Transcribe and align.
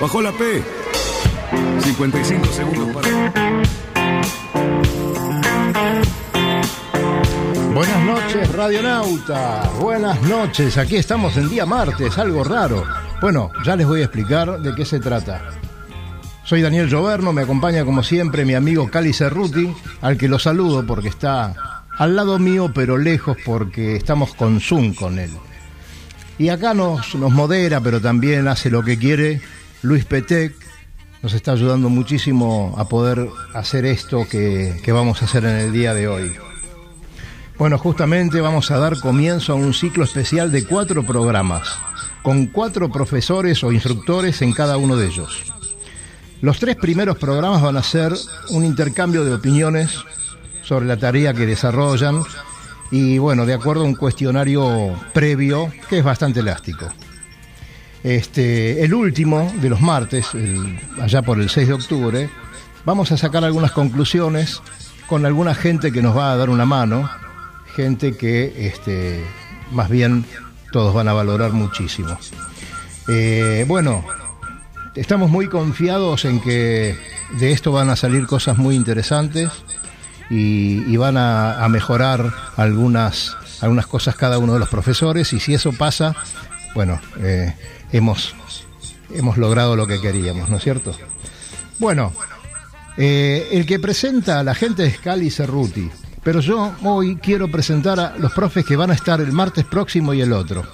Bajó 0.00 0.22
la 0.22 0.30
P. 0.30 0.62
55 1.82 2.46
segundos 2.46 2.88
para. 2.94 3.32
Buenas 7.74 8.04
noches, 8.04 8.52
Radionauta. 8.52 9.68
Buenas 9.80 10.22
noches. 10.22 10.78
Aquí 10.78 10.94
estamos 10.96 11.36
en 11.36 11.48
día 11.48 11.66
martes, 11.66 12.16
algo 12.16 12.44
raro. 12.44 12.84
Bueno, 13.20 13.50
ya 13.64 13.74
les 13.74 13.88
voy 13.88 14.02
a 14.02 14.04
explicar 14.04 14.60
de 14.60 14.72
qué 14.76 14.84
se 14.84 15.00
trata. 15.00 15.50
Soy 16.44 16.62
Daniel 16.62 16.88
Lloverno, 16.88 17.32
me 17.32 17.42
acompaña 17.42 17.84
como 17.84 18.04
siempre 18.04 18.44
mi 18.44 18.54
amigo 18.54 18.88
Cali 18.88 19.12
Cerruti, 19.12 19.74
al 20.00 20.16
que 20.16 20.28
lo 20.28 20.38
saludo 20.38 20.86
porque 20.86 21.08
está 21.08 21.82
al 21.98 22.14
lado 22.14 22.38
mío, 22.38 22.70
pero 22.72 22.98
lejos 22.98 23.36
porque 23.44 23.96
estamos 23.96 24.32
con 24.34 24.60
Zoom 24.60 24.94
con 24.94 25.18
él. 25.18 25.32
Y 26.38 26.50
acá 26.50 26.72
nos, 26.72 27.16
nos 27.16 27.32
modera, 27.32 27.80
pero 27.80 28.00
también 28.00 28.46
hace 28.46 28.70
lo 28.70 28.84
que 28.84 28.96
quiere 28.96 29.42
Luis 29.82 30.04
Petec, 30.04 30.54
nos 31.22 31.34
está 31.34 31.52
ayudando 31.52 31.88
muchísimo 31.88 32.74
a 32.78 32.88
poder 32.88 33.28
hacer 33.54 33.84
esto 33.84 34.26
que, 34.28 34.80
que 34.82 34.92
vamos 34.92 35.22
a 35.22 35.26
hacer 35.26 35.44
en 35.44 35.56
el 35.56 35.72
día 35.72 35.94
de 35.94 36.08
hoy. 36.08 36.32
Bueno, 37.58 37.78
justamente 37.78 38.40
vamos 38.40 38.70
a 38.72 38.78
dar 38.78 38.98
comienzo 38.98 39.52
a 39.52 39.56
un 39.56 39.72
ciclo 39.72 40.02
especial 40.02 40.50
de 40.50 40.64
cuatro 40.64 41.04
programas, 41.04 41.78
con 42.22 42.46
cuatro 42.46 42.90
profesores 42.90 43.62
o 43.62 43.70
instructores 43.70 44.42
en 44.42 44.52
cada 44.52 44.76
uno 44.76 44.96
de 44.96 45.06
ellos. 45.06 45.44
Los 46.40 46.58
tres 46.58 46.74
primeros 46.76 47.16
programas 47.18 47.62
van 47.62 47.76
a 47.76 47.82
ser 47.82 48.14
un 48.50 48.64
intercambio 48.64 49.24
de 49.24 49.34
opiniones 49.34 50.04
sobre 50.62 50.86
la 50.86 50.96
tarea 50.96 51.34
que 51.34 51.46
desarrollan 51.46 52.22
y 52.90 53.18
bueno, 53.18 53.46
de 53.46 53.54
acuerdo 53.54 53.82
a 53.82 53.86
un 53.86 53.94
cuestionario 53.94 54.94
previo 55.12 55.72
que 55.88 55.98
es 55.98 56.04
bastante 56.04 56.40
elástico. 56.40 56.92
Este, 58.04 58.84
el 58.84 58.94
último 58.94 59.52
de 59.60 59.70
los 59.70 59.80
martes, 59.80 60.28
allá 61.00 61.22
por 61.22 61.40
el 61.40 61.50
6 61.50 61.68
de 61.68 61.74
octubre, 61.74 62.30
vamos 62.84 63.10
a 63.12 63.16
sacar 63.16 63.44
algunas 63.44 63.72
conclusiones 63.72 64.62
con 65.08 65.26
alguna 65.26 65.54
gente 65.54 65.90
que 65.90 66.02
nos 66.02 66.16
va 66.16 66.32
a 66.32 66.36
dar 66.36 66.50
una 66.50 66.64
mano, 66.64 67.10
gente 67.74 68.16
que 68.16 68.66
este, 68.66 69.24
más 69.72 69.88
bien 69.88 70.24
todos 70.70 70.94
van 70.94 71.08
a 71.08 71.12
valorar 71.12 71.52
muchísimo. 71.52 72.18
Eh, 73.08 73.64
bueno, 73.66 74.04
estamos 74.94 75.30
muy 75.30 75.48
confiados 75.48 76.24
en 76.24 76.40
que 76.40 76.96
de 77.38 77.52
esto 77.52 77.72
van 77.72 77.90
a 77.90 77.96
salir 77.96 78.26
cosas 78.26 78.58
muy 78.58 78.76
interesantes 78.76 79.50
y, 80.30 80.96
van 80.98 81.16
a, 81.16 81.66
mejorar 81.70 82.32
algunas, 82.56 83.36
algunas 83.60 83.86
cosas 83.86 84.14
cada 84.14 84.38
uno 84.38 84.52
de 84.52 84.58
los 84.58 84.68
profesores 84.68 85.32
y 85.32 85.40
si 85.40 85.54
eso 85.54 85.72
pasa, 85.72 86.14
bueno, 86.74 87.00
eh, 87.20 87.54
hemos, 87.92 88.34
hemos 89.14 89.36
logrado 89.36 89.76
lo 89.76 89.86
que 89.86 90.00
queríamos, 90.00 90.48
¿no 90.48 90.56
es 90.56 90.62
cierto? 90.62 90.94
Bueno, 91.78 92.12
eh, 92.96 93.48
el 93.52 93.66
que 93.66 93.78
presenta 93.78 94.40
a 94.40 94.44
la 94.44 94.54
gente 94.54 94.84
es 94.84 94.98
Cali 94.98 95.30
Cerruti, 95.30 95.90
pero 96.22 96.40
yo 96.40 96.74
hoy 96.82 97.16
quiero 97.16 97.48
presentar 97.50 98.00
a 98.00 98.16
los 98.18 98.32
profes 98.32 98.64
que 98.64 98.76
van 98.76 98.90
a 98.90 98.94
estar 98.94 99.20
el 99.20 99.32
martes 99.32 99.64
próximo 99.64 100.12
y 100.14 100.20
el 100.20 100.32
otro. 100.32 100.64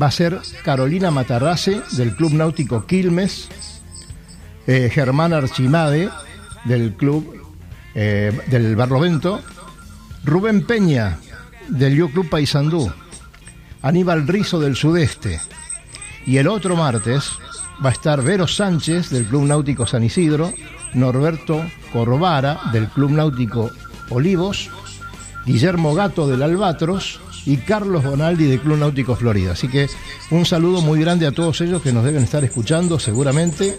Va 0.00 0.06
a 0.06 0.10
ser 0.10 0.38
Carolina 0.62 1.10
Matarrase 1.10 1.80
del 1.92 2.14
Club 2.14 2.34
Náutico 2.34 2.86
Quilmes, 2.86 3.48
eh, 4.66 4.90
Germán 4.92 5.32
Archimade 5.32 6.10
del 6.64 6.92
Club 6.92 7.42
eh, 7.94 8.38
del 8.48 8.76
Barlovento, 8.76 9.40
Rubén 10.24 10.66
Peña 10.66 11.18
del 11.68 11.96
Yo 11.96 12.10
Club 12.10 12.28
Paysandú, 12.28 12.92
Aníbal 13.80 14.28
Rizo 14.28 14.60
del 14.60 14.76
Sudeste, 14.76 15.40
y 16.28 16.36
el 16.36 16.46
otro 16.46 16.76
martes 16.76 17.30
va 17.82 17.88
a 17.88 17.92
estar 17.92 18.22
Vero 18.22 18.46
Sánchez 18.46 19.08
del 19.08 19.24
Club 19.24 19.44
Náutico 19.44 19.86
San 19.86 20.04
Isidro, 20.04 20.52
Norberto 20.92 21.64
Corvara 21.90 22.60
del 22.70 22.86
Club 22.88 23.12
Náutico 23.12 23.70
Olivos, 24.10 24.68
Guillermo 25.46 25.94
Gato 25.94 26.28
del 26.28 26.42
Albatros 26.42 27.18
y 27.46 27.56
Carlos 27.56 28.04
Bonaldi 28.04 28.44
del 28.44 28.60
Club 28.60 28.76
Náutico 28.76 29.16
Florida. 29.16 29.52
Así 29.52 29.68
que 29.68 29.88
un 30.30 30.44
saludo 30.44 30.82
muy 30.82 31.00
grande 31.00 31.26
a 31.26 31.32
todos 31.32 31.62
ellos 31.62 31.80
que 31.80 31.94
nos 31.94 32.04
deben 32.04 32.24
estar 32.24 32.44
escuchando 32.44 32.98
seguramente, 32.98 33.78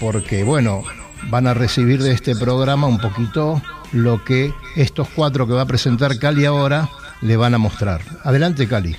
porque 0.00 0.44
bueno, 0.44 0.82
van 1.30 1.46
a 1.46 1.54
recibir 1.54 2.02
de 2.02 2.12
este 2.12 2.36
programa 2.36 2.88
un 2.88 2.98
poquito 2.98 3.62
lo 3.92 4.22
que 4.22 4.52
estos 4.76 5.08
cuatro 5.08 5.46
que 5.46 5.54
va 5.54 5.62
a 5.62 5.66
presentar 5.66 6.18
Cali 6.18 6.44
ahora 6.44 6.90
le 7.22 7.38
van 7.38 7.54
a 7.54 7.58
mostrar. 7.58 8.02
Adelante, 8.22 8.68
Cali. 8.68 8.96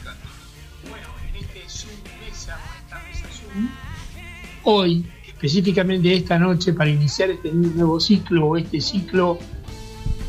Hoy, 4.63 5.05
específicamente 5.27 6.13
esta 6.13 6.37
noche, 6.37 6.73
para 6.73 6.89
iniciar 6.89 7.29
este 7.29 7.51
nuevo 7.51 7.99
ciclo 7.99 8.47
o 8.47 8.57
este 8.57 8.81
ciclo 8.81 9.37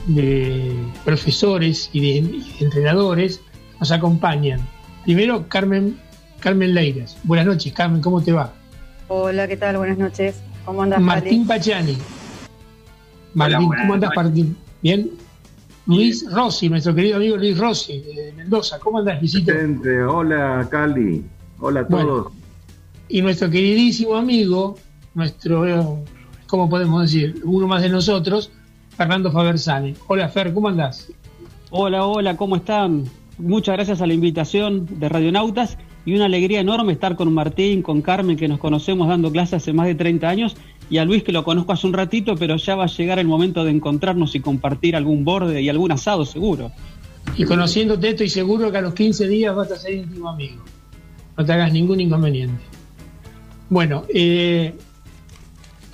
de 0.06 0.74
profesores 1.04 1.90
y 1.92 2.00
de, 2.00 2.40
entrenadores, 2.60 3.40
nos 3.78 3.90
acompañan. 3.92 4.60
Primero, 5.04 5.46
Carmen, 5.48 5.98
Carmen 6.40 6.74
Leiras. 6.74 7.16
Buenas 7.24 7.46
noches, 7.46 7.72
Carmen, 7.72 8.00
¿cómo 8.00 8.22
te 8.22 8.32
va? 8.32 8.52
Hola, 9.08 9.46
¿qué 9.48 9.56
tal? 9.56 9.76
Buenas 9.76 9.98
noches. 9.98 10.40
¿Cómo 10.64 10.82
andas, 10.82 11.00
Martín 11.00 11.46
Pachani. 11.46 11.98
Martín, 13.34 13.68
¿cómo 13.68 13.94
andas, 13.94 14.10
Martín? 14.14 14.56
¿Bien? 14.82 15.10
Luis 15.86 16.24
Rossi, 16.30 16.68
nuestro 16.68 16.94
querido 16.94 17.16
amigo 17.16 17.36
Luis 17.36 17.58
Rossi 17.58 18.00
de 18.00 18.32
Mendoza. 18.36 18.78
¿Cómo 18.78 18.98
andas, 18.98 19.18
Luisito? 19.18 19.52
Hola, 20.08 20.66
Cali. 20.70 21.24
Hola 21.58 21.80
a 21.80 21.86
todos 21.88 22.32
y 23.12 23.20
nuestro 23.20 23.50
queridísimo 23.50 24.16
amigo, 24.16 24.78
nuestro, 25.14 26.02
¿cómo 26.46 26.70
podemos 26.70 27.02
decir? 27.02 27.42
Uno 27.44 27.66
más 27.66 27.82
de 27.82 27.90
nosotros, 27.90 28.50
Fernando 28.96 29.30
Fabersani. 29.30 29.92
Hola 30.06 30.30
Fer, 30.30 30.54
¿cómo 30.54 30.68
andás? 30.68 31.12
Hola, 31.68 32.06
hola, 32.06 32.38
¿cómo 32.38 32.56
están? 32.56 33.04
Muchas 33.36 33.74
gracias 33.74 34.00
a 34.00 34.06
la 34.06 34.14
invitación 34.14 34.88
de 34.98 35.10
Radionautas 35.10 35.76
y 36.06 36.14
una 36.14 36.24
alegría 36.24 36.60
enorme 36.60 36.94
estar 36.94 37.14
con 37.14 37.30
Martín, 37.34 37.82
con 37.82 38.00
Carmen, 38.00 38.38
que 38.38 38.48
nos 38.48 38.58
conocemos 38.58 39.06
dando 39.08 39.30
clases 39.30 39.54
hace 39.54 39.74
más 39.74 39.88
de 39.88 39.94
30 39.94 40.26
años, 40.26 40.56
y 40.88 40.96
a 40.96 41.04
Luis, 41.04 41.22
que 41.22 41.32
lo 41.32 41.44
conozco 41.44 41.72
hace 41.72 41.86
un 41.86 41.92
ratito, 41.92 42.34
pero 42.36 42.56
ya 42.56 42.76
va 42.76 42.84
a 42.84 42.88
llegar 42.88 43.18
el 43.18 43.26
momento 43.26 43.62
de 43.62 43.72
encontrarnos 43.72 44.34
y 44.34 44.40
compartir 44.40 44.96
algún 44.96 45.22
borde 45.22 45.60
y 45.60 45.68
algún 45.68 45.92
asado, 45.92 46.24
seguro. 46.24 46.72
Y 47.36 47.44
conociéndote, 47.44 48.08
estoy 48.08 48.30
seguro 48.30 48.72
que 48.72 48.78
a 48.78 48.82
los 48.82 48.94
15 48.94 49.28
días 49.28 49.54
vas 49.54 49.70
a 49.70 49.76
ser 49.76 49.96
íntimo 49.96 50.30
amigo. 50.30 50.64
No 51.36 51.44
te 51.44 51.52
hagas 51.52 51.74
ningún 51.74 52.00
inconveniente. 52.00 52.62
Bueno, 53.72 54.04
eh, 54.12 54.74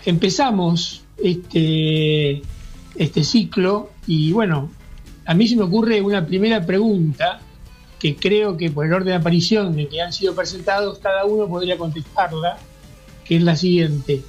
empezamos 0.05 1.05
este, 1.17 2.43
este 2.97 3.23
ciclo 3.23 3.91
y 4.05 4.33
bueno, 4.33 4.69
a 5.25 5.33
mí 5.35 5.47
se 5.47 5.55
me 5.55 5.63
ocurre 5.63 6.03
una 6.03 6.27
primera 6.27 6.67
pregunta 6.67 7.39
que 8.01 8.17
creo 8.17 8.57
que 8.57 8.73
por 8.73 8.85
el 8.85 8.93
orden 8.93 9.11
de 9.11 9.15
aparición 9.15 9.77
de 9.77 9.87
que 9.87 10.03
han 10.03 10.13
sido 10.13 10.35
presentados, 10.35 10.99
cada 10.99 11.25
uno 11.25 11.47
podría 11.47 11.79
contestarla, 11.79 12.59
que 13.25 13.37
es 13.37 13.45
la 13.45 13.55
siguiente. 13.55 14.25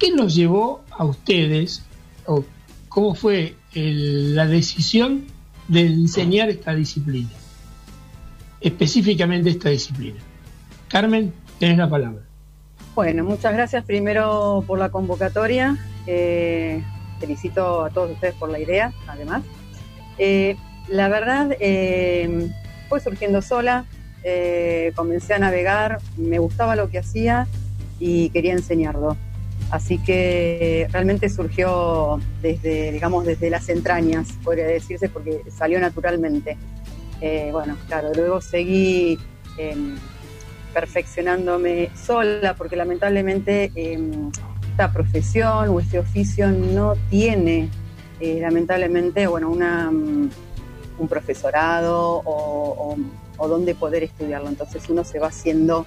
¿Qué 0.00 0.10
nos 0.10 0.34
llevó 0.34 0.82
a 0.90 1.04
ustedes, 1.04 1.84
o 2.26 2.44
cómo 2.88 3.14
fue 3.14 3.54
la 3.74 4.48
decisión 4.48 5.22
de 5.68 5.82
enseñar 5.82 6.50
esta 6.50 6.74
disciplina? 6.74 7.30
Específicamente 8.60 9.50
esta 9.50 9.68
disciplina. 9.68 10.18
Carmen, 10.88 11.32
tenés 11.60 11.78
la 11.78 11.88
palabra. 11.88 12.27
Bueno, 12.98 13.22
muchas 13.22 13.52
gracias 13.52 13.84
primero 13.84 14.64
por 14.66 14.76
la 14.76 14.88
convocatoria. 14.88 15.76
Eh, 16.08 16.82
felicito 17.20 17.84
a 17.84 17.90
todos 17.90 18.10
ustedes 18.10 18.34
por 18.34 18.48
la 18.50 18.58
idea, 18.58 18.92
además. 19.06 19.44
Eh, 20.18 20.56
la 20.88 21.06
verdad, 21.06 21.56
eh, 21.60 22.50
fue 22.88 22.98
surgiendo 22.98 23.40
sola, 23.40 23.84
comencé 24.96 25.34
a 25.34 25.38
navegar, 25.38 26.00
me 26.16 26.40
gustaba 26.40 26.74
lo 26.74 26.90
que 26.90 26.98
hacía 26.98 27.46
y 28.00 28.30
quería 28.30 28.54
enseñarlo. 28.54 29.16
Así 29.70 29.98
que 29.98 30.88
realmente 30.90 31.28
surgió 31.28 32.18
desde, 32.42 32.90
digamos, 32.90 33.24
desde 33.24 33.48
las 33.48 33.68
entrañas, 33.68 34.32
podría 34.42 34.66
decirse, 34.66 35.08
porque 35.08 35.42
salió 35.56 35.78
naturalmente. 35.78 36.56
bueno, 37.52 37.76
claro, 37.86 38.10
luego 38.12 38.40
seguí 38.40 39.20
perfeccionándome 40.78 41.90
sola, 41.96 42.54
porque 42.54 42.76
lamentablemente 42.76 43.72
em, 43.74 44.30
esta 44.70 44.92
profesión 44.92 45.70
o 45.70 45.80
este 45.80 45.98
oficio 45.98 46.52
no 46.52 46.94
tiene, 47.10 47.68
eh, 48.20 48.38
lamentablemente, 48.40 49.26
bueno, 49.26 49.50
una, 49.50 49.90
mm, 49.90 50.30
un 51.00 51.08
profesorado 51.08 52.22
o, 52.24 52.96
o, 53.38 53.48
donde 53.48 53.74
poder 53.74 54.04
estudiarlo. 54.04 54.48
Entonces 54.48 54.88
uno 54.88 55.02
se 55.02 55.18
va 55.18 55.28
haciendo 55.28 55.84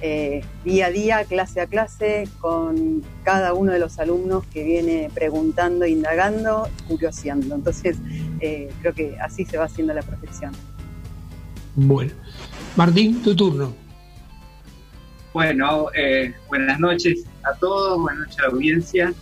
eh, 0.00 0.42
día 0.64 0.86
a 0.86 0.90
día, 0.90 1.24
clase 1.24 1.60
a 1.60 1.68
clase, 1.68 2.28
con 2.40 3.04
cada 3.22 3.54
uno 3.54 3.70
de 3.70 3.78
los 3.78 4.00
alumnos 4.00 4.44
que 4.52 4.64
viene 4.64 5.08
preguntando, 5.14 5.86
indagando, 5.86 6.68
curioseando. 6.88 7.54
Entonces 7.54 7.96
eh, 8.40 8.72
creo 8.80 8.92
que 8.92 9.16
así 9.20 9.44
se 9.44 9.56
va 9.56 9.66
haciendo 9.66 9.94
la 9.94 10.02
profesión. 10.02 10.50
Bueno, 11.76 12.12
Martín, 12.74 13.22
tu 13.22 13.36
turno. 13.36 13.81
Bueno, 15.32 15.86
eh, 15.94 16.34
buenas 16.46 16.78
noches 16.78 17.24
a 17.42 17.54
todos, 17.54 17.98
buenas 17.98 18.26
noches 18.26 18.38
a 18.38 18.42
la 18.42 18.48
audiencia, 18.48 19.14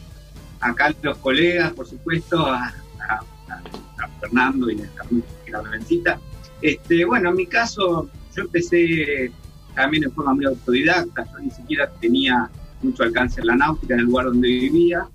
acá 0.58 0.92
los 1.02 1.18
colegas, 1.18 1.72
por 1.72 1.86
supuesto, 1.86 2.46
a, 2.46 2.74
Fernando 4.20 4.68
y 4.70 4.82
a 4.82 5.50
la 5.50 5.62
Belencita. 5.62 6.20
Este, 6.60 7.04
bueno, 7.04 7.30
en 7.30 7.36
mi 7.36 7.46
caso, 7.46 8.10
yo 8.34 8.42
empecé 8.42 9.30
también 9.74 10.04
en 10.04 10.12
forma 10.12 10.34
muy 10.34 10.46
autodidacta, 10.46 11.24
yo 11.32 11.38
ni 11.38 11.50
siquiera 11.50 11.88
tenía 12.00 12.50
mucho 12.82 13.04
alcance 13.04 13.40
en 13.40 13.46
la 13.46 13.56
náutica 13.56 13.94
en 13.94 14.00
el 14.00 14.06
lugar 14.06 14.26
donde 14.26 14.48
vivía. 14.48 15.06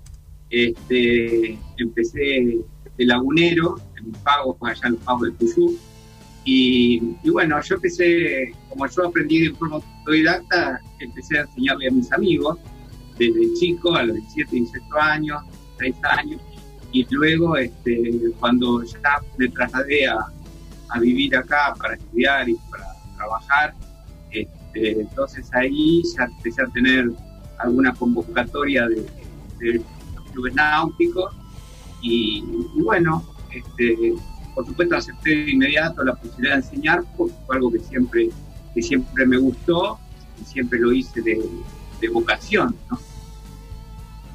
Este, 0.48 1.58
empecé 1.76 2.58
de 2.96 3.04
lagunero, 3.04 3.76
en 3.98 4.06
mis 4.06 4.18
pagos, 4.18 4.56
allá 4.62 4.80
en 4.84 4.92
los 4.94 5.02
pagos 5.02 5.22
de 5.22 5.32
Tuyú. 5.32 5.78
Y, 6.44 7.00
bueno, 7.30 7.60
yo 7.60 7.74
empecé, 7.74 8.54
como 8.70 8.86
yo 8.86 9.06
aprendí 9.06 9.48
de 9.48 9.54
forma 9.54 9.80
autodidacta, 10.06 10.80
empecé 11.00 11.38
a 11.38 11.42
enseñarle 11.42 11.88
a 11.88 11.90
mis 11.90 12.12
amigos, 12.12 12.58
desde 13.18 13.54
chico, 13.54 13.94
a 13.94 14.04
los 14.04 14.16
17, 14.16 14.56
18 14.56 14.84
años, 15.00 15.42
30 15.78 16.08
años, 16.18 16.40
y 16.92 17.06
luego 17.10 17.56
este, 17.56 18.12
cuando 18.38 18.82
ya 18.82 19.20
me 19.36 19.48
trasladé 19.48 20.06
a, 20.06 20.18
a 20.90 21.00
vivir 21.00 21.36
acá 21.36 21.74
para 21.78 21.94
estudiar 21.94 22.48
y 22.48 22.54
para 22.70 22.86
trabajar, 23.16 23.74
este, 24.30 25.00
entonces 25.00 25.48
ahí 25.54 26.02
ya 26.16 26.24
empecé 26.24 26.62
a 26.62 26.66
tener 26.66 27.10
alguna 27.58 27.92
convocatoria 27.94 28.86
de, 28.88 29.82
los 30.14 30.30
clubes 30.32 30.54
náuticos 30.54 31.34
y, 32.02 32.44
bueno, 32.76 33.24
este, 33.50 34.14
por 34.54 34.66
supuesto 34.66 34.96
acepté 34.96 35.30
de 35.30 35.50
inmediato 35.50 36.04
la 36.04 36.14
posibilidad 36.14 36.56
de 36.56 36.60
enseñar, 36.60 37.04
porque 37.16 37.34
fue 37.46 37.56
algo 37.56 37.72
que 37.72 37.80
siempre, 37.80 38.28
que 38.76 38.82
siempre 38.82 39.26
me 39.26 39.38
gustó 39.38 39.98
y 40.40 40.44
siempre 40.44 40.78
lo 40.78 40.92
hice 40.92 41.20
de, 41.22 41.40
vocación, 42.12 42.76
¿no? 42.88 43.00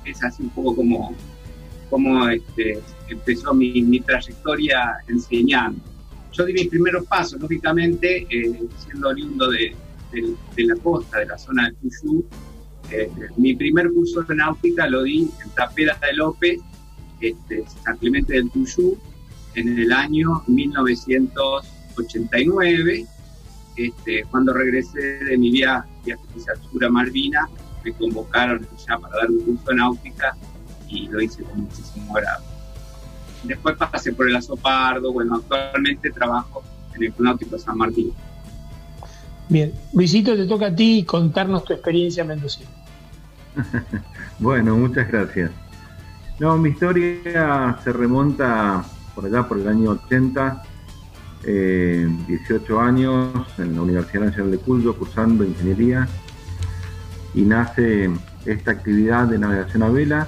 Es 0.04 0.22
así 0.22 0.44
un 0.44 0.50
poco 0.50 0.76
como, 0.76 1.16
como 1.90 2.28
este, 2.28 2.82
empezó 3.08 3.54
mi, 3.54 3.82
mi 3.82 4.02
trayectoria 4.02 4.98
enseñando 5.08 5.82
yo 6.34 6.46
di 6.46 6.54
mis 6.54 6.68
primeros 6.68 7.06
pasos, 7.08 7.42
lógicamente, 7.42 8.26
eh, 8.30 8.62
siendo 8.86 9.10
oriundo 9.10 9.50
de, 9.50 9.76
la 10.58 10.76
costa, 10.78 11.20
de 11.20 11.26
la 11.26 11.38
zona 11.38 11.70
de 11.70 11.76
Tuyú. 11.76 12.26
Eh, 12.90 13.12
mi 13.38 13.54
primer 13.56 13.92
curso 13.92 14.24
de 14.24 14.36
náutica 14.36 14.88
lo 14.88 15.04
di 15.04 15.30
en 15.44 15.50
Tapera 15.56 16.00
de 16.02 16.14
López, 16.14 16.60
este, 17.20 17.66
San 17.84 17.98
Clemente 17.98 18.32
del 18.34 18.50
Tuyú, 18.52 18.98
en 19.56 19.80
el 19.80 19.92
año 19.92 20.44
1989. 20.48 23.06
Este, 23.75 24.23
cuando 24.29 24.53
regresé 24.53 25.23
de 25.23 25.38
mi 25.38 25.51
viaje, 25.51 25.89
a 26.13 26.89
Malvina, 26.89 27.47
me 27.83 27.94
convocaron 27.94 28.68
ya 28.88 28.97
para 28.97 29.18
dar 29.18 29.31
un 29.31 29.39
curso 29.41 29.69
de 29.69 29.75
náutica 29.75 30.35
y 30.88 31.07
lo 31.07 31.21
hice 31.21 31.44
con 31.44 31.62
muchísimo 31.62 32.13
grado. 32.13 32.44
Después 33.44 33.75
pasé 33.77 34.13
por 34.13 34.29
el 34.29 34.35
Azopardo, 34.35 35.12
bueno, 35.12 35.35
actualmente 35.35 36.12
trabajo 36.12 36.63
en 36.95 37.03
el 37.03 37.13
Náutico 37.18 37.57
San 37.57 37.77
Martín. 37.77 38.13
Bien, 39.50 39.73
Luisito, 39.94 40.35
te 40.35 40.45
toca 40.45 40.68
a 40.68 40.75
ti 40.75 41.03
contarnos 41.03 41.65
tu 41.65 41.73
experiencia 41.73 42.21
en 42.21 42.27
Mendoza. 42.27 42.62
bueno, 44.39 44.75
muchas 44.77 45.12
gracias. 45.12 45.51
No, 46.39 46.57
mi 46.57 46.69
historia 46.69 47.77
se 47.83 47.91
remonta 47.91 48.83
por 49.13 49.25
allá, 49.25 49.47
por 49.47 49.59
el 49.59 49.68
año 49.68 49.91
80, 49.91 50.63
18 51.44 51.48
eh, 51.48 52.80
años 52.80 53.32
en 53.58 53.76
la 53.76 53.82
Universidad 53.82 54.26
Nacional 54.26 54.52
de 54.52 54.58
Cuyo, 54.60 54.96
cursando 54.96 55.44
ingeniería, 55.44 56.08
y 57.34 57.42
nace 57.42 58.12
esta 58.46 58.72
actividad 58.72 59.28
de 59.28 59.40
navegación 59.40 59.84
a 59.84 59.90
vela 59.90 60.28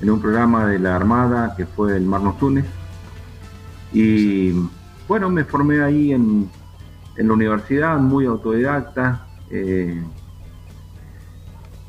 en 0.00 0.10
un 0.10 0.20
programa 0.20 0.66
de 0.66 0.78
la 0.78 0.96
Armada 0.96 1.54
que 1.56 1.66
fue 1.66 1.96
el 1.96 2.04
Mar 2.04 2.22
Túnez. 2.38 2.64
Y 3.92 4.52
bueno, 5.06 5.28
me 5.28 5.44
formé 5.44 5.82
ahí 5.82 6.12
en, 6.12 6.48
la 7.16 7.32
universidad, 7.32 7.98
muy 7.98 8.24
autodidacta. 8.24 9.26
Eh, 9.50 10.02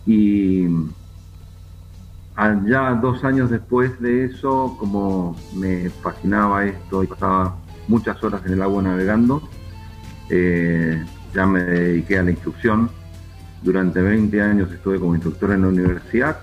y 0.05 0.67
ya 2.65 2.93
dos 2.95 3.23
años 3.23 3.49
después 3.49 3.99
de 4.01 4.25
eso, 4.25 4.75
como 4.79 5.35
me 5.55 5.89
fascinaba 5.89 6.65
esto 6.65 7.03
y 7.03 7.07
pasaba 7.07 7.55
muchas 7.91 8.23
horas 8.23 8.41
en 8.45 8.53
el 8.53 8.61
agua 8.61 8.81
navegando, 8.81 9.47
eh, 10.29 11.03
ya 11.35 11.45
me 11.45 11.61
dediqué 11.61 12.17
a 12.17 12.23
la 12.23 12.31
instrucción. 12.31 12.89
Durante 13.61 14.01
20 14.01 14.41
años 14.41 14.71
estuve 14.71 14.97
como 14.97 15.13
instructor 15.13 15.51
en 15.51 15.61
la 15.61 15.67
universidad 15.67 16.39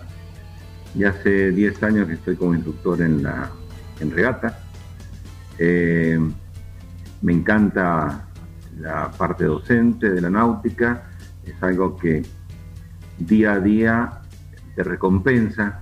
y 0.95 1.05
hace 1.05 1.51
10 1.51 1.83
años 1.83 2.07
que 2.07 2.15
estoy 2.15 2.37
como 2.37 2.55
instructor 2.55 3.01
en, 3.01 3.23
la, 3.23 3.51
en 3.99 4.11
regata. 4.11 4.61
Eh, 5.59 6.21
me 7.23 7.33
encanta 7.33 8.27
la 8.79 9.11
parte 9.11 9.45
docente 9.45 10.11
de 10.11 10.21
la 10.21 10.31
náutica, 10.31 11.03
es 11.45 11.61
algo 11.63 11.97
que 11.97 12.23
día 13.19 13.55
a 13.55 13.61
día 13.61 14.21
te 14.77 14.85
recompensa 14.85 15.81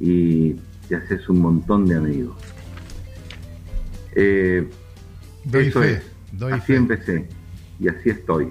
y 0.00 0.54
te 0.88 0.96
haces 0.96 1.28
un 1.28 1.40
montón 1.40 1.84
de 1.86 1.94
amigos. 1.94 2.36
Eh, 4.20 4.68
doy 5.50 5.70
fe, 5.70 6.02
así 6.52 6.74
empecé 6.74 7.28
y 7.80 7.88
así 7.88 8.10
estoy. 8.10 8.48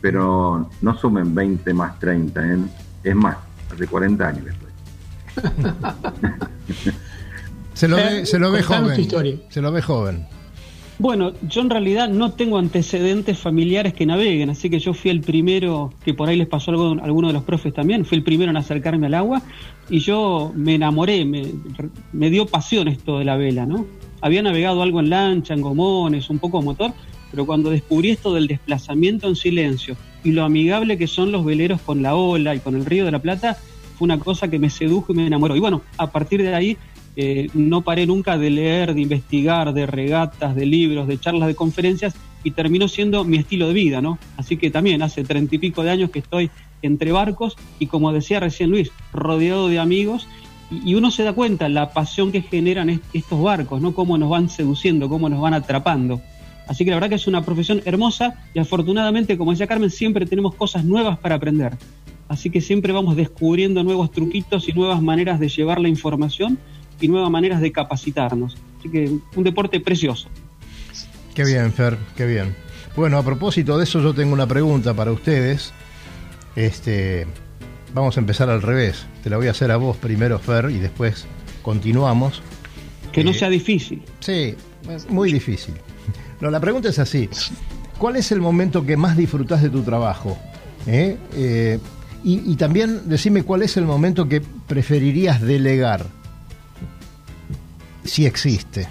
Pero 0.00 0.70
no 0.82 0.98
sumen 0.98 1.34
20 1.34 1.74
más 1.74 1.98
30, 1.98 2.46
¿eh? 2.46 2.58
es 3.04 3.14
más, 3.14 3.36
hace 3.72 3.86
40 3.86 4.28
años 4.28 4.44
se 7.74 7.88
lo 7.88 7.96
ve, 7.96 8.24
se 8.24 8.38
lo 8.38 8.50
ve 8.50 8.62
joven. 8.62 9.10
Se 9.50 9.60
lo 9.60 9.70
ve 9.70 9.82
joven. 9.82 10.26
Bueno, 10.98 11.34
yo 11.42 11.60
en 11.60 11.68
realidad 11.68 12.08
no 12.08 12.32
tengo 12.32 12.56
antecedentes 12.56 13.38
familiares 13.38 13.92
que 13.92 14.06
naveguen, 14.06 14.48
así 14.48 14.70
que 14.70 14.78
yo 14.78 14.94
fui 14.94 15.10
el 15.10 15.20
primero, 15.20 15.92
que 16.02 16.14
por 16.14 16.30
ahí 16.30 16.38
les 16.38 16.48
pasó 16.48 16.70
algo 16.70 16.96
a 16.98 17.04
alguno 17.04 17.28
de 17.28 17.34
los 17.34 17.42
profes 17.42 17.74
también, 17.74 18.06
fui 18.06 18.16
el 18.16 18.24
primero 18.24 18.50
en 18.50 18.56
acercarme 18.56 19.08
al 19.08 19.14
agua 19.14 19.42
y 19.90 19.98
yo 19.98 20.52
me 20.54 20.76
enamoré, 20.76 21.26
me, 21.26 21.52
me 22.12 22.30
dio 22.30 22.46
pasión 22.46 22.88
esto 22.88 23.18
de 23.18 23.26
la 23.26 23.36
vela, 23.36 23.66
¿no? 23.66 23.84
Había 24.20 24.42
navegado 24.42 24.82
algo 24.82 25.00
en 25.00 25.10
lancha, 25.10 25.54
en 25.54 25.60
gomones, 25.60 26.30
un 26.30 26.38
poco 26.38 26.62
motor, 26.62 26.92
pero 27.30 27.46
cuando 27.46 27.70
descubrí 27.70 28.10
esto 28.10 28.32
del 28.32 28.46
desplazamiento 28.46 29.28
en 29.28 29.36
silencio 29.36 29.96
y 30.24 30.32
lo 30.32 30.44
amigable 30.44 30.98
que 30.98 31.06
son 31.06 31.32
los 31.32 31.44
veleros 31.44 31.80
con 31.80 32.02
la 32.02 32.14
ola 32.14 32.54
y 32.54 32.60
con 32.60 32.74
el 32.76 32.84
río 32.84 33.04
de 33.04 33.10
la 33.10 33.20
Plata, 33.20 33.56
fue 33.96 34.06
una 34.06 34.18
cosa 34.18 34.48
que 34.48 34.58
me 34.58 34.70
sedujo 34.70 35.12
y 35.12 35.16
me 35.16 35.26
enamoró. 35.26 35.56
Y 35.56 35.60
bueno, 35.60 35.82
a 35.98 36.10
partir 36.10 36.42
de 36.42 36.54
ahí 36.54 36.76
eh, 37.16 37.48
no 37.54 37.80
paré 37.82 38.06
nunca 38.06 38.36
de 38.36 38.50
leer, 38.50 38.94
de 38.94 39.00
investigar, 39.00 39.72
de 39.72 39.86
regatas, 39.86 40.54
de 40.54 40.66
libros, 40.66 41.08
de 41.08 41.18
charlas, 41.18 41.48
de 41.48 41.54
conferencias 41.54 42.14
y 42.44 42.50
terminó 42.50 42.88
siendo 42.88 43.24
mi 43.24 43.38
estilo 43.38 43.68
de 43.68 43.74
vida, 43.74 44.02
¿no? 44.02 44.18
Así 44.36 44.58
que 44.58 44.70
también 44.70 45.02
hace 45.02 45.24
treinta 45.24 45.54
y 45.54 45.58
pico 45.58 45.82
de 45.82 45.90
años 45.90 46.10
que 46.10 46.18
estoy 46.18 46.50
entre 46.82 47.12
barcos 47.12 47.56
y 47.78 47.86
como 47.86 48.12
decía 48.12 48.38
recién 48.38 48.70
Luis, 48.70 48.92
rodeado 49.12 49.68
de 49.68 49.78
amigos 49.78 50.28
y 50.70 50.94
uno 50.94 51.10
se 51.10 51.22
da 51.22 51.32
cuenta 51.32 51.68
la 51.68 51.90
pasión 51.90 52.32
que 52.32 52.42
generan 52.42 53.00
estos 53.12 53.42
barcos, 53.42 53.80
¿no? 53.80 53.94
Cómo 53.94 54.18
nos 54.18 54.30
van 54.30 54.48
seduciendo, 54.48 55.08
cómo 55.08 55.28
nos 55.28 55.40
van 55.40 55.54
atrapando. 55.54 56.20
Así 56.66 56.84
que 56.84 56.90
la 56.90 56.96
verdad 56.96 57.10
que 57.10 57.14
es 57.14 57.26
una 57.26 57.44
profesión 57.44 57.80
hermosa 57.84 58.34
y 58.52 58.58
afortunadamente, 58.58 59.38
como 59.38 59.52
decía 59.52 59.66
Carmen, 59.66 59.90
siempre 59.90 60.26
tenemos 60.26 60.54
cosas 60.54 60.84
nuevas 60.84 61.18
para 61.18 61.36
aprender. 61.36 61.76
Así 62.28 62.50
que 62.50 62.60
siempre 62.60 62.92
vamos 62.92 63.14
descubriendo 63.14 63.84
nuevos 63.84 64.10
truquitos 64.10 64.68
y 64.68 64.72
nuevas 64.72 65.00
maneras 65.00 65.38
de 65.38 65.48
llevar 65.48 65.80
la 65.80 65.88
información 65.88 66.58
y 67.00 67.06
nuevas 67.06 67.30
maneras 67.30 67.60
de 67.60 67.70
capacitarnos. 67.70 68.56
Así 68.80 68.88
que 68.88 69.12
un 69.36 69.44
deporte 69.44 69.78
precioso. 69.78 70.28
Qué 71.34 71.44
bien, 71.44 71.72
Fer, 71.72 71.98
qué 72.16 72.26
bien. 72.26 72.56
Bueno, 72.96 73.18
a 73.18 73.22
propósito 73.22 73.78
de 73.78 73.84
eso, 73.84 74.00
yo 74.00 74.14
tengo 74.14 74.32
una 74.32 74.46
pregunta 74.46 74.94
para 74.94 75.12
ustedes. 75.12 75.72
Este, 76.56 77.26
vamos 77.94 78.16
a 78.16 78.20
empezar 78.20 78.50
al 78.50 78.62
revés. 78.62 79.06
Te 79.22 79.30
la 79.30 79.36
voy 79.36 79.48
a 79.48 79.50
hacer 79.50 79.70
a 79.70 79.76
vos 79.76 79.96
primero, 79.96 80.38
Fer, 80.38 80.70
y 80.70 80.78
después 80.78 81.26
continuamos. 81.62 82.42
Que 83.12 83.24
no 83.24 83.30
eh, 83.30 83.34
sea 83.34 83.48
difícil. 83.48 84.02
Sí, 84.20 84.54
muy 85.08 85.32
difícil. 85.32 85.74
No, 86.40 86.50
la 86.50 86.60
pregunta 86.60 86.88
es 86.88 86.98
así. 86.98 87.28
¿Cuál 87.98 88.16
es 88.16 88.30
el 88.30 88.40
momento 88.40 88.84
que 88.84 88.96
más 88.96 89.16
disfrutás 89.16 89.62
de 89.62 89.70
tu 89.70 89.82
trabajo? 89.82 90.36
¿Eh? 90.86 91.16
eh 91.34 91.78
y, 92.28 92.56
también 92.56 93.08
decime 93.08 93.44
cuál 93.44 93.62
es 93.62 93.76
el 93.76 93.84
momento 93.84 94.28
que 94.28 94.40
preferirías 94.40 95.40
delegar, 95.40 96.06
si 98.02 98.26
existe. 98.26 98.88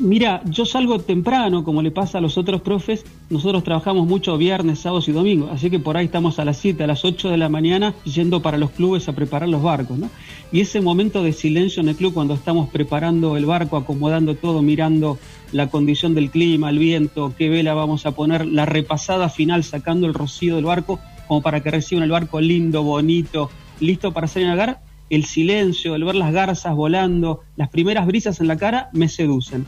Mira, 0.00 0.42
yo 0.44 0.64
salgo 0.64 1.00
temprano, 1.00 1.64
como 1.64 1.82
le 1.82 1.90
pasa 1.90 2.18
a 2.18 2.20
los 2.20 2.38
otros 2.38 2.60
profes. 2.60 3.04
Nosotros 3.30 3.64
trabajamos 3.64 4.06
mucho 4.06 4.38
viernes, 4.38 4.78
sábados 4.78 5.08
y 5.08 5.12
domingos, 5.12 5.50
así 5.52 5.70
que 5.70 5.80
por 5.80 5.96
ahí 5.96 6.04
estamos 6.04 6.38
a 6.38 6.44
las 6.44 6.56
7, 6.58 6.84
a 6.84 6.86
las 6.86 7.04
8 7.04 7.30
de 7.30 7.36
la 7.36 7.48
mañana 7.48 7.94
yendo 8.04 8.40
para 8.40 8.58
los 8.58 8.70
clubes 8.70 9.08
a 9.08 9.12
preparar 9.12 9.48
los 9.48 9.60
barcos, 9.60 9.98
¿no? 9.98 10.08
Y 10.52 10.60
ese 10.60 10.80
momento 10.80 11.24
de 11.24 11.32
silencio 11.32 11.82
en 11.82 11.88
el 11.88 11.96
club 11.96 12.14
cuando 12.14 12.34
estamos 12.34 12.68
preparando 12.68 13.36
el 13.36 13.44
barco, 13.44 13.76
acomodando 13.76 14.36
todo, 14.36 14.62
mirando 14.62 15.18
la 15.50 15.68
condición 15.68 16.14
del 16.14 16.30
clima, 16.30 16.70
el 16.70 16.78
viento, 16.78 17.34
qué 17.36 17.48
vela 17.48 17.74
vamos 17.74 18.06
a 18.06 18.12
poner, 18.12 18.46
la 18.46 18.66
repasada 18.66 19.28
final 19.28 19.64
sacando 19.64 20.06
el 20.06 20.14
rocío 20.14 20.54
del 20.54 20.66
barco, 20.66 21.00
como 21.26 21.42
para 21.42 21.60
que 21.60 21.72
reciban 21.72 22.04
el 22.04 22.10
barco 22.12 22.40
lindo, 22.40 22.84
bonito, 22.84 23.50
listo 23.80 24.12
para 24.12 24.28
salir 24.28 24.46
a 24.46 24.50
navegar, 24.50 24.80
el 25.10 25.24
silencio, 25.24 25.96
el 25.96 26.04
ver 26.04 26.14
las 26.14 26.32
garzas 26.32 26.74
volando, 26.76 27.40
las 27.56 27.68
primeras 27.68 28.06
brisas 28.06 28.40
en 28.40 28.46
la 28.46 28.56
cara, 28.56 28.90
me 28.92 29.08
seducen. 29.08 29.66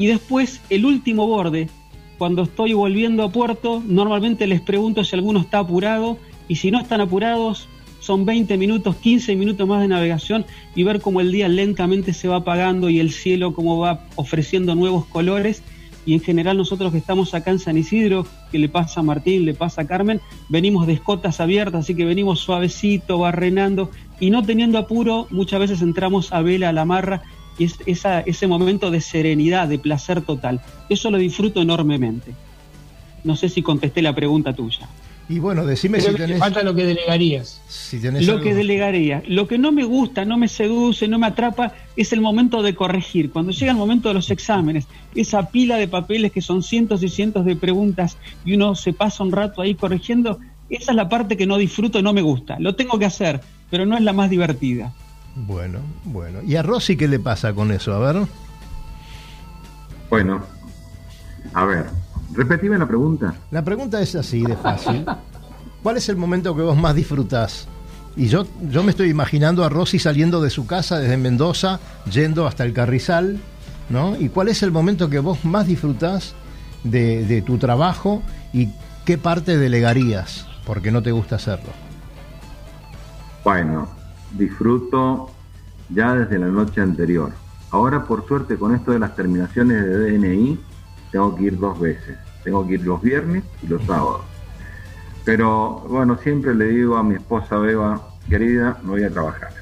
Y 0.00 0.06
después, 0.06 0.62
el 0.70 0.86
último 0.86 1.26
borde, 1.26 1.68
cuando 2.16 2.44
estoy 2.44 2.72
volviendo 2.72 3.22
a 3.22 3.30
puerto, 3.30 3.82
normalmente 3.86 4.46
les 4.46 4.62
pregunto 4.62 5.04
si 5.04 5.14
alguno 5.14 5.40
está 5.40 5.58
apurado 5.58 6.16
y 6.48 6.56
si 6.56 6.70
no 6.70 6.80
están 6.80 7.02
apurados, 7.02 7.68
son 7.98 8.24
20 8.24 8.56
minutos, 8.56 8.96
15 8.96 9.36
minutos 9.36 9.68
más 9.68 9.82
de 9.82 9.88
navegación 9.88 10.46
y 10.74 10.84
ver 10.84 11.02
cómo 11.02 11.20
el 11.20 11.30
día 11.30 11.48
lentamente 11.48 12.14
se 12.14 12.28
va 12.28 12.36
apagando 12.36 12.88
y 12.88 12.98
el 12.98 13.10
cielo 13.10 13.52
cómo 13.52 13.78
va 13.78 14.06
ofreciendo 14.16 14.74
nuevos 14.74 15.04
colores. 15.04 15.62
Y 16.06 16.14
en 16.14 16.20
general 16.20 16.56
nosotros 16.56 16.92
que 16.92 16.98
estamos 16.98 17.34
acá 17.34 17.50
en 17.50 17.58
San 17.58 17.76
Isidro, 17.76 18.24
que 18.50 18.58
le 18.58 18.70
pasa 18.70 19.00
a 19.00 19.02
Martín, 19.02 19.44
le 19.44 19.52
pasa 19.52 19.82
a 19.82 19.86
Carmen, 19.86 20.22
venimos 20.48 20.86
de 20.86 20.94
escotas 20.94 21.40
abiertas, 21.40 21.84
así 21.84 21.94
que 21.94 22.06
venimos 22.06 22.40
suavecito, 22.40 23.18
barrenando 23.18 23.90
y 24.18 24.30
no 24.30 24.42
teniendo 24.42 24.78
apuro, 24.78 25.26
muchas 25.30 25.60
veces 25.60 25.82
entramos 25.82 26.32
a 26.32 26.40
vela 26.40 26.70
a 26.70 26.72
la 26.72 26.86
marra 26.86 27.22
y 27.60 27.64
es 27.66 27.76
esa, 27.84 28.20
ese 28.20 28.46
momento 28.46 28.90
de 28.90 29.00
serenidad, 29.02 29.68
de 29.68 29.78
placer 29.78 30.22
total. 30.22 30.60
Eso 30.88 31.10
lo 31.10 31.18
disfruto 31.18 31.60
enormemente. 31.60 32.32
No 33.22 33.36
sé 33.36 33.50
si 33.50 33.60
contesté 33.62 34.00
la 34.00 34.14
pregunta 34.14 34.54
tuya. 34.54 34.88
Y 35.28 35.38
bueno, 35.38 35.64
decime 35.66 36.00
si 36.00 36.12
tenés... 36.14 36.38
Falta 36.38 36.62
lo 36.62 36.74
que 36.74 36.84
delegarías. 36.86 37.60
Si 37.68 38.00
tenés 38.00 38.26
Lo 38.26 38.32
algo- 38.32 38.44
que 38.44 38.54
delegaría. 38.54 39.22
Lo 39.28 39.46
que 39.46 39.58
no 39.58 39.72
me 39.72 39.84
gusta, 39.84 40.24
no 40.24 40.38
me 40.38 40.48
seduce, 40.48 41.06
no 41.06 41.18
me 41.20 41.26
atrapa, 41.26 41.74
es 41.96 42.12
el 42.12 42.20
momento 42.22 42.62
de 42.62 42.74
corregir. 42.74 43.30
Cuando 43.30 43.52
llega 43.52 43.70
el 43.72 43.76
momento 43.78 44.08
de 44.08 44.14
los 44.14 44.30
exámenes, 44.30 44.86
esa 45.14 45.50
pila 45.50 45.76
de 45.76 45.86
papeles 45.86 46.32
que 46.32 46.40
son 46.40 46.62
cientos 46.62 47.02
y 47.02 47.08
cientos 47.08 47.44
de 47.44 47.54
preguntas 47.56 48.16
y 48.44 48.54
uno 48.54 48.74
se 48.74 48.92
pasa 48.94 49.22
un 49.22 49.30
rato 49.32 49.60
ahí 49.62 49.74
corrigiendo, 49.76 50.40
esa 50.70 50.92
es 50.92 50.96
la 50.96 51.08
parte 51.08 51.36
que 51.36 51.46
no 51.46 51.58
disfruto 51.58 51.98
y 51.98 52.02
no 52.02 52.12
me 52.12 52.22
gusta. 52.22 52.56
Lo 52.58 52.74
tengo 52.74 52.98
que 52.98 53.04
hacer, 53.04 53.40
pero 53.70 53.84
no 53.86 53.96
es 53.96 54.02
la 54.02 54.12
más 54.14 54.30
divertida. 54.30 54.92
Bueno, 55.34 55.80
bueno. 56.04 56.40
¿Y 56.42 56.56
a 56.56 56.62
Rosy 56.62 56.96
qué 56.96 57.08
le 57.08 57.18
pasa 57.18 57.52
con 57.52 57.70
eso? 57.72 57.94
A 57.94 58.12
ver. 58.12 58.26
Bueno, 60.08 60.40
a 61.54 61.64
ver, 61.64 61.86
repetime 62.32 62.78
la 62.78 62.86
pregunta. 62.86 63.34
La 63.50 63.62
pregunta 63.62 64.00
es 64.00 64.14
así 64.14 64.42
de 64.42 64.56
fácil. 64.56 65.06
¿Cuál 65.82 65.96
es 65.96 66.08
el 66.08 66.16
momento 66.16 66.54
que 66.54 66.62
vos 66.62 66.76
más 66.76 66.94
disfrutás? 66.94 67.68
Y 68.16 68.26
yo, 68.26 68.44
yo 68.70 68.82
me 68.82 68.90
estoy 68.90 69.08
imaginando 69.08 69.64
a 69.64 69.68
Rosy 69.68 69.98
saliendo 69.98 70.42
de 70.42 70.50
su 70.50 70.66
casa 70.66 70.98
desde 70.98 71.16
Mendoza, 71.16 71.78
yendo 72.10 72.46
hasta 72.46 72.64
el 72.64 72.72
Carrizal, 72.72 73.38
¿no? 73.88 74.16
¿Y 74.18 74.28
cuál 74.28 74.48
es 74.48 74.62
el 74.62 74.72
momento 74.72 75.08
que 75.08 75.20
vos 75.20 75.44
más 75.44 75.66
disfrutás 75.66 76.34
de, 76.82 77.24
de 77.24 77.40
tu 77.40 77.56
trabajo 77.58 78.22
y 78.52 78.68
qué 79.04 79.16
parte 79.16 79.56
delegarías? 79.56 80.46
Porque 80.66 80.90
no 80.90 81.02
te 81.02 81.12
gusta 81.12 81.36
hacerlo. 81.36 81.70
Bueno, 83.44 83.88
disfruto 84.32 85.30
ya 85.88 86.14
desde 86.14 86.38
la 86.38 86.48
noche 86.48 86.80
anterior. 86.80 87.32
Ahora, 87.70 88.04
por 88.04 88.26
suerte, 88.26 88.56
con 88.56 88.74
esto 88.74 88.92
de 88.92 88.98
las 88.98 89.14
terminaciones 89.14 89.84
de 89.84 90.18
DNI, 90.18 90.58
tengo 91.12 91.34
que 91.36 91.44
ir 91.44 91.58
dos 91.58 91.78
veces. 91.78 92.18
Tengo 92.44 92.66
que 92.66 92.74
ir 92.74 92.86
los 92.86 93.00
viernes 93.02 93.44
y 93.62 93.66
los 93.66 93.82
sábados. 93.84 94.22
Pero 95.24 95.84
bueno, 95.88 96.16
siempre 96.18 96.54
le 96.54 96.66
digo 96.66 96.96
a 96.96 97.02
mi 97.02 97.14
esposa 97.14 97.56
Beba, 97.58 98.00
querida, 98.28 98.78
no 98.82 98.92
voy 98.92 99.04
a 99.04 99.10
trabajar. 99.10 99.52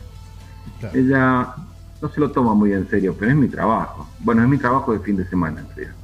Claro. 0.80 0.98
Ella 0.98 1.54
no 2.00 2.08
se 2.08 2.20
lo 2.20 2.30
toma 2.30 2.54
muy 2.54 2.72
en 2.72 2.88
serio, 2.88 3.14
pero 3.18 3.32
es 3.32 3.36
mi 3.36 3.48
trabajo. 3.48 4.08
Bueno, 4.20 4.42
es 4.42 4.48
mi 4.48 4.58
trabajo 4.58 4.92
de 4.92 5.00
fin 5.00 5.16
de 5.16 5.26
semana, 5.26 5.60
en 5.60 5.66
realidad. 5.68 5.94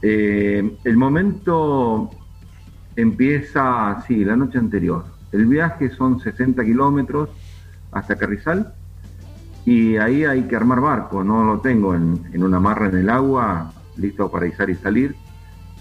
Eh, 0.00 0.76
el 0.82 0.96
momento 0.96 2.10
empieza, 2.96 4.02
sí, 4.06 4.24
la 4.24 4.36
noche 4.36 4.58
anterior. 4.58 5.04
El 5.32 5.46
viaje 5.46 5.90
son 5.90 6.20
60 6.20 6.62
kilómetros 6.64 7.30
hasta 7.90 8.16
Carrizal 8.16 8.74
y 9.64 9.96
ahí 9.96 10.24
hay 10.24 10.42
que 10.42 10.56
armar 10.56 10.80
barco. 10.80 11.24
No 11.24 11.44
lo 11.44 11.60
tengo 11.60 11.94
en, 11.94 12.20
una 12.42 12.60
marra 12.60 12.88
en 12.88 12.98
el 12.98 13.10
agua, 13.10 13.72
listo 13.96 14.30
para 14.30 14.46
izar 14.46 14.68
y 14.70 14.74
salir. 14.74 15.14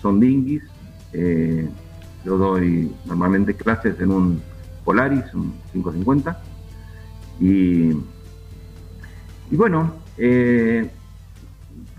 Son 0.02 0.20
dinghies. 0.20 0.64
eh, 1.14 1.70
yo 2.24 2.38
doy 2.38 2.96
normalmente 3.06 3.56
clases 3.56 4.00
en 4.00 4.12
un 4.12 4.42
Polaris, 4.86 5.24
un 5.34 5.54
550. 5.74 6.40
Y, 7.40 7.90
y 9.50 9.56
bueno, 9.56 9.96
eh, 10.18 10.88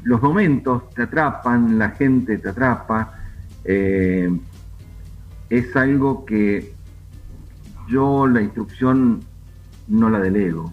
los 0.04 0.22
momentos 0.22 0.88
te 0.90 1.02
atrapan, 1.02 1.78
la 1.78 1.90
gente 1.90 2.38
te 2.38 2.48
atrapa. 2.48 3.18
eh, 3.64 4.30
es 5.50 5.76
algo 5.76 6.24
que 6.24 6.72
yo 7.88 8.26
la 8.26 8.42
instrucción 8.42 9.20
no 9.88 10.10
la 10.10 10.18
delego. 10.18 10.72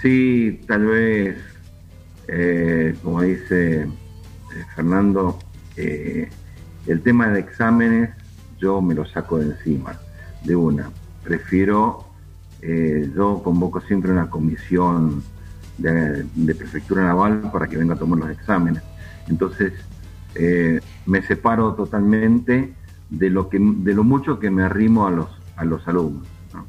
Sí, 0.00 0.60
tal 0.66 0.86
vez, 0.86 1.36
eh, 2.28 2.96
como 3.02 3.22
dice 3.22 3.82
eh, 3.82 3.88
Fernando, 4.74 5.38
eh, 5.76 6.28
el 6.86 7.00
tema 7.02 7.28
de 7.28 7.40
exámenes 7.40 8.10
yo 8.58 8.80
me 8.80 8.94
lo 8.94 9.04
saco 9.04 9.38
de 9.38 9.46
encima, 9.46 9.98
de 10.44 10.56
una. 10.56 10.90
Prefiero, 11.24 12.06
yo 12.62 13.42
convoco 13.42 13.80
siempre 13.80 14.12
una 14.12 14.30
comisión 14.30 15.22
de, 15.78 16.54
prefectura 16.54 17.02
naval 17.02 17.50
para 17.52 17.66
que 17.66 17.76
venga 17.76 17.94
a 17.94 17.98
tomar 17.98 18.20
los 18.20 18.30
exámenes. 18.30 18.82
Entonces, 19.28 19.72
me 21.06 21.22
separo 21.22 21.74
totalmente 21.74 22.72
de 23.10 23.30
lo 23.30 23.48
que 23.48 23.58
de 23.60 23.94
lo 23.94 24.04
mucho 24.04 24.38
que 24.38 24.50
me 24.50 24.62
arrimo 24.62 25.08
a 25.08 25.10
los 25.10 25.41
a 25.62 25.64
los 25.64 25.86
alumnos. 25.88 26.26
¿no? 26.52 26.66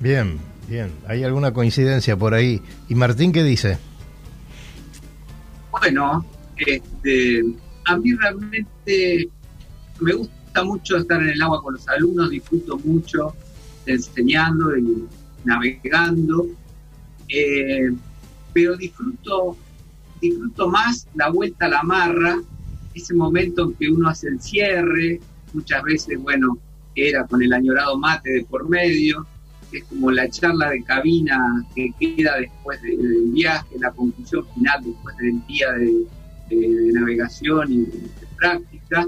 Bien, 0.00 0.38
bien. 0.68 0.92
¿Hay 1.06 1.24
alguna 1.24 1.52
coincidencia 1.52 2.16
por 2.16 2.34
ahí? 2.34 2.62
¿Y 2.88 2.94
Martín 2.94 3.32
qué 3.32 3.42
dice? 3.42 3.78
Bueno, 5.70 6.24
este, 6.56 7.42
a 7.86 7.96
mí 7.96 8.14
realmente 8.14 9.28
me 10.00 10.12
gusta 10.12 10.64
mucho 10.64 10.96
estar 10.96 11.20
en 11.22 11.30
el 11.30 11.42
agua 11.42 11.62
con 11.62 11.74
los 11.74 11.88
alumnos, 11.88 12.30
disfruto 12.30 12.78
mucho 12.78 13.34
enseñando 13.86 14.76
y 14.76 15.06
navegando, 15.44 16.46
eh, 17.28 17.90
pero 18.52 18.76
disfruto, 18.76 19.56
disfruto 20.20 20.68
más 20.68 21.06
la 21.14 21.30
vuelta 21.30 21.66
a 21.66 21.70
la 21.70 21.82
marra, 21.82 22.38
ese 22.94 23.14
momento 23.14 23.64
en 23.64 23.74
que 23.74 23.88
uno 23.88 24.08
hace 24.08 24.28
el 24.28 24.40
cierre, 24.40 25.20
muchas 25.52 25.82
veces, 25.82 26.18
bueno, 26.20 26.58
era 27.08 27.26
con 27.26 27.42
el 27.42 27.52
añorado 27.52 27.96
mate 27.98 28.30
de 28.30 28.44
por 28.44 28.68
medio, 28.68 29.26
que 29.70 29.78
es 29.78 29.84
como 29.84 30.10
la 30.10 30.28
charla 30.28 30.70
de 30.70 30.82
cabina 30.82 31.64
que 31.74 31.92
queda 31.98 32.36
después 32.38 32.80
de- 32.82 32.96
del 32.96 33.30
viaje, 33.32 33.76
la 33.78 33.90
conclusión 33.92 34.44
final 34.54 34.82
después 34.84 35.16
del 35.18 35.46
día 35.46 35.72
de, 35.72 36.06
navegación 36.92 37.72
y 37.72 37.78
de 37.84 38.08
práctica. 38.36 39.06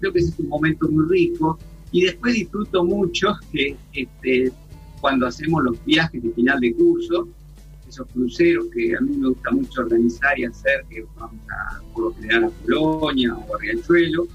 Creo 0.00 0.12
que 0.12 0.18
ese 0.18 0.30
es 0.32 0.38
un 0.38 0.48
momento 0.48 0.86
muy 0.88 1.06
rico. 1.08 1.58
Y 1.92 2.02
después 2.04 2.34
disfruto 2.34 2.84
mucho 2.84 3.34
que 3.50 3.74
este, 3.94 4.52
cuando 5.00 5.26
hacemos 5.26 5.62
los 5.64 5.82
viajes 5.86 6.22
de 6.22 6.30
final 6.32 6.60
de 6.60 6.74
curso, 6.74 7.26
esos 7.88 8.06
cruceros 8.08 8.66
que 8.74 8.94
a 8.96 9.00
mí 9.00 9.16
me 9.16 9.28
gusta 9.28 9.50
mucho 9.52 9.80
organizar 9.82 10.38
y 10.38 10.44
hacer, 10.44 10.84
que 10.90 11.06
vamos 11.16 11.40
a, 11.50 11.80
por 11.94 12.04
lo 12.04 12.14
general 12.16 12.44
a 12.44 12.48
Polonia 12.50 13.34
o 13.34 13.54
a 13.54 13.58
Riachuelo, 13.58 14.26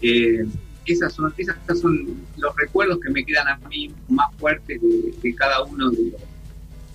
eh, 0.00 0.46
esas 0.86 1.12
son, 1.12 1.32
esas 1.36 1.56
son 1.78 2.16
los 2.36 2.56
recuerdos 2.56 3.00
que 3.00 3.10
me 3.10 3.24
quedan 3.24 3.48
a 3.48 3.56
mí 3.68 3.92
más 4.08 4.34
fuertes 4.36 4.80
de, 4.80 5.34
cada 5.34 5.64
uno 5.64 5.90
de 5.90 6.12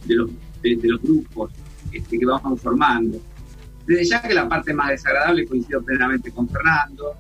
los, 0.08 0.30
de 0.62 0.88
los, 0.88 1.02
grupos 1.02 1.52
este, 1.92 2.20
que 2.20 2.26
vamos 2.26 2.62
formando. 2.62 3.20
Desde 3.86 4.06
ya 4.06 4.22
que 4.22 4.34
la 4.34 4.48
parte 4.48 4.74
más 4.74 4.90
desagradable 4.90 5.46
coincido 5.46 5.82
plenamente 5.82 6.32
con 6.32 6.48
Fernando, 6.48 7.16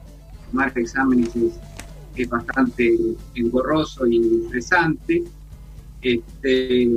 tomar 0.49 0.71
exámenes 0.75 1.35
es, 1.35 2.29
bastante 2.29 2.93
engorroso 3.35 4.05
y 4.05 4.43
estresante. 4.45 5.23
Este, 6.01 6.87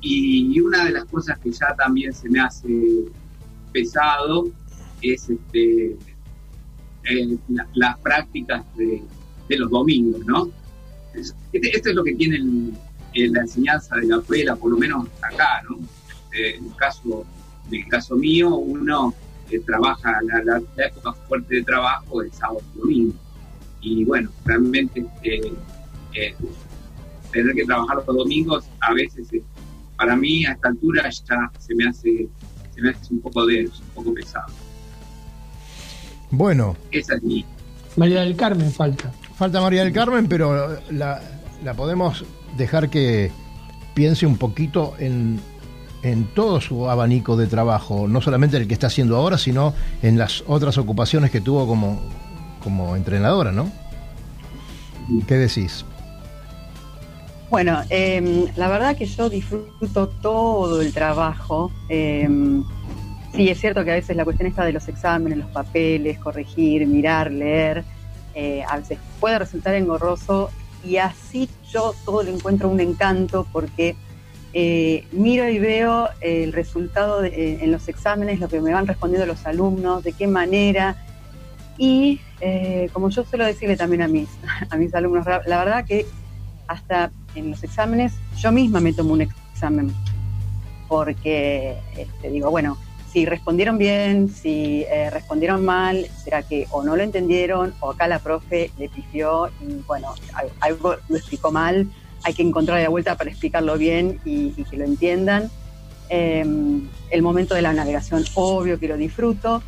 y 0.00 0.60
una 0.60 0.84
de 0.84 0.92
las 0.92 1.04
cosas 1.06 1.38
que 1.38 1.50
ya 1.50 1.74
también 1.74 2.12
se 2.12 2.28
me 2.28 2.40
hace 2.40 3.04
pesado 3.72 4.44
es 5.02 5.28
este, 5.30 5.96
eh, 7.08 7.36
la- 7.48 7.66
las 7.74 7.98
prácticas 7.98 8.62
de, 8.76 9.02
de 9.48 9.58
los 9.58 9.70
domingos, 9.70 10.24
¿no? 10.26 10.48
Es- 11.14 11.34
Este, 11.52 11.76
esto 11.76 11.88
es 11.90 11.94
lo 11.94 12.04
que 12.04 12.14
tiene 12.14 12.36
el- 12.36 12.72
el- 13.14 13.32
la 13.32 13.40
enseñanza 13.42 13.96
de 13.96 14.06
la 14.06 14.18
vela, 14.28 14.54
por 14.56 14.70
lo 14.70 14.76
menos 14.78 15.06
acá, 15.22 15.62
¿no? 15.68 15.78
Eh, 16.32 16.56
en 16.58 16.66
el 16.66 16.76
caso, 16.76 17.24
en 17.70 17.74
el 17.74 17.88
caso 17.88 18.16
mío, 18.16 18.54
uno 18.54 19.14
eh, 19.50 19.60
trabaja, 19.60 20.20
la, 20.22 20.42
la- 20.44 20.62
la 20.76 20.86
época 20.86 21.12
fuerte 21.26 21.54
de 21.56 21.62
trabajo 21.62 22.22
es 22.22 22.34
sábado 22.34 22.60
y 22.74 22.78
domingo. 22.78 23.14
Y 23.80 24.04
bueno, 24.04 24.30
realmente 24.44 25.06
eh, 25.22 25.52
eh, 26.14 26.34
tener 27.32 27.54
que 27.54 27.64
trabajar 27.64 27.96
los 28.06 28.14
domingos 28.16 28.64
a 28.80 28.92
veces 28.92 29.32
eh, 29.32 29.42
para 29.96 30.14
mí 30.16 30.44
a 30.44 30.52
esta 30.52 30.68
altura 30.68 31.08
ya 31.08 31.50
se 31.58 31.74
me 31.74 31.86
hace 31.88 32.28
se 32.74 32.82
me 32.82 32.90
hace 32.90 33.14
un 33.14 33.20
poco 33.20 33.46
denso, 33.46 33.82
un 33.88 33.94
poco 34.04 34.14
pesado. 34.14 34.52
Bueno, 36.30 36.76
es 36.90 37.06
mi 37.22 37.44
María 37.96 38.20
del 38.20 38.36
Carmen 38.36 38.70
falta. 38.70 39.10
falta 39.36 39.60
María 39.60 39.82
del 39.84 39.92
Carmen, 39.92 40.28
pero 40.28 40.78
la, 40.90 41.20
la 41.64 41.74
podemos 41.74 42.24
dejar 42.56 42.90
que 42.90 43.30
piense 43.94 44.26
un 44.26 44.36
poquito 44.36 44.94
en, 44.98 45.40
en 46.02 46.24
todo 46.34 46.60
su 46.60 46.88
abanico 46.88 47.36
de 47.36 47.46
trabajo, 47.46 48.06
no 48.06 48.20
solamente 48.20 48.56
el 48.56 48.68
que 48.68 48.74
está 48.74 48.86
haciendo 48.88 49.16
ahora, 49.16 49.38
sino 49.38 49.74
en 50.02 50.18
las 50.18 50.44
otras 50.46 50.78
ocupaciones 50.78 51.30
que 51.30 51.40
tuvo 51.40 51.66
como, 51.66 52.00
como 52.62 52.94
entrenadora, 52.94 53.52
¿no? 53.52 53.70
¿Qué 55.26 55.34
decís? 55.34 55.84
Bueno, 57.50 57.80
em, 57.88 58.46
la 58.56 58.68
verdad 58.68 58.96
que 58.96 59.06
yo 59.06 59.30
disfruto 59.30 60.08
todo 60.20 60.82
el 60.82 60.92
trabajo. 60.92 61.72
Em, 61.88 62.62
sí, 63.38 63.48
es 63.48 63.60
cierto 63.60 63.84
que 63.84 63.92
a 63.92 63.94
veces 63.94 64.16
la 64.16 64.24
cuestión 64.24 64.48
está 64.48 64.64
de 64.64 64.72
los 64.72 64.88
exámenes, 64.88 65.38
los 65.38 65.50
papeles, 65.50 66.18
corregir, 66.18 66.84
mirar, 66.88 67.30
leer, 67.30 67.84
eh, 68.34 68.64
a 68.68 68.78
veces 68.78 68.98
puede 69.20 69.38
resultar 69.38 69.76
engorroso 69.76 70.50
y 70.84 70.96
así 70.96 71.48
yo 71.70 71.94
todo 72.04 72.24
lo 72.24 72.34
encuentro 72.34 72.68
un 72.68 72.80
encanto 72.80 73.46
porque 73.52 73.94
eh, 74.54 75.06
miro 75.12 75.48
y 75.48 75.60
veo 75.60 76.08
el 76.20 76.52
resultado 76.52 77.22
eh, 77.22 77.60
en 77.62 77.70
los 77.70 77.86
exámenes, 77.86 78.40
lo 78.40 78.48
que 78.48 78.60
me 78.60 78.72
van 78.72 78.88
respondiendo 78.88 79.24
los 79.24 79.46
alumnos, 79.46 80.02
de 80.02 80.14
qué 80.14 80.26
manera. 80.26 80.96
Y 81.76 82.20
como 82.92 83.08
yo 83.10 83.24
suelo 83.24 83.44
decirle 83.44 83.76
también 83.76 84.02
a 84.02 84.08
mis, 84.08 84.28
a 84.70 84.76
mis 84.76 84.92
alumnos, 84.96 85.24
la 85.26 85.58
verdad 85.58 85.84
que 85.84 86.06
hasta 86.66 87.12
en 87.36 87.50
los 87.52 87.62
exámenes, 87.62 88.14
yo 88.36 88.50
misma 88.50 88.80
me 88.80 88.92
tomo 88.92 89.12
un 89.12 89.20
examen, 89.20 89.94
porque 90.88 91.78
este, 91.96 92.30
digo, 92.30 92.50
bueno, 92.50 92.76
si 93.12 93.24
respondieron 93.24 93.78
bien, 93.78 94.28
si 94.28 94.84
eh, 94.90 95.10
respondieron 95.10 95.64
mal, 95.64 96.06
será 96.22 96.42
que 96.42 96.66
o 96.70 96.82
no 96.82 96.96
lo 96.96 97.02
entendieron 97.02 97.74
o 97.80 97.90
acá 97.90 98.06
la 98.06 98.18
profe 98.18 98.70
le 98.78 98.88
pifió 98.88 99.48
y 99.60 99.82
bueno, 99.86 100.14
algo 100.60 100.96
lo 101.08 101.16
explicó 101.16 101.50
mal, 101.50 101.88
hay 102.24 102.34
que 102.34 102.42
encontrar 102.42 102.82
la 102.82 102.88
vuelta 102.88 103.16
para 103.16 103.30
explicarlo 103.30 103.78
bien 103.78 104.20
y, 104.24 104.50
que 104.64 104.76
lo 104.76 104.84
entiendan. 104.84 105.50
Em, 106.10 106.88
el 107.10 107.22
momento 107.22 107.54
de 107.54 107.62
la 107.62 107.72
navegación, 107.72 108.24
obvio 108.34 108.78
que 108.78 108.88
lo 108.88 108.96
disfruto. 108.96 109.62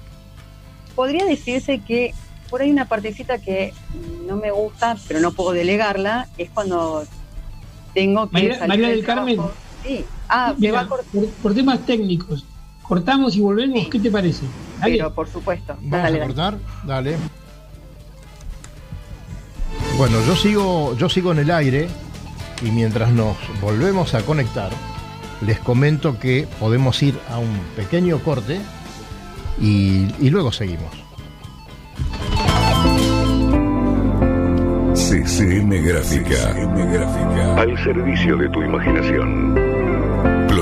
Podría 0.94 1.24
decirse 1.24 1.80
que 1.80 2.12
por 2.50 2.62
ahí 2.62 2.70
una 2.70 2.86
partecita 2.86 3.38
que 3.38 3.72
no 4.26 4.36
me 4.36 4.50
gusta, 4.50 4.96
pero 5.06 5.20
no 5.20 5.32
puedo 5.32 5.52
delegarla, 5.52 6.28
es 6.36 6.50
cuando 6.50 7.04
tengo 7.94 8.28
que 8.28 8.32
María, 8.32 8.66
María 8.66 8.88
del 8.88 9.04
Carmen. 9.04 9.40
Sí. 9.84 10.04
Ah, 10.28 10.54
va 10.74 10.88
por, 11.42 11.54
temas 11.54 11.84
técnicos. 11.86 12.44
Cortamos 12.90 13.36
y 13.36 13.40
volvemos, 13.40 13.86
¿qué 13.86 14.00
te 14.00 14.10
parece? 14.10 14.44
Pero 14.82 15.14
por 15.14 15.28
supuesto. 15.28 15.76
Vamos 15.80 16.12
a 16.12 16.18
cortar, 16.18 16.58
dale. 16.84 17.16
Bueno, 19.96 20.16
yo 20.26 20.34
sigo, 20.34 20.96
yo 20.96 21.08
sigo 21.08 21.30
en 21.30 21.38
el 21.38 21.52
aire 21.52 21.86
y 22.66 22.72
mientras 22.72 23.12
nos 23.12 23.36
volvemos 23.60 24.14
a 24.14 24.22
conectar, 24.22 24.72
les 25.46 25.60
comento 25.60 26.18
que 26.18 26.48
podemos 26.58 27.00
ir 27.04 27.16
a 27.30 27.38
un 27.38 27.60
pequeño 27.76 28.18
corte 28.24 28.60
y, 29.60 30.08
y 30.18 30.30
luego 30.30 30.50
seguimos. 30.50 30.90
CCM 34.96 35.70
Gráfica. 35.84 36.54
Gráfica. 36.54 37.54
Al 37.56 37.84
servicio 37.84 38.36
de 38.36 38.48
tu 38.48 38.60
imaginación. 38.62 39.69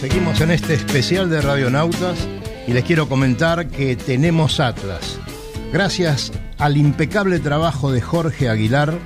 seguimos 0.00 0.40
en 0.40 0.52
este 0.52 0.74
especial 0.74 1.28
de 1.28 1.40
Radionautas 1.40 2.18
y 2.68 2.72
les 2.72 2.84
quiero 2.84 3.08
comentar 3.08 3.66
que 3.66 3.96
tenemos 3.96 4.60
Atlas. 4.60 5.18
Gracias 5.72 6.30
al 6.56 6.76
impecable 6.76 7.40
trabajo 7.40 7.90
de 7.90 8.00
Jorge 8.00 8.48
Aguilar, 8.48 8.96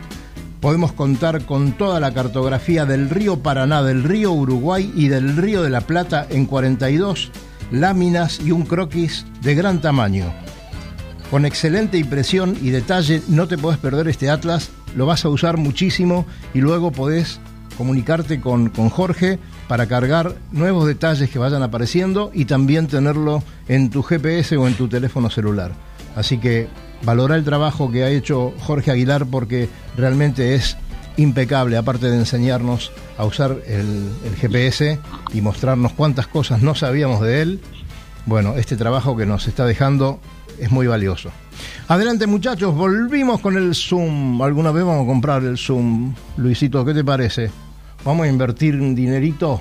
podemos 0.61 0.93
contar 0.93 1.47
con 1.47 1.73
toda 1.73 1.99
la 1.99 2.13
cartografía 2.13 2.85
del 2.85 3.09
río 3.09 3.43
Paraná, 3.43 3.83
del 3.83 4.05
río 4.05 4.33
Uruguay 4.33 4.93
y 4.95 5.09
del 5.09 5.35
río 5.37 5.63
de 5.63 5.71
la 5.71 5.81
Plata 5.81 6.27
en 6.29 6.45
42 6.45 7.31
láminas 7.71 8.39
y 8.41 8.51
un 8.51 8.65
croquis 8.65 9.25
de 9.41 9.55
gran 9.55 9.81
tamaño. 9.81 10.31
Con 11.31 11.47
excelente 11.47 11.97
impresión 11.97 12.55
y 12.61 12.69
detalle, 12.69 13.23
no 13.29 13.49
te 13.49 13.57
podés 13.57 13.79
perder 13.79 14.09
este 14.09 14.29
atlas, 14.29 14.69
lo 14.95 15.07
vas 15.07 15.25
a 15.25 15.31
usar 15.31 15.57
muchísimo 15.57 16.27
y 16.53 16.61
luego 16.61 16.93
podés 16.93 17.41
comunicarte 17.77 18.41
con, 18.41 18.69
con 18.69 18.89
Jorge 18.89 19.39
para 19.69 19.87
cargar 19.87 20.37
nuevos 20.51 20.87
detalles 20.87 21.31
que 21.31 21.39
vayan 21.39 21.63
apareciendo 21.63 22.31
y 22.35 22.45
también 22.45 22.87
tenerlo 22.87 23.43
en 23.69 23.91
tu 23.91 24.03
GPS 24.03 24.57
o 24.57 24.67
en 24.67 24.75
tu 24.75 24.89
teléfono 24.89 25.31
celular. 25.31 25.73
Así 26.17 26.39
que 26.39 26.69
valora 27.05 27.37
el 27.37 27.45
trabajo 27.45 27.91
que 27.91 28.05
ha 28.05 28.11
hecho 28.11 28.53
Jorge 28.61 28.91
Aguilar 28.91 29.27
porque 29.27 29.69
realmente 29.97 30.55
es 30.55 30.77
impecable, 31.17 31.77
aparte 31.77 32.11
de 32.11 32.17
enseñarnos 32.17 32.91
a 33.19 33.25
usar 33.25 33.59
el, 33.67 34.11
el, 34.25 34.37
GPS 34.37 34.99
y 35.33 35.41
mostrarnos 35.41 35.93
cuántas 35.93 36.27
cosas 36.27 36.63
no 36.63 36.75
sabíamos 36.75 37.21
de 37.21 37.43
él. 37.43 37.61
Bueno, 38.25 38.57
este 38.57 38.77
trabajo 38.77 39.17
que 39.17 39.27
nos 39.27 39.47
está 39.49 39.67
dejando 39.67 40.21
es 40.59 40.71
muy 40.71 40.87
valioso. 40.87 41.31
Adelante 41.89 42.27
muchachos, 42.27 42.75
volvimos 42.75 43.41
con 43.41 43.57
el 43.57 43.75
Zoom. 43.75 44.41
¿Alguna 44.41 44.71
vez 44.71 44.85
vamos 44.85 45.05
a 45.05 45.07
comprar 45.07 45.43
el 45.43 45.59
Zoom? 45.59 46.15
Luisito, 46.37 46.85
¿qué 46.85 46.95
te 46.95 47.05
parece? 47.05 47.51
¿Vamos 48.05 48.27
a 48.27 48.29
invertir 48.29 48.75
un 48.77 48.95
dinerito? 48.95 49.61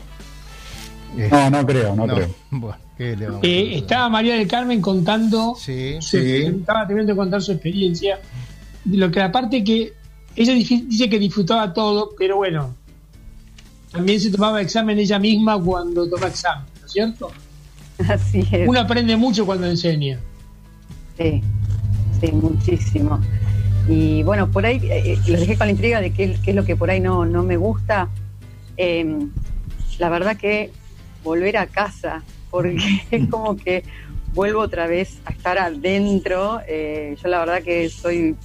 No, 1.31 1.49
no 1.49 1.65
creo, 1.65 1.95
no, 1.95 2.07
creo. 2.07 3.41
Eh, 3.41 3.77
estaba 3.77 4.07
María 4.09 4.35
del 4.35 4.47
Carmen 4.47 4.79
contando, 4.79 5.55
sí, 5.57 5.97
sí. 5.99 6.43
estaba 6.43 6.87
teniendo 6.87 7.13
que 7.13 7.17
contar 7.17 7.41
su 7.41 7.51
experiencia. 7.51 8.19
Lo 8.85 9.09
que 9.11 9.21
aparte 9.21 9.63
que 9.63 9.93
ella 10.35 10.53
dice 10.53 11.09
que 11.09 11.19
disfrutaba 11.19 11.73
todo, 11.73 12.11
pero 12.17 12.37
bueno, 12.37 12.75
también 13.91 14.19
se 14.19 14.31
tomaba 14.31 14.61
examen 14.61 14.99
ella 14.99 15.19
misma 15.19 15.59
cuando 15.59 16.07
toma 16.07 16.27
examen, 16.27 16.65
¿no 16.79 16.85
es 16.85 16.91
cierto? 16.91 17.31
Así 18.07 18.47
es. 18.51 18.69
Uno 18.69 18.79
aprende 18.79 19.17
mucho 19.17 19.45
cuando 19.45 19.67
enseña. 19.67 20.19
Sí, 21.17 21.41
muchísimo. 22.31 23.19
Y 23.87 24.23
bueno, 24.23 24.51
por 24.51 24.65
ahí 24.65 24.79
eh, 24.83 25.17
los 25.27 25.39
dejé 25.39 25.57
con 25.57 25.67
la 25.67 25.71
intriga 25.71 26.01
de 26.01 26.11
qué, 26.11 26.37
es 26.45 26.55
lo 26.55 26.65
que 26.65 26.75
por 26.75 26.89
ahí 26.89 26.99
no, 26.99 27.25
no 27.25 27.43
me 27.43 27.57
gusta. 27.57 28.09
Em, 28.77 29.31
la 29.97 30.09
verdad 30.09 30.37
que 30.37 30.71
volver 31.23 31.57
a 31.57 31.67
casa, 31.67 32.23
porque 32.49 33.01
es 33.11 33.29
como 33.29 33.55
que 33.55 33.83
vuelvo 34.33 34.61
otra 34.61 34.87
vez 34.87 35.19
a 35.25 35.31
estar 35.31 35.57
adentro. 35.57 36.61
Eh, 36.67 37.15
yo 37.21 37.29
la 37.29 37.39
verdad 37.39 37.63
que 37.63 37.89
soy 37.89 38.35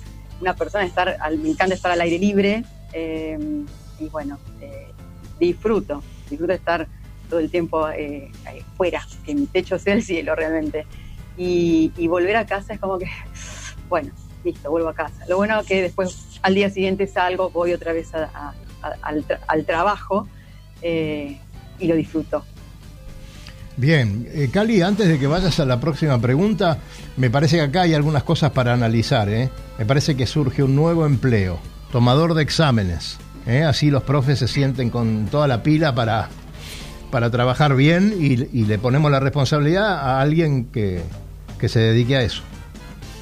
una 0.41 0.55
persona, 0.55 0.85
estar 0.85 1.17
me 1.39 1.51
encanta 1.51 1.75
estar 1.75 1.93
al 1.93 2.01
aire 2.01 2.19
libre 2.19 2.65
em, 2.93 3.65
y 3.99 4.09
bueno, 4.09 4.39
eh, 4.61 4.89
disfruto, 5.39 6.03
disfruto 6.29 6.53
estar 6.53 6.87
todo 7.29 7.41
el 7.41 7.51
tiempo 7.51 7.89
eh, 7.89 8.31
fuera, 8.77 9.05
que 9.25 9.35
mi 9.35 9.47
techo 9.47 9.79
sea 9.79 9.95
el 9.95 10.03
cielo 10.03 10.35
realmente. 10.35 10.87
Y, 11.39 11.91
volver 12.09 12.37
a 12.37 12.47
casa 12.47 12.75
es 12.75 12.81
como 12.81 12.99
que, 12.99 13.07
bueno, 13.89 14.13
listo, 14.45 14.71
vuelvo 14.71 14.89
a 14.89 14.95
casa. 14.95 15.25
Lo 15.29 15.37
bueno 15.37 15.61
es 15.61 15.67
que 15.67 15.83
después 15.83 16.39
al 16.43 16.55
día 16.55 16.71
siguiente 16.71 17.07
salgo, 17.07 17.51
voy 17.51 17.73
otra 17.73 17.93
vez 17.93 18.11
al, 18.15 19.65
trabajo 19.65 20.29
y 20.83 21.87
lo 21.87 21.97
disfruto. 21.97 22.45
Bien, 23.79 24.27
eh, 24.33 24.49
Cali, 24.51 24.81
antes 24.81 25.07
de 25.07 25.19
que 25.19 25.27
vayas 25.27 25.61
a 25.61 25.67
la 25.67 25.79
próxima 25.79 26.19
pregunta, 26.19 26.79
me 27.19 27.29
parece 27.29 27.57
que 27.57 27.63
acá 27.63 27.83
hay 27.83 27.93
algunas 27.93 28.23
cosas 28.23 28.53
para 28.53 28.73
analizar. 28.73 29.29
¿eh? 29.29 29.51
Me 29.79 29.85
parece 29.85 30.17
que 30.17 30.27
surge 30.27 30.63
un 30.63 30.75
nuevo 30.75 31.05
empleo, 31.05 31.59
tomador 31.93 32.33
de 32.33 32.43
exámenes. 32.43 33.19
¿eh? 33.47 33.65
Así 33.65 33.91
los 33.91 34.03
profes 34.03 34.39
se 34.39 34.49
sienten 34.49 34.89
con 34.89 35.27
toda 35.27 35.47
la 35.47 35.63
pila 35.63 35.95
para, 35.95 36.31
para 37.11 37.31
trabajar 37.31 37.77
bien 37.77 38.15
y, 38.19 38.65
le 38.65 38.79
ponemos 38.79 39.11
la 39.11 39.21
responsabilidad 39.21 39.93
a 39.93 40.23
alguien 40.23 40.65
que, 40.67 41.03
que 41.59 41.69
se 41.69 41.81
dedique 41.81 42.17
a 42.17 42.23
eso. 42.23 42.43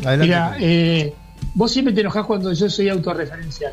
Mira, 0.00 0.56
eh, 0.60 1.14
vos 1.54 1.70
siempre 1.70 1.94
te 1.94 2.00
enojás 2.00 2.26
cuando 2.26 2.52
yo 2.52 2.68
soy 2.68 2.88
autorreferencial, 2.88 3.72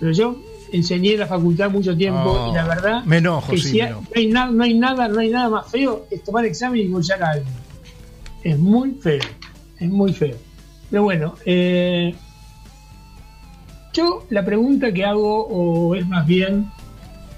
pero 0.00 0.12
yo 0.12 0.36
enseñé 0.72 1.12
en 1.14 1.20
la 1.20 1.26
facultad 1.26 1.70
mucho 1.70 1.96
tiempo 1.96 2.48
y 2.50 2.54
la 2.54 2.64
verdad 2.64 3.04
me 3.04 3.18
enojo, 3.18 3.56
sí, 3.56 3.80
No, 3.80 4.02
hay 4.14 4.26
nada, 4.26 4.50
no 4.50 4.64
hay 4.64 4.74
nada, 4.74 5.08
no 5.08 5.20
hay 5.20 5.30
nada 5.30 5.48
más 5.48 5.70
feo 5.70 6.06
es 6.10 6.22
tomar 6.22 6.44
examen 6.44 6.80
y 6.80 6.88
bollar 6.88 7.22
a 7.22 7.30
alguien. 7.30 7.54
Es 8.42 8.58
muy 8.58 8.92
feo, 8.92 9.20
es 9.78 9.88
muy 9.88 10.12
feo. 10.12 10.36
Pero 10.90 11.02
bueno, 11.02 11.34
eh, 11.44 12.14
yo 13.92 14.26
la 14.30 14.44
pregunta 14.44 14.92
que 14.92 15.04
hago, 15.04 15.46
o 15.46 15.94
es 15.94 16.06
más 16.06 16.26
bien 16.26 16.70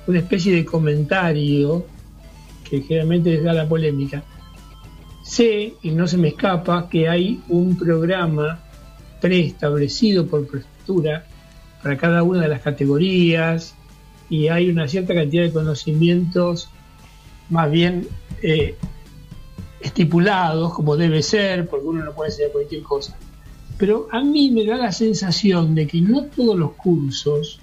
una 0.06 0.18
especie 0.18 0.54
de 0.54 0.64
comentario, 0.64 1.86
que 2.68 2.82
generalmente 2.82 3.40
da 3.40 3.52
la 3.52 3.68
polémica, 3.68 4.22
sé, 5.30 5.74
y 5.82 5.90
no 5.92 6.08
se 6.08 6.18
me 6.18 6.28
escapa, 6.28 6.88
que 6.88 7.08
hay 7.08 7.40
un 7.48 7.76
programa 7.76 8.58
preestablecido 9.20 10.26
por 10.26 10.46
prefectura 10.46 11.24
para 11.82 11.96
cada 11.96 12.24
una 12.24 12.42
de 12.42 12.48
las 12.48 12.62
categorías 12.62 13.74
y 14.28 14.48
hay 14.48 14.70
una 14.70 14.88
cierta 14.88 15.14
cantidad 15.14 15.44
de 15.44 15.52
conocimientos 15.52 16.68
más 17.48 17.70
bien 17.70 18.08
eh, 18.42 18.74
estipulados 19.80 20.74
como 20.74 20.96
debe 20.96 21.22
ser, 21.22 21.68
porque 21.68 21.86
uno 21.86 22.04
no 22.04 22.12
puede 22.12 22.32
ser 22.32 22.50
cualquier 22.50 22.82
cosa. 22.82 23.16
Pero 23.78 24.08
a 24.10 24.22
mí 24.22 24.50
me 24.50 24.66
da 24.66 24.76
la 24.76 24.92
sensación 24.92 25.76
de 25.76 25.86
que 25.86 26.00
no 26.00 26.24
todos 26.24 26.58
los 26.58 26.72
cursos, 26.72 27.60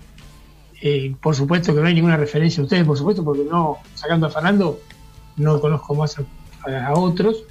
eh, 0.82 1.14
por 1.22 1.36
supuesto 1.36 1.76
que 1.76 1.82
no 1.82 1.88
hay 1.88 1.94
ninguna 1.94 2.18
referencia 2.18 2.62
a 2.62 2.64
ustedes, 2.64 2.86
por 2.86 2.98
supuesto, 2.98 3.26
porque 3.26 3.44
no, 3.44 3.78
sacando 3.94 4.28
a 4.28 4.30
Fernando, 4.30 4.80
no 5.36 5.60
conozco 5.60 5.96
más 5.96 6.16
a 6.18 6.94
otros, 6.94 7.44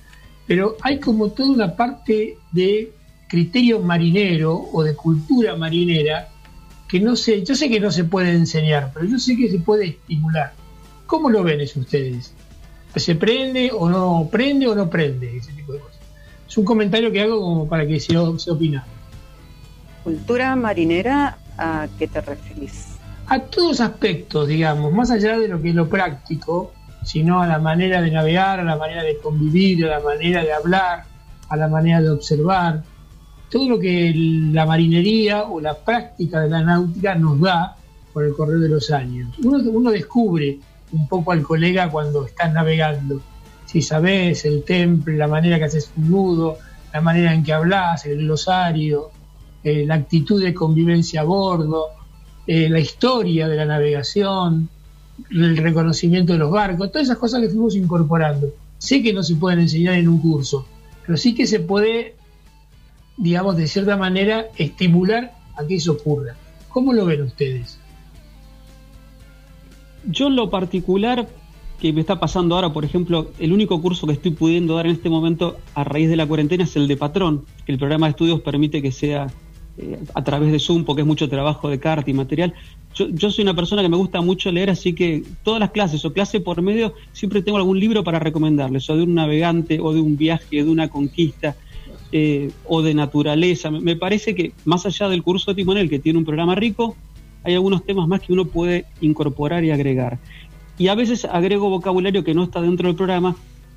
pero 0.46 0.76
hay 0.82 1.00
como 1.00 1.30
toda 1.30 1.50
una 1.50 1.76
parte 1.76 2.38
de 2.52 2.92
criterio 3.28 3.80
marinero 3.80 4.68
o 4.72 4.82
de 4.82 4.94
cultura 4.94 5.56
marinera 5.56 6.28
que 6.88 7.00
no 7.00 7.16
sé, 7.16 7.42
yo 7.42 7.54
sé 7.54 7.68
que 7.68 7.80
no 7.80 7.90
se 7.90 8.04
puede 8.04 8.30
enseñar, 8.30 8.92
pero 8.94 9.06
yo 9.06 9.18
sé 9.18 9.36
que 9.36 9.50
se 9.50 9.58
puede 9.58 9.86
estimular. 9.88 10.52
¿Cómo 11.06 11.30
lo 11.30 11.42
ven 11.42 11.60
eso 11.60 11.80
ustedes? 11.80 12.32
¿Se 12.94 13.14
prende 13.14 13.70
o 13.72 13.88
no 13.88 14.28
prende 14.30 14.68
o 14.68 14.74
no 14.74 14.88
prende? 14.88 15.36
Ese 15.36 15.52
tipo 15.52 15.72
de 15.72 15.80
cosas. 15.80 15.98
Es 16.48 16.56
un 16.56 16.64
comentario 16.64 17.10
que 17.10 17.20
hago 17.20 17.40
como 17.40 17.68
para 17.68 17.86
que 17.86 17.98
se, 17.98 18.14
se 18.38 18.50
opine. 18.50 18.80
¿Cultura 20.04 20.54
marinera 20.54 21.38
a 21.58 21.88
qué 21.98 22.06
te 22.06 22.20
refieres? 22.20 22.86
A 23.26 23.40
todos 23.40 23.80
aspectos, 23.80 24.46
digamos, 24.46 24.92
más 24.92 25.10
allá 25.10 25.36
de 25.38 25.48
lo 25.48 25.60
que 25.60 25.70
es 25.70 25.74
lo 25.74 25.88
práctico, 25.88 26.72
sino 27.04 27.40
a 27.40 27.46
la 27.46 27.58
manera 27.58 28.00
de 28.00 28.10
navegar, 28.10 28.60
a 28.60 28.64
la 28.64 28.76
manera 28.76 29.02
de 29.02 29.18
convivir, 29.18 29.84
a 29.86 29.98
la 29.98 30.00
manera 30.00 30.42
de 30.42 30.52
hablar, 30.52 31.04
a 31.48 31.56
la 31.56 31.68
manera 31.68 32.00
de 32.00 32.10
observar, 32.10 32.82
todo 33.50 33.68
lo 33.68 33.78
que 33.78 34.12
la 34.14 34.66
marinería 34.66 35.44
o 35.44 35.60
la 35.60 35.74
práctica 35.74 36.40
de 36.40 36.50
la 36.50 36.62
náutica 36.62 37.14
nos 37.14 37.40
da 37.40 37.76
por 38.12 38.24
el 38.24 38.34
correr 38.34 38.58
de 38.58 38.68
los 38.68 38.90
años. 38.90 39.36
Uno, 39.44 39.90
descubre 39.90 40.58
un 40.92 41.06
poco 41.08 41.32
al 41.32 41.42
colega 41.42 41.90
cuando 41.90 42.26
estás 42.26 42.52
navegando. 42.52 43.20
Si 43.66 43.82
sabes 43.82 44.44
el 44.44 44.64
temple, 44.64 45.16
la 45.16 45.28
manera 45.28 45.58
que 45.58 45.64
haces 45.64 45.92
un 45.96 46.10
nudo, 46.10 46.58
la 46.92 47.00
manera 47.00 47.34
en 47.34 47.44
que 47.44 47.52
hablas, 47.52 48.06
el 48.06 48.18
glosario, 48.18 49.10
eh, 49.62 49.84
la 49.86 49.96
actitud 49.96 50.42
de 50.42 50.54
convivencia 50.54 51.20
a 51.20 51.24
bordo, 51.24 51.88
eh, 52.46 52.68
la 52.68 52.78
historia 52.78 53.48
de 53.48 53.56
la 53.56 53.64
navegación, 53.64 54.70
el 55.30 55.56
reconocimiento 55.56 56.32
de 56.32 56.38
los 56.38 56.50
barcos, 56.50 56.90
todas 56.90 57.08
esas 57.08 57.18
cosas 57.18 57.40
que 57.40 57.48
fuimos 57.48 57.74
incorporando. 57.74 58.48
Sé 58.78 59.02
que 59.02 59.12
no 59.12 59.22
se 59.22 59.36
pueden 59.36 59.60
enseñar 59.60 59.94
en 59.94 60.08
un 60.08 60.18
curso, 60.18 60.66
pero 61.04 61.16
sí 61.16 61.34
que 61.34 61.46
se 61.46 61.60
puede 61.60 62.16
digamos, 63.16 63.56
de 63.56 63.66
cierta 63.66 63.96
manera, 63.96 64.46
estimular 64.56 65.32
a 65.56 65.66
que 65.66 65.76
eso 65.76 65.92
ocurra. 65.92 66.34
¿Cómo 66.68 66.92
lo 66.92 67.06
ven 67.06 67.22
ustedes? 67.22 67.78
Yo 70.04 70.28
en 70.28 70.36
lo 70.36 70.50
particular 70.50 71.26
que 71.80 71.92
me 71.92 72.00
está 72.00 72.18
pasando 72.18 72.54
ahora, 72.54 72.72
por 72.72 72.84
ejemplo, 72.84 73.32
el 73.38 73.52
único 73.52 73.80
curso 73.82 74.06
que 74.06 74.14
estoy 74.14 74.30
pudiendo 74.30 74.76
dar 74.76 74.86
en 74.86 74.92
este 74.92 75.10
momento 75.10 75.58
a 75.74 75.84
raíz 75.84 76.08
de 76.08 76.16
la 76.16 76.26
cuarentena 76.26 76.64
es 76.64 76.76
el 76.76 76.88
de 76.88 76.96
patrón, 76.96 77.44
que 77.64 77.72
el 77.72 77.78
programa 77.78 78.06
de 78.06 78.10
estudios 78.10 78.40
permite 78.40 78.80
que 78.80 78.92
sea 78.92 79.26
eh, 79.78 79.98
a 80.14 80.24
través 80.24 80.52
de 80.52 80.58
Zoom, 80.58 80.84
porque 80.84 81.02
es 81.02 81.06
mucho 81.06 81.28
trabajo 81.28 81.68
de 81.68 81.78
carta 81.78 82.10
y 82.10 82.14
material. 82.14 82.54
Yo, 82.94 83.08
yo, 83.10 83.30
soy 83.30 83.42
una 83.42 83.54
persona 83.54 83.82
que 83.82 83.88
me 83.88 83.96
gusta 83.96 84.20
mucho 84.20 84.50
leer, 84.50 84.70
así 84.70 84.94
que 84.94 85.22
todas 85.42 85.60
las 85.60 85.70
clases 85.70 86.04
o 86.04 86.12
clase 86.12 86.40
por 86.40 86.62
medio 86.62 86.94
siempre 87.12 87.42
tengo 87.42 87.58
algún 87.58 87.78
libro 87.78 88.02
para 88.02 88.18
recomendarles, 88.18 88.88
o 88.88 88.96
de 88.96 89.02
un 89.02 89.14
navegante, 89.14 89.80
o 89.80 89.92
de 89.92 90.00
un 90.00 90.16
viaje, 90.16 90.64
de 90.64 90.70
una 90.70 90.88
conquista. 90.88 91.56
Eh, 92.12 92.52
o 92.64 92.82
de 92.82 92.94
naturaleza. 92.94 93.68
Me 93.70 93.96
parece 93.96 94.36
que 94.36 94.52
más 94.64 94.86
allá 94.86 95.08
del 95.08 95.24
curso 95.24 95.50
de 95.50 95.56
timonel, 95.56 95.90
que 95.90 95.98
tiene 95.98 96.20
un 96.20 96.24
programa 96.24 96.54
rico, 96.54 96.96
hay 97.42 97.54
algunos 97.54 97.84
temas 97.84 98.06
más 98.06 98.20
que 98.20 98.32
uno 98.32 98.44
puede 98.44 98.86
incorporar 99.00 99.64
y 99.64 99.72
agregar. 99.72 100.18
Y 100.78 100.88
a 100.88 100.94
veces 100.94 101.24
agrego 101.24 101.68
vocabulario 101.68 102.22
que 102.22 102.32
no 102.32 102.44
está 102.44 102.60
dentro 102.60 102.88
del 102.88 102.96
programa, 102.96 103.36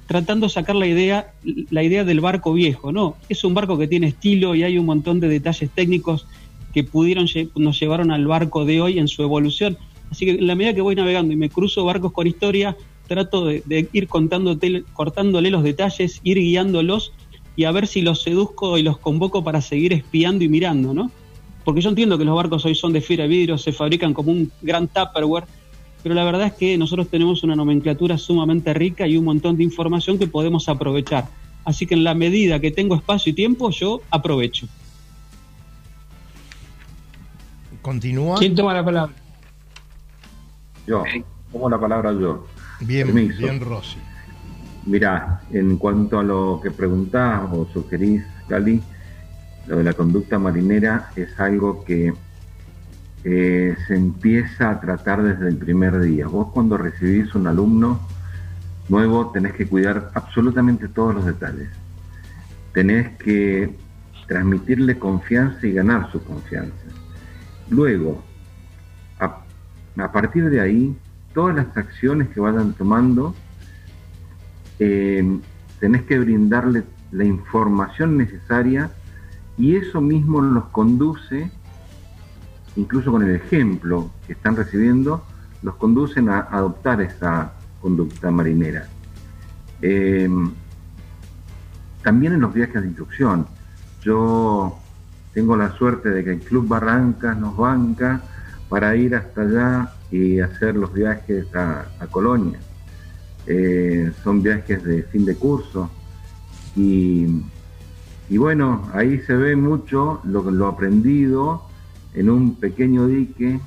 tratando 0.09 0.47
de 0.47 0.49
sacar 0.51 0.75
la 0.75 0.87
idea, 0.87 1.33
la 1.69 1.83
idea 1.83 2.03
del 2.03 2.19
barco 2.19 2.51
viejo, 2.51 2.91
¿no? 2.91 3.15
Es 3.29 3.43
un 3.43 3.53
barco 3.53 3.77
que 3.77 3.87
tiene 3.87 4.07
estilo 4.07 4.55
y 4.55 4.63
hay 4.63 4.79
un 4.79 4.87
montón 4.87 5.19
de 5.19 5.27
detalles 5.27 5.69
técnicos 5.69 6.25
que 6.73 6.83
pudieron 6.83 7.27
nos 7.55 7.79
llevaron 7.79 8.09
al 8.09 8.25
barco 8.25 8.65
de 8.65 8.81
hoy 8.81 8.97
en 8.97 9.07
su 9.07 9.21
evolución. 9.21 9.77
Así 10.09 10.25
que 10.25 10.31
en 10.31 10.47
la 10.47 10.55
medida 10.55 10.73
que 10.73 10.81
voy 10.81 10.95
navegando 10.95 11.31
y 11.31 11.35
me 11.35 11.51
cruzo 11.51 11.85
barcos 11.85 12.11
con 12.11 12.25
historia, 12.25 12.75
trato 13.07 13.45
de, 13.45 13.87
ir 13.93 14.07
cortándole 14.07 15.51
los 15.51 15.63
detalles, 15.63 16.21
ir 16.23 16.39
guiándolos 16.39 17.13
y 17.55 17.65
a 17.65 17.71
ver 17.71 17.85
si 17.85 18.01
los 18.01 18.23
seduzco 18.23 18.79
y 18.79 18.81
los 18.81 18.97
convoco 18.97 19.43
para 19.43 19.61
seguir 19.61 19.93
espiando 19.93 20.43
y 20.43 20.49
mirando, 20.49 20.91
¿no? 20.91 21.11
Porque 21.63 21.81
yo 21.81 21.89
entiendo 21.91 22.17
que 22.17 22.25
los 22.25 22.35
barcos 22.35 22.65
hoy 22.65 22.73
son 22.73 22.93
de 22.93 23.01
fibra 23.01 23.25
de 23.25 23.29
vidrio, 23.29 23.59
se 23.59 23.73
fabrican 23.73 24.15
como 24.15 24.31
un 24.31 24.51
gran 24.63 24.87
Tupperware, 24.87 25.45
pero 26.01 26.15
la 26.15 26.23
verdad 26.23 26.47
es 26.47 26.53
que 26.53 26.77
nosotros 26.77 27.09
tenemos 27.09 27.43
una 27.43 27.55
nomenclatura 27.55 28.17
sumamente 28.17 28.73
rica 28.73 29.07
y 29.07 29.17
un 29.17 29.25
montón 29.25 29.57
de 29.57 29.63
información 29.63 30.17
que 30.17 30.27
podemos 30.27 30.69
aprovechar. 30.69 31.27
Así 31.65 31.85
que 31.85 31.93
en 31.93 32.03
la 32.03 32.13
medida 32.13 32.59
que 32.59 32.71
tengo 32.71 32.95
espacio 32.95 33.31
y 33.31 33.33
tiempo, 33.33 33.69
yo 33.69 34.01
aprovecho. 34.09 34.67
Continúa. 37.81 38.37
¿Quién 38.37 38.55
toma 38.55 38.73
la 38.73 38.83
palabra? 38.83 39.15
Yo, 40.87 41.03
tomo 41.51 41.69
la 41.69 41.79
palabra 41.79 42.11
yo. 42.13 42.47
Bien, 42.81 43.13
bien, 43.13 43.59
Rosy. 43.59 43.97
Mira, 44.85 45.41
en 45.51 45.77
cuanto 45.77 46.19
a 46.19 46.23
lo 46.23 46.59
que 46.63 46.71
preguntás 46.71 47.41
o 47.51 47.67
sugerís, 47.71 48.23
Cali, 48.47 48.81
lo 49.67 49.77
de 49.77 49.83
la 49.83 49.93
conducta 49.93 50.39
marinera 50.39 51.11
es 51.15 51.39
algo 51.39 51.83
que 51.83 52.13
se 53.23 53.95
empieza 53.95 54.69
a 54.69 54.79
tratar 54.79 55.21
desde 55.21 55.49
el 55.49 55.57
primer 55.57 55.99
día. 55.99 56.27
Vos 56.27 56.51
cuando 56.53 56.77
recibís 56.77 57.35
un 57.35 57.47
alumno 57.47 57.99
nuevo 58.87 59.31
tenés 59.31 59.53
que 59.53 59.67
cuidar 59.67 60.11
absolutamente 60.13 60.87
todos 60.87 61.15
los 61.15 61.25
detalles. 61.25 61.69
Tenés 62.73 63.09
que 63.17 63.75
transmitirle 64.27 64.97
confianza 64.99 65.65
y 65.65 65.73
ganar 65.73 66.11
su 66.11 66.23
confianza. 66.23 66.85
Luego, 67.69 68.23
a, 69.19 69.43
a 69.97 70.11
partir 70.11 70.49
de 70.49 70.61
ahí, 70.61 70.95
todas 71.33 71.55
las 71.55 71.75
acciones 71.75 72.29
que 72.29 72.39
vayan 72.39 72.73
tomando, 72.73 73.35
eh, 74.79 75.39
tenés 75.79 76.03
que 76.03 76.19
brindarle 76.19 76.83
la 77.11 77.23
información 77.25 78.17
necesaria 78.17 78.91
y 79.57 79.75
eso 79.75 79.99
mismo 79.99 80.41
los 80.41 80.65
conduce, 80.65 81.51
incluso 82.75 83.11
con 83.11 83.23
el 83.23 83.35
ejemplo 83.35 84.11
que 84.25 84.33
están 84.33 84.55
recibiendo, 84.55 85.23
los 85.61 85.75
conducen 85.75 86.29
a 86.29 86.39
adoptar 86.39 87.01
esa 87.01 87.53
conducta 87.81 88.31
marinera. 88.31 88.87
Eh, 89.81 90.29
también 92.03 92.33
en 92.33 92.41
los 92.41 92.53
viajes 92.53 92.81
de 92.81 92.87
instrucción. 92.87 93.47
Yo 94.01 94.77
tengo 95.33 95.55
la 95.57 95.71
suerte 95.77 96.09
de 96.09 96.23
que 96.23 96.31
el 96.31 96.39
Club 96.39 96.67
Barrancas 96.67 97.37
nos 97.37 97.57
banca 97.57 98.21
para 98.69 98.95
ir 98.95 99.15
hasta 99.15 99.41
allá 99.41 99.93
y 100.11 100.39
hacer 100.39 100.75
los 100.75 100.93
viajes 100.93 101.45
a 101.55 102.07
Colonia. 102.09 102.59
Eh, 103.51 104.11
son 104.23 104.43
viajes 104.43 104.83
de 104.83 105.01
fin 105.03 105.25
de 105.25 105.35
curso 105.35 105.89
y, 106.75 107.25
bueno, 108.29 108.87
ahí 108.93 109.19
se 109.21 109.35
ve 109.35 109.55
mucho 109.55 110.21
lo, 110.23 110.51
lo 110.51 110.67
aprendido 110.67 111.63
en 112.13 112.29
un 112.29 112.55
pequeño 112.55 113.07
dique, 113.07 113.59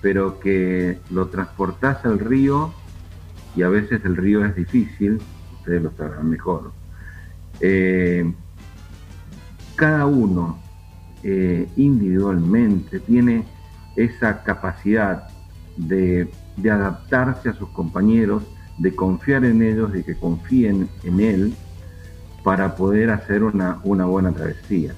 pero 0.00 0.38
que 0.38 0.98
lo 1.10 1.28
transportás 1.28 2.04
al 2.04 2.18
río 2.18 2.72
y 3.56 3.62
a 3.62 3.68
veces 3.68 4.04
el 4.04 4.16
río 4.16 4.44
es 4.44 4.54
difícil, 4.54 5.20
ustedes 5.58 5.82
lo 5.82 5.92
sabrán 5.96 6.28
mejor. 6.28 6.72
Eh, 7.60 8.32
cada 9.76 10.06
uno 10.06 10.58
eh, 11.22 11.68
individualmente 11.76 13.00
tiene 13.00 13.44
esa 13.96 14.42
capacidad 14.42 15.28
de, 15.76 16.28
adaptarse 16.70 17.48
a 17.48 17.54
sus 17.54 17.68
compañeros 17.70 18.44
de 18.78 18.94
confiar 18.94 19.44
en 19.44 19.62
ellos, 19.62 19.92
de 19.92 20.04
que 20.04 20.16
confíen 20.16 20.88
en 21.02 21.20
él 21.20 21.54
para 22.42 22.76
poder 22.76 23.10
hacer 23.10 23.42
una, 23.42 23.74
buena 23.82 24.32
travesía. 24.32 24.94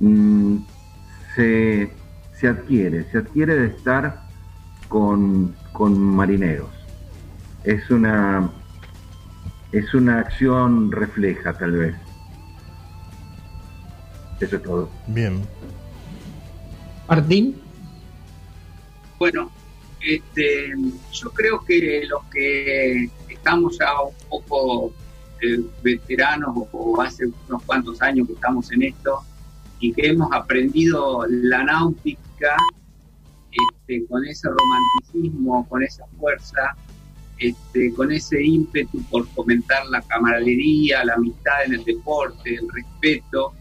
Mm, 0.00 0.56
se, 1.34 1.90
adquiere, 2.42 3.10
se 3.10 3.18
adquiere 3.18 3.54
de 3.54 3.66
estar 3.68 4.22
con, 4.88 5.54
con 5.72 5.98
marineros. 5.98 6.70
Es 7.64 7.90
una, 7.90 8.50
es 9.70 9.94
una 9.94 10.20
acción 10.20 10.90
refleja 10.90 11.52
tal 11.52 11.72
vez. 11.72 11.94
Eso 14.40 14.56
es 14.56 14.62
todo. 14.62 14.90
Bien. 15.06 15.42
Martín. 17.08 17.60
Bueno, 19.18 19.50
este, 20.00 20.74
yo 21.12 21.30
creo 21.30 21.64
que 21.64 22.04
los 22.08 22.24
que 22.24 23.08
estamos 23.28 23.78
ya 23.78 24.00
un 24.02 24.14
poco 24.28 24.92
eh, 25.40 25.60
veteranos 25.82 26.66
o, 26.72 27.00
hace 27.00 27.26
unos 27.48 27.62
cuantos 27.62 28.02
años 28.02 28.26
que 28.26 28.32
estamos 28.32 28.70
en 28.72 28.82
esto 28.82 29.22
y 29.82 29.92
que 29.92 30.10
hemos 30.10 30.32
aprendido 30.32 31.26
la 31.28 31.64
náutica 31.64 32.56
este, 33.50 34.06
con 34.06 34.24
ese 34.24 34.48
romanticismo, 34.48 35.68
con 35.68 35.82
esa 35.82 36.06
fuerza, 36.18 36.76
este, 37.38 37.92
con 37.92 38.12
ese 38.12 38.40
ímpetu 38.40 39.02
por 39.10 39.26
fomentar 39.26 39.84
la 39.86 40.00
camaradería, 40.02 41.04
la 41.04 41.14
amistad 41.14 41.64
en 41.66 41.74
el 41.74 41.84
deporte, 41.84 42.54
el 42.54 42.68
respeto, 42.72 43.52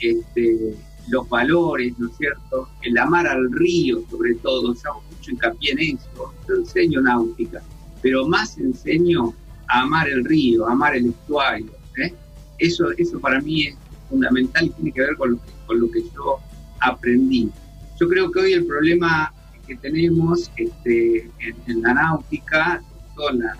este, 0.00 0.76
los 1.08 1.28
valores, 1.28 1.96
¿no 1.96 2.08
es 2.08 2.16
cierto? 2.16 2.68
El 2.82 2.98
amar 2.98 3.28
al 3.28 3.52
río, 3.52 4.02
sobre 4.10 4.34
todo, 4.34 4.74
yo 4.74 4.90
hago 4.90 5.02
mucho 5.12 5.30
hincapié 5.30 5.72
en 5.72 5.78
eso. 5.78 6.34
Yo 6.48 6.56
enseño 6.56 7.00
náutica, 7.02 7.62
pero 8.02 8.26
más 8.26 8.58
enseño 8.58 9.32
a 9.68 9.82
amar 9.82 10.08
el 10.08 10.24
río, 10.24 10.66
a 10.66 10.72
amar 10.72 10.96
el 10.96 11.06
estuario. 11.06 11.70
¿eh? 11.98 12.12
Eso, 12.58 12.90
eso 12.98 13.20
para 13.20 13.40
mí 13.40 13.68
es 13.68 13.76
fundamental 14.12 14.66
y 14.66 14.70
tiene 14.70 14.92
que 14.92 15.00
ver 15.00 15.16
con 15.16 15.32
lo 15.32 15.36
que, 15.38 15.52
con 15.66 15.80
lo 15.80 15.90
que 15.90 16.02
yo 16.14 16.38
aprendí. 16.80 17.50
Yo 17.98 18.08
creo 18.08 18.30
que 18.30 18.40
hoy 18.40 18.52
el 18.52 18.66
problema 18.66 19.32
que 19.66 19.76
tenemos 19.76 20.50
este, 20.56 21.30
en, 21.40 21.82
la 21.82 21.94
náutica, 21.94 22.82
todo 23.16 23.30
en 23.30 23.38
la, 23.40 23.56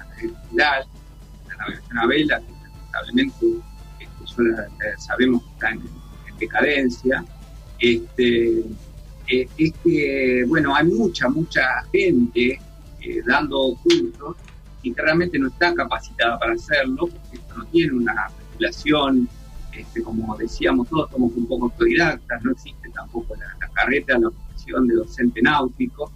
la, 0.54 0.86
la 1.94 2.06
vela, 2.06 2.40
que 2.40 2.52
lamentablemente 2.52 3.46
este, 4.00 4.98
sabemos 4.98 5.42
que 5.42 5.50
está 5.52 5.70
en 5.70 5.80
decadencia, 6.38 7.24
este, 7.78 8.64
eh, 9.28 9.48
es 9.56 9.72
que, 9.82 10.44
bueno, 10.48 10.74
hay 10.74 10.86
mucha, 10.86 11.28
mucha 11.28 11.62
gente 11.92 12.60
eh, 13.00 13.22
dando 13.26 13.76
cursos 13.82 14.36
y 14.82 14.92
que 14.92 15.02
realmente 15.02 15.38
no 15.38 15.48
está 15.48 15.72
capacitada 15.74 16.38
para 16.38 16.54
hacerlo, 16.54 17.06
porque 17.06 17.36
esto 17.36 17.56
no 17.56 17.64
tiene 17.66 17.92
una 17.92 18.28
regulación, 18.50 19.28
este, 19.72 20.02
como 20.02 20.36
decíamos 20.36 20.88
todos, 20.88 21.10
somos 21.10 21.32
un 21.34 21.46
poco 21.46 21.66
autodidactas, 21.66 22.42
no 22.44 22.52
existe 22.52 22.88
tampoco 22.90 23.34
la, 23.36 23.68
carreta, 23.72 24.18
la 24.18 24.30
profesión 24.30 24.86
de 24.86 24.94
docente 24.94 25.42
náutico, 25.42 26.12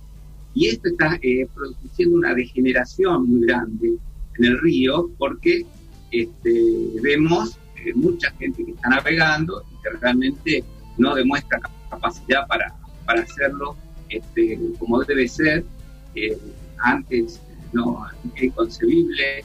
y 0.55 0.69
esto 0.69 0.89
está 0.89 1.19
eh, 1.23 1.47
produciendo 1.55 2.17
una 2.17 2.35
degeneración 2.35 3.29
muy 3.29 3.47
grande 3.47 3.97
en 4.39 4.45
el 4.45 4.61
río, 4.61 5.11
porque 5.19 5.67
este, 6.11 7.01
vemos 7.03 7.59
mucha 7.95 8.31
gente 8.33 8.65
que 8.65 8.73
está 8.73 8.89
navegando 8.89 9.63
y 9.71 9.83
que 9.83 9.91
realmente 10.01 10.65
no 10.99 11.15
demuestra 11.15 11.61
capacidad 11.91 12.47
para, 12.47 12.75
para 13.05 13.23
hacerlo 13.23 13.77
este, 14.09 14.59
como 14.79 15.03
debe 15.05 15.29
ser. 15.29 15.65
Eh, 16.15 16.37
antes 16.79 17.41
no 17.73 18.07
es 18.35 18.43
inconcebible 18.43 19.45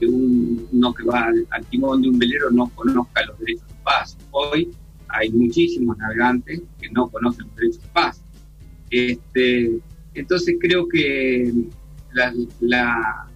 eh, 0.00 0.64
que 0.70 0.72
uno 0.72 0.94
que 0.94 1.04
va 1.04 1.30
al, 1.50 1.66
timón 1.66 2.02
de 2.02 2.08
un 2.08 2.18
velero 2.18 2.50
no 2.50 2.68
conozca 2.74 3.24
los 3.26 3.38
derechos 3.38 3.68
de 3.68 3.74
paz. 3.84 4.16
Hoy 4.30 4.70
hay 5.08 5.30
muchísimos 5.30 5.96
navegantes 5.98 6.62
que 6.80 6.90
no 6.90 7.08
conocen 7.08 7.46
los 7.46 7.56
derechos 7.56 7.82
de 7.82 7.88
paz. 7.88 8.22
Este, 8.90 9.78
entonces 10.14 10.56
creo 10.60 10.88
que 10.88 11.52
la, 12.12 13.26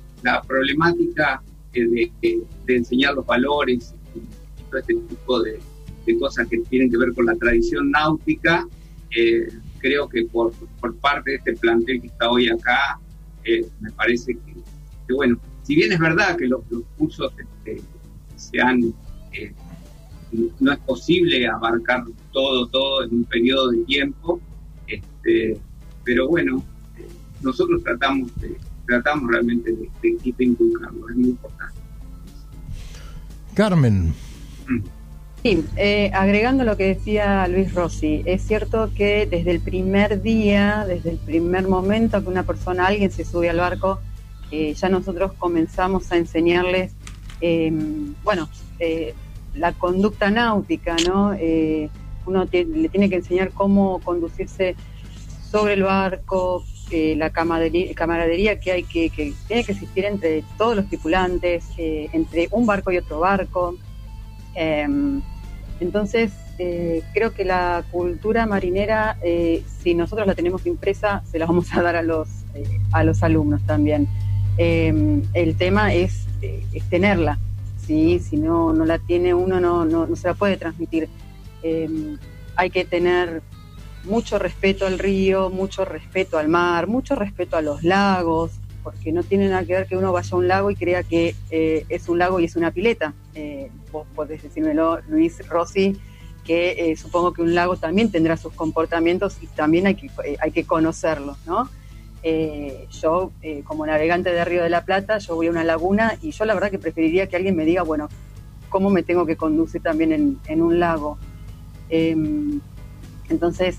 problemática 0.47 1.43
de, 1.73 2.11
de, 2.21 2.77
enseñar 2.77 3.15
los 3.15 3.27
valores 3.27 3.95
este 4.79 4.95
tipo 4.95 5.43
de, 5.43 5.59
cosas 6.19 6.49
que 6.49 6.59
tienen 6.59 6.91
que 6.91 6.99
ver 6.99 7.13
con 7.15 7.27
la 7.27 7.37
tradición 7.37 7.91
náutica, 7.91 8.67
eh, 9.17 9.49
creo 9.79 10.09
que 10.09 10.25
por, 10.25 10.53
parte 11.01 11.31
de 11.31 11.37
este 11.37 11.55
plantel 11.55 12.01
que 12.01 12.09
está 12.09 12.31
hoy 12.31 12.49
acá, 12.49 12.99
eh, 13.45 13.67
me 13.81 13.91
parece 13.93 14.35
que, 14.35 15.15
bueno, 15.15 15.39
si 15.63 15.75
bien 15.75 15.93
es 15.93 15.99
verdad 15.99 16.37
que 16.37 16.47
los, 16.47 16.63
cursos 16.99 17.33
este, 17.39 17.83
se 18.37 18.61
han, 18.61 18.93
eh, 19.33 19.53
no 20.61 20.73
es 20.73 20.79
posible 20.81 21.47
abarcar 21.47 22.05
todo, 22.33 22.67
todo 22.69 23.05
en 23.05 23.15
un 23.17 23.25
periodo 23.25 23.71
de 23.71 23.85
tiempo, 23.85 24.41
este, 24.87 25.59
pero 26.05 26.29
bueno, 26.29 26.65
nosotros 27.43 27.83
tratamos 27.83 28.35
de, 28.41 28.57
tratamos 28.87 29.31
realmente 29.31 29.73
de, 29.73 29.91
de, 30.03 30.35
de 30.37 30.45
inculcarlo, 30.45 31.09
es 31.09 31.17
muy 31.17 31.29
importante. 31.31 31.81
Carmen, 33.55 34.15
Sí, 35.43 35.65
eh, 35.77 36.13
agregando 36.15 36.63
lo 36.63 36.77
que 36.77 36.87
decía 36.87 37.49
Luis 37.49 37.75
Rossi, 37.75 38.23
es 38.27 38.43
cierto 38.43 38.91
que 38.95 39.27
desde 39.27 39.51
el 39.51 39.59
primer 39.59 40.23
día, 40.23 40.85
desde 40.87 41.11
el 41.11 41.19
primer 41.19 41.67
momento 41.67 42.23
que 42.23 42.29
una 42.29 42.45
persona, 42.45 42.87
alguien 42.87 43.11
se 43.11 43.25
sube 43.25 43.51
al 43.51 43.57
barco, 43.57 43.99
eh, 44.53 44.75
ya 44.75 44.89
nosotros 44.89 45.33
comenzamos 45.39 46.13
a 46.13 46.17
enseñarles, 46.17 46.93
em, 47.41 48.15
bueno, 48.23 48.49
eh, 48.79 49.15
la 49.55 49.73
conducta 49.73 50.31
náutica, 50.31 50.97
¿no? 51.07 51.37
uno 52.25 52.45
le 52.53 52.89
tiene 52.89 53.11
que 53.11 53.17
enseñar 53.17 53.51
cómo 53.51 54.01
conducirse 54.01 54.77
sobre 55.51 55.75
el 55.75 55.83
barco, 55.83 56.65
la 56.91 57.31
camaradería, 57.31 58.61
que 58.61 58.73
hay 58.73 58.85
que, 58.85 59.11
que 59.11 59.35
tiene 59.49 59.65
que 59.65 59.73
existir 59.73 60.05
entre 60.05 60.45
todos 60.57 60.77
los 60.77 60.87
tripulantes, 60.89 61.65
entre 61.77 62.49
un 62.53 62.65
barco 62.65 62.93
y 62.93 62.99
otro 62.99 63.21
barco. 63.21 63.77
Em, 64.55 65.21
entonces, 65.81 66.33
eh, 66.59 67.03
creo 67.13 67.33
que 67.33 67.45
la 67.45 67.85
cultura 67.91 68.47
marinera, 68.47 69.17
eh, 69.23 69.65
si 69.83 69.95
nosotros 69.95 70.27
la 70.27 70.35
tenemos 70.35 70.67
impresa, 70.67 71.23
se 71.31 71.39
la 71.39 71.47
vamos 71.47 71.75
a 71.75 71.83
dar 71.83 71.97
a 71.97 72.03
los, 72.03 72.29
eh, 72.55 72.65
a 72.93 73.05
los 73.05 73.23
alumnos 73.23 73.63
también. 73.67 74.07
Em, 74.57 75.23
el 75.33 75.57
tema 75.57 75.95
es, 75.95 76.27
tenerla, 76.91 77.39
¿sí? 77.87 78.19
si 78.19 78.37
no, 78.37 78.73
no 78.73 78.85
la 78.85 78.99
tiene 78.99 79.33
uno, 79.35 79.61
no, 79.61 79.85
no, 79.85 80.07
no 80.07 80.17
se 80.17 80.29
la 80.29 80.35
puede 80.35 80.57
transmitir. 80.57 81.09
Em, 81.63 82.19
hay 82.57 82.71
que 82.71 82.85
tener 82.85 83.43
mucho 84.05 84.39
respeto 84.39 84.87
al 84.87 84.99
río, 84.99 85.51
mucho 85.51 85.85
respeto 85.85 86.39
al 86.39 86.49
mar, 86.49 86.87
mucho 86.87 87.15
respeto 87.15 87.57
a 87.57 87.63
los 87.63 87.83
lagos, 87.83 88.53
porque 88.83 89.13
no 89.13 89.23
tiene 89.23 89.49
nada 89.49 89.65
que 89.65 89.75
ver 89.75 89.87
que 89.87 89.97
uno 89.97 90.13
vaya 90.13 90.31
a 90.33 90.37
un 90.37 90.49
lago 90.49 90.71
y 90.71 90.77
crea 90.77 91.03
que 91.03 91.35
eh, 91.51 91.87
es 91.89 92.09
un 92.09 92.19
lago 92.19 92.41
y 92.41 92.45
es 92.45 92.57
una 92.57 92.73
pileta. 92.73 93.15
Eh, 93.35 93.71
vos 93.93 94.07
podés 94.15 94.43
decírmelo, 94.43 95.01
Luis 95.09 95.47
Rossi, 95.49 95.97
que 96.45 96.91
eh, 96.91 96.97
supongo 96.97 97.33
que 97.33 97.43
un 97.43 97.55
lago 97.55 97.77
también 97.77 98.11
tendrá 98.11 98.37
sus 98.37 98.53
comportamientos 98.53 99.37
y 99.41 99.47
también 99.47 99.87
hay 99.87 99.95
que, 99.95 100.11
hay 100.41 100.51
que 100.51 100.65
conocerlos, 100.65 101.39
¿no? 101.47 101.71
Yo, 102.23 103.33
como 103.65 103.85
navegante 103.87 104.33
de 104.33 104.45
Río 104.45 104.63
de 104.63 104.71
la 104.71 104.85
Plata, 104.85 105.19
yo 105.19 105.35
voy 105.35 105.49
a 105.49 105.51
una 105.51 105.65
laguna 105.65 106.17
y 106.23 106.31
yo 106.31 106.45
la 106.45 106.55
verdad 106.55 106.71
que 106.71 106.79
preferiría 106.79 107.27
que 107.27 107.37
alguien 107.37 107.57
me 107.57 107.65
diga, 107.65 107.83
bueno, 107.83 108.09
cómo 108.69 108.91
me 108.91 109.03
tengo 109.03 109.27
que 109.27 109.37
conducir 109.37 109.83
también 109.83 110.39
en, 110.47 110.63
un 110.63 110.79
lago. 110.79 111.19
Em, 111.89 112.61
entonces, 113.29 113.79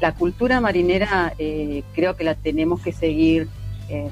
la 0.00 0.14
cultura 0.14 0.60
marinera 0.60 1.34
creo 1.94 2.16
que 2.16 2.24
la 2.24 2.34
tenemos 2.34 2.80
que 2.80 2.92
seguir 2.92 3.48
eh, 3.90 4.08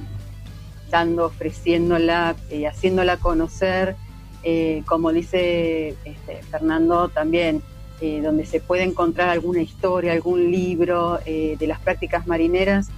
dando, 0.90 1.26
ofreciéndola, 1.26 2.34
eh, 2.50 2.66
haciéndola 2.66 3.18
conocer, 3.18 3.94
eh, 4.42 4.82
como 4.86 5.12
dice 5.12 5.94
este, 6.04 6.42
Fernando 6.50 7.08
también, 7.10 7.62
donde 8.00 8.46
se 8.46 8.60
puede 8.60 8.84
encontrar 8.84 9.28
alguna 9.28 9.60
historia, 9.60 10.12
algún 10.12 10.52
libro 10.52 11.18
de 11.26 11.66
las 11.66 11.80
prácticas 11.80 12.28
marineras. 12.28 12.90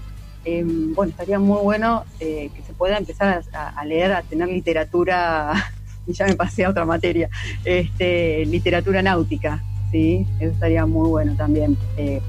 Bueno, 0.44 1.10
estaría 1.10 1.38
muy 1.38 1.60
bueno 1.62 2.04
que 2.18 2.62
se 2.66 2.72
pueda 2.72 2.96
empezar 2.96 3.42
a, 3.52 3.84
leer, 3.84 4.12
a 4.12 4.22
tener 4.22 4.48
literatura, 4.48 5.52
y 6.06 6.12
ya 6.12 6.26
me 6.26 6.34
pasé 6.34 6.64
a 6.64 6.70
otra 6.70 6.84
materia, 6.84 7.28
este, 7.64 8.44
literatura 8.46 9.02
náutica, 9.02 9.62
¿sí? 9.90 10.26
Eso 10.38 10.52
estaría 10.52 10.86
muy 10.86 11.08
bueno 11.08 11.34
también, 11.36 11.76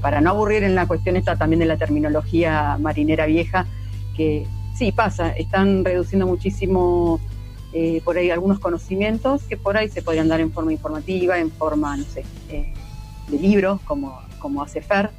para 0.00 0.20
no 0.20 0.30
aburrir 0.30 0.62
en 0.64 0.74
la 0.74 0.86
cuestión 0.86 1.16
esta 1.16 1.36
también 1.36 1.60
de 1.60 1.66
la 1.66 1.78
terminología 1.78 2.76
marinera 2.78 3.26
vieja, 3.26 3.66
que 4.16 4.46
sí 4.74 4.92
pasa, 4.92 5.30
están 5.30 5.84
reduciendo 5.84 6.26
muchísimo 6.26 7.20
eh, 7.74 8.02
por 8.04 8.18
ahí 8.18 8.30
algunos 8.30 8.58
conocimientos 8.58 9.44
que 9.44 9.56
por 9.56 9.78
ahí 9.78 9.88
se 9.88 10.02
podrían 10.02 10.28
dar 10.28 10.40
en 10.40 10.52
forma 10.52 10.72
informativa, 10.72 11.38
en 11.38 11.50
forma, 11.50 11.96
no 11.96 12.04
sé, 12.04 12.24
eh, 12.50 12.72
de 13.28 13.38
libros, 13.38 13.80
como, 13.82 14.20
como 14.38 14.62
hace 14.62 14.82
Fer, 14.82 15.10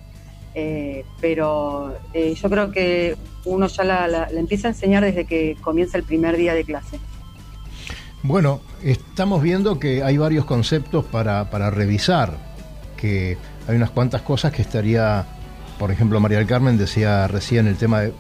eh, 0.56 1.06
pero 1.20 1.96
yo 2.14 2.50
creo 2.50 2.72
que 2.72 3.16
uno 3.46 3.68
ya 3.68 3.84
la, 3.84 4.28
empieza 4.32 4.68
a 4.68 4.72
enseñar 4.72 5.04
desde 5.04 5.26
que 5.26 5.58
comienza 5.62 5.98
el 5.98 6.04
primer 6.04 6.38
día 6.38 6.54
de 6.54 6.64
clase. 6.64 7.00
Bueno, 8.22 8.62
estamos 8.82 9.42
viendo 9.42 9.80
que 9.80 10.02
hay 10.04 10.18
varios 10.18 10.46
conceptos 10.46 11.04
para, 11.04 11.50
para 11.50 11.70
revisar, 11.70 12.38
que 12.96 13.38
hay 13.68 13.76
unas 13.76 13.92
cuantas 13.92 14.22
cosas 14.22 14.54
que 14.54 14.62
estaría, 14.62 15.26
por 15.78 15.92
ejemplo, 15.92 16.20
María 16.22 16.38
del 16.38 16.48
Carmen 16.48 16.78
decía 16.78 17.28
recién 17.28 17.68
el 17.68 17.76
tema 17.76 18.02
de 18.02 18.14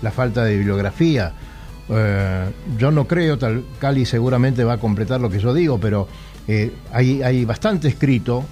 la 0.00 0.10
falta 0.10 0.44
de 0.44 0.56
bibliografía. 0.56 1.32
Eh, 1.88 2.50
yo 2.78 2.90
no 2.90 3.06
creo, 3.06 3.38
tal 3.38 3.64
Cali 3.78 4.04
seguramente 4.04 4.62
va 4.62 4.74
a 4.74 4.78
completar 4.78 5.20
lo 5.20 5.30
que 5.30 5.38
yo 5.38 5.54
digo, 5.54 5.78
pero 5.78 6.06
eh, 6.46 6.72
hay, 6.92 7.22
hay 7.22 7.44
bastante 7.44 7.88
escrito, 7.88 8.44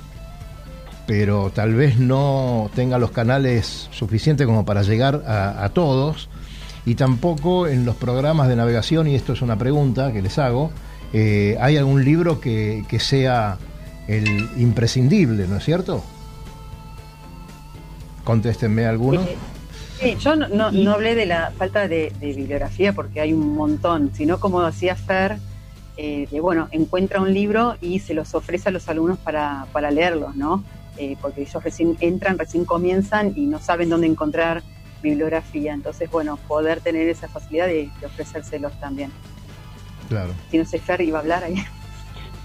pero 1.06 1.50
tal 1.54 1.74
vez 1.74 1.98
no 1.98 2.70
tenga 2.74 2.98
los 2.98 3.10
canales 3.10 3.88
suficientes 3.92 4.46
como 4.46 4.64
para 4.64 4.82
llegar 4.82 5.22
a 5.26 5.68
todos, 5.70 6.28
y 6.86 6.94
tampoco 6.94 7.66
en 7.66 7.84
los 7.84 7.96
programas 7.96 8.48
de 8.48 8.56
navegación, 8.56 9.08
y 9.08 9.16
esto 9.16 9.32
es 9.32 9.42
una 9.42 9.58
pregunta 9.58 10.12
que 10.12 10.22
les 10.22 10.38
hago, 10.38 10.70
eh, 11.12 11.56
¿hay 11.60 11.76
algún 11.76 12.04
libro 12.04 12.40
que, 12.40 12.84
sea 13.00 13.58
el 14.06 14.48
imprescindible, 14.56 15.48
¿no 15.48 15.56
es 15.56 15.64
cierto? 15.64 16.04
Contéstenme 18.22 18.86
alguno. 18.86 19.20
Eh, 19.22 19.36
sí, 20.00 20.16
yo 20.20 20.36
no, 20.36 20.92
hablé 20.92 21.16
de 21.16 21.26
la 21.26 21.52
falta 21.58 21.88
de, 21.88 22.12
bibliografía 22.20 22.92
porque 22.92 23.20
hay 23.20 23.32
un 23.32 23.54
montón, 23.56 24.12
sino 24.14 24.38
como 24.38 24.62
decía 24.62 24.94
Fer, 24.94 25.38
eh, 25.96 26.28
bueno, 26.40 26.68
encuentra 26.70 27.20
un 27.20 27.34
libro 27.34 27.76
y 27.80 27.98
se 27.98 28.14
los 28.14 28.32
ofrece 28.34 28.68
a 28.68 28.72
los 28.72 28.88
alumnos 28.88 29.18
para, 29.18 29.66
para 29.72 29.90
leerlos, 29.90 30.36
¿no? 30.36 30.62
Porque 31.20 31.42
ellos 31.42 31.62
recién 31.62 31.96
entran, 32.00 32.38
recién 32.38 32.64
comienzan 32.64 33.32
y 33.36 33.46
no 33.46 33.58
saben 33.58 33.88
dónde 33.88 34.06
encontrar 34.06 34.62
bibliografía. 35.02 35.72
Entonces, 35.72 36.10
bueno, 36.10 36.38
poder 36.48 36.80
tener 36.80 37.08
esa 37.08 37.28
facilidad 37.28 37.66
de 37.66 37.90
ofrecérselos 38.04 38.72
también. 38.80 39.10
Claro. 40.08 40.32
Si 40.50 40.58
no 40.58 40.64
sé, 40.64 40.78
Fer 40.78 41.00
iba 41.00 41.18
a 41.18 41.22
hablar 41.22 41.44
ahí. 41.44 41.56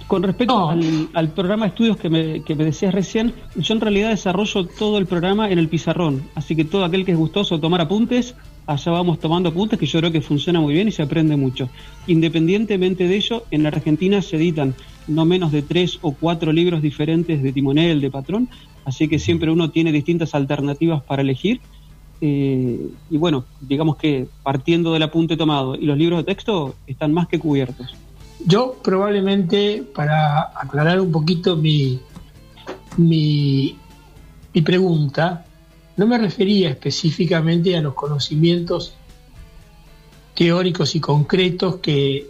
Con 0.07 0.23
respecto 0.23 0.69
al, 0.69 1.29
programa 1.29 1.65
de 1.65 1.69
estudios 1.69 1.95
que 1.95 2.09
me, 2.09 2.43
que 2.43 2.53
me 2.53 2.65
decías 2.65 2.93
recién, 2.93 3.33
yo 3.55 3.73
en 3.73 3.79
realidad 3.79 4.09
desarrollo 4.09 4.67
todo 4.67 4.97
el 4.97 5.05
programa 5.05 5.49
en 5.49 5.57
el 5.57 5.69
pizarrón, 5.69 6.27
así 6.35 6.53
que 6.53 6.65
todo 6.65 6.83
aquel 6.83 7.05
que 7.05 7.13
es 7.13 7.17
gustoso 7.17 7.61
tomar 7.61 7.79
apuntes, 7.79 8.35
allá 8.67 8.91
vamos 8.91 9.19
tomando 9.19 9.49
apuntes 9.49 9.79
que 9.79 9.85
yo 9.85 9.99
creo 9.99 10.11
que 10.11 10.21
funciona 10.21 10.59
muy 10.59 10.73
bien 10.73 10.87
y 10.87 10.91
se 10.91 11.03
aprende 11.03 11.35
mucho. 11.35 11.69
Independientemente 12.07 13.07
de 13.07 13.15
ello, 13.15 13.43
en 13.51 13.63
la 13.63 13.69
Argentina 13.69 14.21
se 14.21 14.37
editan 14.37 14.75
no 15.07 15.25
menos 15.25 15.51
de 15.51 15.61
tres 15.61 15.99
o 16.01 16.13
cuatro 16.13 16.51
libros 16.51 16.81
diferentes 16.81 17.41
de 17.41 17.51
timonel, 17.51 18.01
de 18.01 18.11
patrón, 18.11 18.49
así 18.85 19.07
que 19.07 19.19
siempre 19.19 19.51
uno 19.51 19.71
tiene 19.71 19.91
distintas 19.91 20.35
alternativas 20.35 21.01
para 21.03 21.21
elegir 21.21 21.61
eh, 22.21 22.91
y 23.09 23.17
bueno, 23.17 23.45
digamos 23.59 23.97
que 23.97 24.27
partiendo 24.43 24.93
del 24.93 25.01
apunte 25.01 25.35
tomado 25.35 25.75
y 25.75 25.85
los 25.85 25.97
libros 25.97 26.19
de 26.19 26.23
texto 26.25 26.75
están 26.85 27.13
más 27.13 27.27
que 27.27 27.39
cubiertos. 27.39 27.95
Yo 28.45 28.75
probablemente, 28.83 29.83
para 29.95 30.51
aclarar 30.55 31.01
un 31.01 31.11
poquito 31.11 31.57
mi, 31.57 31.99
mi, 32.97 33.75
mi 34.53 34.61
pregunta, 34.61 35.45
no 35.97 36.07
me 36.07 36.17
refería 36.17 36.69
específicamente 36.69 37.75
a 37.75 37.81
los 37.81 37.93
conocimientos 37.93 38.93
teóricos 40.35 40.95
y 40.95 40.99
concretos 40.99 41.77
que 41.77 42.29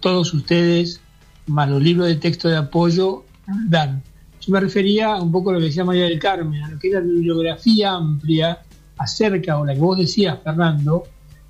todos 0.00 0.34
ustedes, 0.34 1.00
más 1.46 1.68
los 1.68 1.82
libros 1.82 2.08
de 2.08 2.16
texto 2.16 2.48
de 2.48 2.56
apoyo, 2.56 3.24
dan. 3.68 4.02
Yo 4.40 4.52
me 4.52 4.60
refería 4.60 5.14
un 5.16 5.30
poco 5.30 5.50
a 5.50 5.52
lo 5.54 5.58
que 5.60 5.66
decía 5.66 5.84
María 5.84 6.04
del 6.04 6.18
Carmen, 6.18 6.62
a 6.62 6.70
lo 6.70 6.78
que 6.78 6.88
es 6.88 6.94
la 6.94 7.00
bibliografía 7.00 7.92
amplia 7.92 8.60
acerca, 8.98 9.58
o 9.58 9.64
la 9.64 9.74
que 9.74 9.80
vos 9.80 9.98
decías, 9.98 10.38
Fernando, 10.42 11.04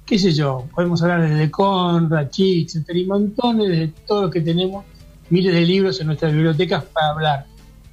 qué 0.05 0.19
sé 0.19 0.33
yo, 0.33 0.67
podemos 0.75 1.03
hablar 1.03 1.29
desde 1.29 1.51
Conrad, 1.51 2.29
etcétera, 2.37 2.99
y 2.99 3.07
montones 3.07 3.69
de 3.69 3.89
todo 4.07 4.23
lo 4.23 4.31
que 4.31 4.41
tenemos, 4.41 4.85
miles 5.31 5.55
de 5.55 5.63
libros 5.63 6.01
en 6.01 6.09
nuestras 6.09 6.33
bibliotecas 6.33 6.85
para 6.85 7.09
hablar. 7.09 7.47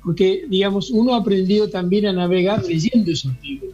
Porque, 0.04 0.46
digamos, 0.50 0.92
uno 0.92 1.14
ha 1.14 1.18
aprendido 1.18 1.70
también 1.70 2.08
a 2.08 2.14
navegar 2.14 2.64
leyendo 2.64 3.12
esos 3.12 3.34
libros. 3.42 3.74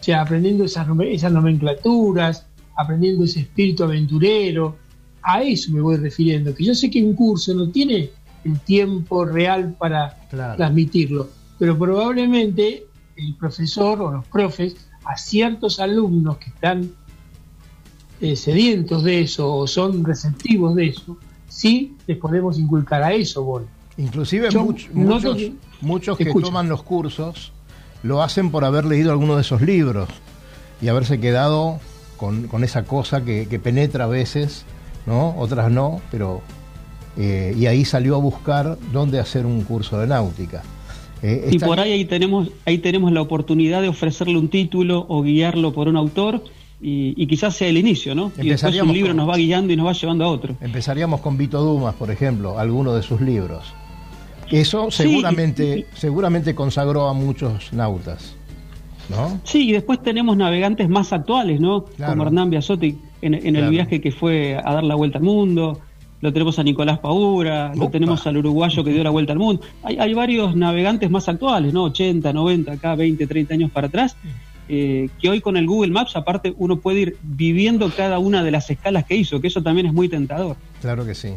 O 0.00 0.02
sea, 0.02 0.22
aprendiendo 0.22 0.64
esas, 0.64 0.86
esas 1.10 1.32
nomenclaturas, 1.32 2.46
aprendiendo 2.76 3.24
ese 3.24 3.40
espíritu 3.40 3.84
aventurero. 3.84 4.76
A 5.22 5.42
eso 5.42 5.72
me 5.72 5.80
voy 5.80 5.96
refiriendo, 5.96 6.54
que 6.54 6.64
yo 6.64 6.74
sé 6.74 6.90
que 6.90 7.02
un 7.02 7.14
curso 7.14 7.54
no 7.54 7.70
tiene 7.70 8.10
el 8.44 8.58
tiempo 8.60 9.24
real 9.24 9.76
para 9.78 10.18
transmitirlo, 10.56 11.28
pero 11.58 11.78
probablemente 11.78 12.86
el 13.16 13.34
profesor 13.36 14.00
o 14.02 14.10
los 14.10 14.26
profes 14.26 14.74
a 15.04 15.16
ciertos 15.16 15.78
alumnos 15.78 16.38
que 16.38 16.50
están 16.50 16.90
eh, 18.20 18.34
sedientos 18.34 19.04
de 19.04 19.20
eso 19.20 19.54
o 19.54 19.66
son 19.66 20.04
receptivos 20.04 20.74
de 20.74 20.88
eso, 20.88 21.16
sí 21.48 21.96
les 22.06 22.18
podemos 22.18 22.58
inculcar 22.58 23.02
a 23.02 23.12
eso, 23.12 23.44
Bon. 23.44 23.66
Inclusive 23.96 24.50
muchos, 24.50 24.90
muchos 25.80 26.18
que 26.18 26.24
toman 26.24 26.68
los 26.68 26.82
cursos 26.82 27.52
lo 28.02 28.22
hacen 28.22 28.50
por 28.50 28.64
haber 28.64 28.84
leído 28.84 29.12
alguno 29.12 29.36
de 29.36 29.42
esos 29.42 29.62
libros 29.62 30.08
y 30.80 30.88
haberse 30.88 31.20
quedado 31.20 31.78
con, 32.16 32.64
esa 32.64 32.84
cosa 32.84 33.24
que, 33.24 33.60
penetra 33.62 34.04
a 34.04 34.08
veces, 34.08 34.64
¿no? 35.06 35.34
Otras 35.36 35.70
no, 35.70 36.00
pero... 36.10 36.40
Eh, 37.18 37.54
y 37.58 37.66
ahí 37.66 37.84
salió 37.84 38.14
a 38.14 38.18
buscar 38.18 38.78
dónde 38.90 39.20
hacer 39.20 39.44
un 39.44 39.62
curso 39.64 39.98
de 39.98 40.06
náutica. 40.06 40.62
Eh, 41.22 41.50
y 41.52 41.58
por 41.58 41.78
ahí, 41.78 41.92
ahí 41.92 42.04
tenemos 42.06 42.48
ahí 42.64 42.78
tenemos 42.78 43.12
la 43.12 43.20
oportunidad 43.20 43.82
de 43.82 43.88
ofrecerle 43.88 44.38
un 44.38 44.48
título 44.48 45.04
o 45.08 45.22
guiarlo 45.22 45.74
por 45.74 45.88
un 45.88 45.98
autor 45.98 46.42
y, 46.80 47.26
quizás 47.26 47.54
sea 47.54 47.68
el 47.68 47.76
inicio, 47.76 48.14
¿no? 48.14 48.32
Y 48.40 48.48
después 48.48 48.80
un 48.80 48.92
libro 48.92 49.12
nos 49.12 49.28
va 49.28 49.36
guiando 49.36 49.72
y 49.72 49.76
nos 49.76 49.86
va 49.86 49.92
llevando 49.92 50.24
a 50.24 50.28
otro. 50.28 50.56
Empezaríamos 50.60 51.20
con 51.20 51.36
Vito 51.36 51.60
Dumas, 51.60 51.94
por 51.94 52.10
ejemplo, 52.10 52.58
alguno 52.58 52.94
de 52.94 53.02
sus 53.02 53.20
libros. 53.20 53.74
Eso 54.52 54.90
seguramente, 54.90 55.86
seguramente 55.94 56.54
consagró 56.54 57.08
a 57.08 57.14
muchos 57.14 57.72
nautas. 57.72 58.36
¿No? 59.08 59.40
Sí, 59.44 59.68
y 59.68 59.72
después 59.72 60.02
tenemos 60.02 60.36
navegantes 60.36 60.88
más 60.88 61.12
actuales, 61.12 61.60
¿no? 61.60 61.86
Como 61.98 62.22
Hernán 62.22 62.50
Biasotti 62.50 62.96
en, 63.20 63.56
el 63.56 63.68
viaje 63.70 64.00
que 64.00 64.12
fue 64.12 64.56
a 64.56 64.74
dar 64.74 64.84
la 64.84 64.94
vuelta 64.94 65.18
al 65.18 65.24
mundo, 65.24 65.80
lo 66.20 66.32
tenemos 66.32 66.58
a 66.58 66.62
Nicolás 66.62 66.98
Paura, 66.98 67.74
lo 67.74 67.88
tenemos 67.88 68.26
al 68.26 68.36
uruguayo 68.36 68.84
que 68.84 68.92
dio 68.92 69.02
la 69.02 69.10
vuelta 69.10 69.32
al 69.32 69.38
mundo. 69.38 69.62
Hay, 69.82 70.14
varios 70.14 70.54
navegantes 70.54 71.10
más 71.10 71.28
actuales, 71.28 71.72
¿no? 71.72 71.84
80, 71.84 72.32
90, 72.32 72.72
acá 72.72 72.94
20, 72.94 73.26
30 73.26 73.54
años 73.54 73.70
para 73.70 73.88
atrás, 73.88 74.16
eh, 74.68 75.08
que 75.20 75.28
hoy 75.28 75.40
con 75.40 75.56
el 75.56 75.66
Google 75.66 75.90
Maps, 75.90 76.14
aparte, 76.14 76.54
uno 76.58 76.76
puede 76.76 77.00
ir 77.00 77.16
viviendo 77.22 77.90
cada 77.90 78.18
una 78.18 78.44
de 78.44 78.52
las 78.52 78.70
escalas 78.70 79.04
que 79.04 79.16
hizo, 79.16 79.40
que 79.40 79.48
eso 79.48 79.62
también 79.62 79.86
es 79.86 79.92
muy 79.92 80.08
tentador. 80.08 80.56
Claro 80.80 81.04
que 81.04 81.14
sí. 81.14 81.30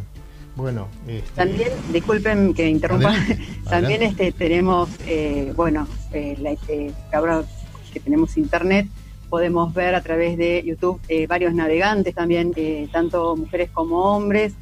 Bueno, 0.55 0.87
este... 1.07 1.31
también, 1.35 1.69
disculpen 1.91 2.53
que 2.53 2.69
interrumpa, 2.69 3.13
también 3.69 4.03
este 4.03 4.31
tenemos, 4.31 4.89
eh, 5.05 5.51
bueno, 5.55 5.87
eh, 6.13 6.37
la, 6.39 6.51
eh, 6.69 6.93
ahora 7.13 7.43
que 7.91 7.99
tenemos 7.99 8.37
internet, 8.37 8.87
podemos 9.29 9.73
ver 9.73 9.95
a 9.95 10.01
través 10.01 10.37
de 10.37 10.63
YouTube 10.63 11.01
varios 11.27 11.53
navegantes 11.53 12.15
también, 12.15 12.53
tanto 12.91 13.35
mujeres 13.35 13.69
como 13.73 14.15
hombres, 14.15 14.53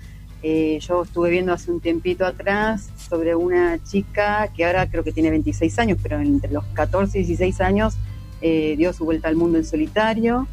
eh, 0.45 0.77
yo 0.81 1.03
estuve 1.03 1.29
viendo 1.29 1.53
hace 1.53 1.71
un 1.71 1.79
tiempito 1.79 2.25
atrás 2.25 2.89
sobre 3.09 3.33
una 3.33 3.81
chica 3.81 4.49
que 4.53 4.65
ahora 4.65 4.89
creo 4.89 5.01
que 5.01 5.13
tiene 5.13 5.29
26 5.29 5.79
años, 5.79 5.97
pero 6.03 6.19
entre 6.19 6.51
los 6.51 6.65
14 6.73 7.17
y 7.17 7.23
16 7.23 7.61
años 7.61 7.95
eh, 8.41 8.75
dio 8.77 8.91
su 8.91 9.05
vuelta 9.05 9.29
al 9.29 9.37
mundo 9.37 9.57
en 9.57 9.63
solitario 9.63 10.45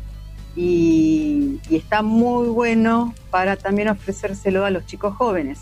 y, 0.56 1.58
está 1.70 2.02
muy 2.02 2.48
bueno 2.48 3.14
para 3.30 3.56
también 3.56 3.88
ofrecérselo 3.88 4.64
a 4.64 4.70
los 4.70 4.86
chicos 4.86 5.16
jóvenes. 5.16 5.60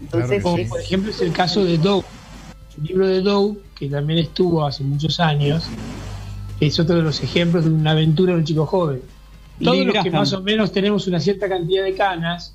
Entonces, 0.00 0.42
por 0.42 0.80
ejemplo, 0.80 1.10
es 1.10 1.20
el 1.20 1.32
caso 1.32 1.64
de 1.64 1.78
Doe, 1.78 2.04
el 2.78 2.84
libro 2.84 3.06
de 3.06 3.20
Doe, 3.20 3.58
que 3.76 3.88
también 3.88 4.20
estuvo 4.20 4.64
hace 4.64 4.84
muchos 4.84 5.18
años, 5.20 5.64
es 6.60 6.78
otro 6.78 6.96
de 6.96 7.02
los 7.02 7.22
ejemplos 7.22 7.64
de 7.64 7.70
una 7.70 7.92
aventura 7.92 8.32
de 8.32 8.38
un 8.38 8.44
chico 8.44 8.66
joven. 8.66 9.02
Todos 9.62 9.86
los 9.86 10.04
que 10.04 10.10
más 10.10 10.32
o 10.32 10.42
menos 10.42 10.70
tenemos 10.72 11.06
una 11.08 11.18
cierta 11.18 11.48
cantidad 11.48 11.84
de 11.84 11.94
canas, 11.94 12.54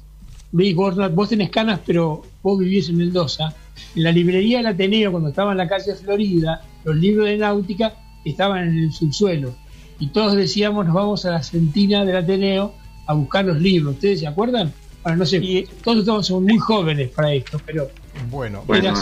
vos, 0.51 1.13
vos 1.13 1.29
tenés 1.29 1.49
canas, 1.49 1.79
pero 1.85 2.21
vos 2.41 2.59
vivís 2.59 2.89
en 2.89 2.97
Mendoza. 2.97 3.53
En 3.95 4.03
la 4.03 4.11
librería 4.11 4.57
del 4.57 4.67
Ateneo, 4.67 5.11
cuando 5.11 5.29
estaba 5.29 5.51
en 5.51 5.57
la 5.57 5.67
calle 5.67 5.95
Florida, 5.95 6.61
los 6.85 6.95
libros 6.95 7.25
de 7.25 7.37
náutica 7.37 7.93
estaban 8.23 8.69
en 8.69 8.77
el 8.77 8.93
subsuelo. 8.93 9.53
Y 9.99 10.07
todos 10.07 10.35
decíamos, 10.35 10.85
nos 10.85 10.95
vamos 10.95 11.25
a 11.25 11.31
la 11.31 11.43
centina 11.43 12.05
del 12.05 12.17
Ateneo 12.17 12.73
a 13.05 13.13
buscar 13.13 13.45
los 13.45 13.59
libros. 13.59 13.95
¿Ustedes 13.95 14.19
se 14.21 14.27
acuerdan? 14.27 14.71
Bueno, 15.03 15.19
no 15.19 15.25
sé, 15.25 15.67
todos 15.83 15.99
estamos 15.99 16.31
muy 16.31 16.57
jóvenes 16.57 17.09
para 17.09 17.33
esto, 17.33 17.59
pero 17.65 17.89
bueno, 18.29 18.63
bueno 18.65 18.93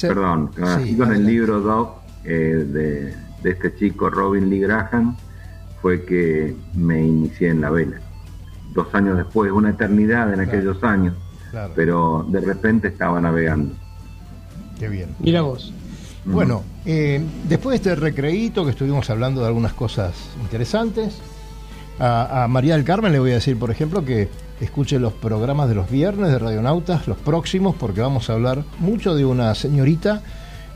perdón, 0.00 0.50
con 0.96 1.12
el 1.12 1.26
libro 1.26 1.60
Doc 1.60 1.98
eh, 2.24 2.30
de, 2.30 3.14
de 3.42 3.50
este 3.50 3.74
chico 3.76 4.08
Robin 4.08 4.48
Lee 4.48 4.60
Graham 4.60 5.16
fue 5.82 6.04
que 6.06 6.56
me 6.74 7.02
inicié 7.02 7.48
en 7.48 7.60
la 7.60 7.70
vela 7.70 8.00
dos 8.72 8.94
años 8.94 9.16
después, 9.16 9.50
una 9.52 9.70
eternidad 9.70 10.32
en 10.32 10.40
aquellos 10.40 10.82
años, 10.82 11.14
pero 11.74 12.26
de 12.28 12.40
repente 12.40 12.88
estaba 12.88 13.20
navegando. 13.20 13.74
Qué 14.78 14.88
bien. 14.88 15.14
Mira 15.18 15.42
vos. 15.42 15.72
Bueno, 16.24 16.62
eh, 16.86 17.22
después 17.48 17.72
de 17.82 17.90
este 17.90 18.00
recreíto 18.00 18.64
que 18.64 18.70
estuvimos 18.70 19.10
hablando 19.10 19.40
de 19.40 19.48
algunas 19.48 19.72
cosas 19.72 20.14
interesantes, 20.42 21.18
a, 21.98 22.46
María 22.48 22.76
del 22.76 22.84
Carmen 22.84 23.12
le 23.12 23.18
voy 23.18 23.32
a 23.32 23.34
decir, 23.34 23.58
por 23.58 23.70
ejemplo, 23.70 24.04
que 24.04 24.28
escuche 24.60 24.98
los 24.98 25.12
programas 25.12 25.68
de 25.68 25.74
los 25.74 25.90
viernes 25.90 26.30
de 26.30 26.38
Radionautas, 26.38 27.06
los 27.06 27.18
próximos, 27.18 27.74
porque 27.78 28.00
vamos 28.00 28.30
a 28.30 28.34
hablar 28.34 28.64
mucho 28.78 29.14
de 29.14 29.26
una 29.26 29.54
señorita 29.54 30.22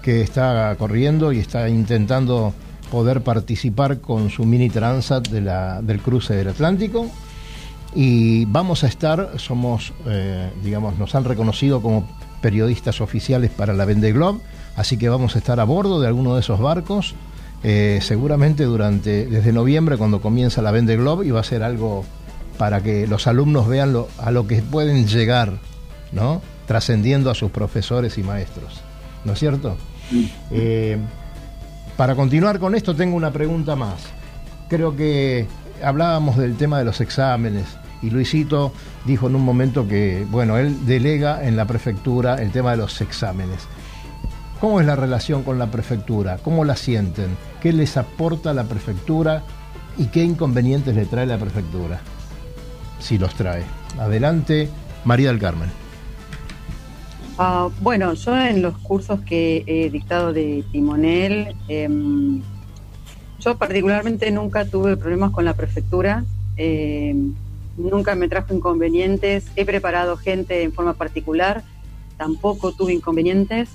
que 0.02 0.20
está 0.20 0.76
corriendo 0.78 1.32
y 1.32 1.38
está 1.38 1.68
intentando 1.68 2.52
poder 2.90 3.22
participar 3.22 4.00
con 4.00 4.28
su 4.28 4.44
mini 4.44 4.68
transat 4.68 5.28
del 5.28 6.00
cruce 6.00 6.34
del 6.34 6.48
Atlántico. 6.48 7.10
Y 7.94 8.44
vamos 8.46 8.84
a 8.84 8.88
estar, 8.88 9.38
somos, 9.38 9.92
eh, 10.06 10.50
digamos, 10.62 10.98
nos 10.98 11.14
han 11.14 11.24
reconocido 11.24 11.80
como 11.80 12.06
periodistas 12.42 13.00
oficiales 13.00 13.50
para 13.50 13.72
la 13.72 13.84
Vende 13.84 14.12
Globe, 14.12 14.40
así 14.76 14.96
que 14.96 15.08
vamos 15.08 15.34
a 15.34 15.38
estar 15.38 15.60
a 15.60 15.64
bordo 15.64 16.00
de 16.00 16.06
alguno 16.06 16.34
de 16.34 16.40
esos 16.40 16.60
barcos, 16.60 17.14
eh, 17.62 17.98
seguramente 18.02 18.64
durante, 18.64 19.26
desde 19.26 19.52
noviembre 19.52 19.96
cuando 19.96 20.20
comienza 20.20 20.62
la 20.62 20.70
Vende 20.70 20.96
Globe, 20.96 21.26
y 21.26 21.30
va 21.30 21.40
a 21.40 21.44
ser 21.44 21.62
algo 21.62 22.04
para 22.58 22.82
que 22.82 23.06
los 23.06 23.26
alumnos 23.26 23.66
vean 23.66 23.92
lo, 23.92 24.08
a 24.18 24.30
lo 24.30 24.46
que 24.46 24.62
pueden 24.62 25.06
llegar, 25.06 25.54
¿no? 26.12 26.42
Trascendiendo 26.66 27.30
a 27.30 27.34
sus 27.34 27.50
profesores 27.50 28.16
y 28.18 28.22
maestros, 28.22 28.80
¿no 29.24 29.32
es 29.32 29.38
cierto? 29.38 29.76
Eh, 30.50 30.98
para 31.96 32.14
continuar 32.14 32.58
con 32.58 32.74
esto, 32.74 32.94
tengo 32.94 33.16
una 33.16 33.32
pregunta 33.32 33.76
más. 33.76 33.94
Creo 34.68 34.96
que 34.96 35.46
hablábamos 35.82 36.36
del 36.36 36.56
tema 36.56 36.78
de 36.78 36.84
los 36.84 37.00
exámenes 37.00 37.64
y 38.02 38.10
Luisito 38.10 38.72
dijo 39.04 39.28
en 39.28 39.34
un 39.34 39.42
momento 39.42 39.88
que, 39.88 40.26
bueno, 40.30 40.58
él 40.58 40.86
delega 40.86 41.46
en 41.46 41.56
la 41.56 41.66
prefectura 41.66 42.36
el 42.36 42.50
tema 42.50 42.72
de 42.72 42.78
los 42.78 43.00
exámenes. 43.00 43.60
¿Cómo 44.64 44.80
es 44.80 44.86
la 44.86 44.96
relación 44.96 45.42
con 45.42 45.58
la 45.58 45.70
prefectura? 45.70 46.38
¿Cómo 46.38 46.64
la 46.64 46.74
sienten? 46.74 47.36
¿Qué 47.60 47.70
les 47.70 47.98
aporta 47.98 48.54
la 48.54 48.64
prefectura 48.64 49.42
y 49.98 50.06
qué 50.06 50.24
inconvenientes 50.24 50.96
le 50.96 51.04
trae 51.04 51.26
la 51.26 51.36
prefectura? 51.36 52.00
Si 52.98 53.18
los 53.18 53.34
trae. 53.34 53.62
Adelante, 53.98 54.70
María 55.04 55.28
del 55.28 55.38
Carmen. 55.38 55.68
Ah, 57.36 57.68
bueno, 57.82 58.14
yo 58.14 58.40
en 58.40 58.62
los 58.62 58.78
cursos 58.78 59.20
que 59.20 59.64
he 59.66 59.90
dictado 59.90 60.32
de 60.32 60.64
timonel, 60.72 61.54
em, 61.68 62.40
yo 63.40 63.58
particularmente 63.58 64.30
nunca 64.30 64.64
tuve 64.64 64.96
problemas 64.96 65.32
con 65.32 65.44
la 65.44 65.52
prefectura, 65.52 66.24
em, 66.56 67.34
nunca 67.76 68.14
me 68.14 68.28
trajo 68.28 68.54
inconvenientes, 68.54 69.44
he 69.56 69.66
preparado 69.66 70.16
gente 70.16 70.62
en 70.62 70.72
forma 70.72 70.94
particular, 70.94 71.62
tampoco 72.16 72.72
tuve 72.72 72.94
inconvenientes. 72.94 73.68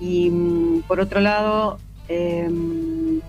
Y 0.00 0.30
mm, 0.30 0.82
por 0.82 1.00
otro 1.00 1.20
lado, 1.20 1.78
em, 2.08 3.20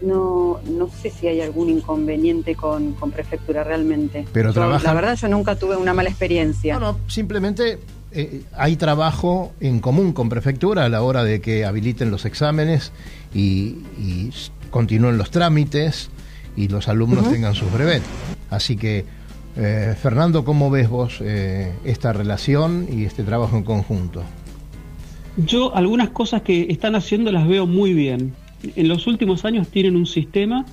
no, 0.00 0.60
no 0.64 0.88
sé 0.88 1.10
si 1.10 1.26
hay 1.26 1.40
algún 1.40 1.70
inconveniente 1.70 2.54
con, 2.54 2.94
prefectura 3.12 3.64
realmente. 3.64 4.26
Pero 4.32 4.52
La 4.52 4.94
verdad 4.94 5.16
yo 5.16 5.28
nunca 5.28 5.56
tuve 5.56 5.76
una 5.76 5.94
mala 5.94 6.08
experiencia. 6.08 6.78
No, 6.78 6.92
no, 6.92 6.98
simplemente 7.08 7.78
eh, 8.10 8.42
hay 8.56 8.76
trabajo 8.76 9.52
en 9.60 9.80
común 9.80 10.12
con 10.12 10.28
prefectura 10.28 10.84
a 10.84 10.88
la 10.88 11.02
hora 11.02 11.24
de 11.24 11.40
que 11.40 11.64
habiliten 11.64 12.10
los 12.10 12.24
exámenes 12.24 12.92
y, 13.34 13.76
continúen 14.70 15.16
los 15.16 15.30
trámites 15.30 16.10
y 16.54 16.68
los 16.68 16.88
alumnos 16.88 17.30
tengan 17.30 17.54
sus 17.54 17.72
brevet. 17.72 18.02
Así 18.50 18.76
que, 18.76 19.04
eh, 19.58 19.94
Fernando, 20.00 20.44
¿cómo 20.44 20.70
ves 20.70 20.88
vos 20.88 21.18
eh, 21.20 21.72
esta 21.84 22.12
relación 22.12 22.86
y 22.90 23.04
este 23.04 23.24
trabajo 23.24 23.56
en 23.56 23.64
conjunto? 23.64 24.22
Yo 25.36 25.74
algunas 25.74 26.10
cosas 26.10 26.42
que 26.42 26.66
están 26.70 26.94
haciendo 26.94 27.32
las 27.32 27.46
veo 27.46 27.66
muy 27.66 27.92
bien 27.92 28.34
en 28.76 28.88
los 28.88 29.06
últimos 29.06 29.44
años 29.44 29.68
tienen 29.68 29.96
un 29.96 30.06
sistema 30.06 30.64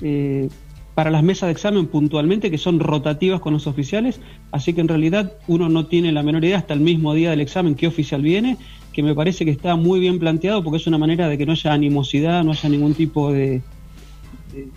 eh, 0.00 0.48
para 0.94 1.10
las 1.10 1.22
mesas 1.22 1.46
de 1.48 1.52
examen 1.52 1.86
puntualmente 1.86 2.50
que 2.50 2.58
son 2.58 2.80
rotativas 2.80 3.40
con 3.40 3.52
los 3.52 3.66
oficiales, 3.66 4.20
así 4.50 4.72
que 4.72 4.80
en 4.80 4.88
realidad 4.88 5.34
uno 5.46 5.68
no 5.68 5.86
tiene 5.86 6.10
la 6.10 6.22
menor 6.22 6.44
idea 6.44 6.58
hasta 6.58 6.74
el 6.74 6.80
mismo 6.80 7.14
día 7.14 7.30
del 7.30 7.40
examen 7.40 7.74
qué 7.74 7.86
oficial 7.86 8.22
viene, 8.22 8.56
que 8.92 9.02
me 9.02 9.14
parece 9.14 9.44
que 9.44 9.52
está 9.52 9.76
muy 9.76 10.00
bien 10.00 10.18
planteado 10.18 10.64
porque 10.64 10.78
es 10.78 10.86
una 10.86 10.98
manera 10.98 11.28
de 11.28 11.38
que 11.38 11.46
no 11.46 11.52
haya 11.52 11.72
animosidad, 11.72 12.42
no 12.42 12.52
haya 12.52 12.68
ningún 12.68 12.94
tipo 12.94 13.32
de, 13.32 13.62
de, 14.52 14.68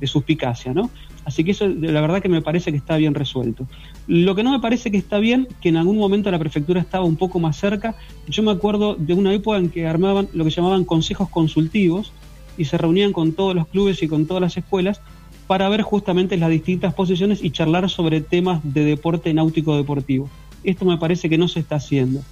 de 0.00 0.06
suspicacia, 0.06 0.74
¿no? 0.74 0.90
Así 1.28 1.44
que 1.44 1.50
eso 1.50 1.68
la 1.68 2.00
verdad 2.00 2.22
que 2.22 2.30
me 2.30 2.40
parece 2.40 2.70
que 2.70 2.78
está 2.78 2.96
bien 2.96 3.12
resuelto. 3.12 3.66
Lo 4.06 4.34
que 4.34 4.42
no 4.42 4.50
me 4.50 4.60
parece 4.60 4.90
que 4.90 4.96
está 4.96 5.18
bien, 5.18 5.46
que 5.60 5.68
en 5.68 5.76
algún 5.76 5.98
momento 5.98 6.30
la 6.30 6.38
prefectura 6.38 6.80
estaba 6.80 7.04
un 7.04 7.16
poco 7.16 7.38
más 7.38 7.58
cerca. 7.58 7.96
Yo 8.28 8.42
me 8.42 8.50
acuerdo 8.50 8.94
de 8.94 9.12
una 9.12 9.34
época 9.34 9.58
en 9.58 9.68
que 9.68 9.86
armaban 9.86 10.30
lo 10.32 10.44
que 10.44 10.50
llamaban 10.50 10.86
consejos 10.86 11.28
consultivos 11.28 12.14
y 12.56 12.64
se 12.64 12.78
reunían 12.78 13.12
con 13.12 13.32
todos 13.32 13.54
los 13.54 13.68
clubes 13.68 14.02
y 14.02 14.08
con 14.08 14.24
todas 14.26 14.40
las 14.40 14.56
escuelas 14.56 15.02
para 15.46 15.68
ver 15.68 15.82
justamente 15.82 16.38
las 16.38 16.48
distintas 16.48 16.94
posiciones 16.94 17.44
y 17.44 17.50
charlar 17.50 17.90
sobre 17.90 18.22
temas 18.22 18.62
de 18.64 18.86
deporte 18.86 19.34
náutico 19.34 19.76
deportivo. 19.76 20.30
Esto 20.64 20.86
me 20.86 20.96
parece 20.96 21.28
que 21.28 21.36
no 21.36 21.46
se 21.46 21.60
está 21.60 21.76
haciendo. 21.76 22.22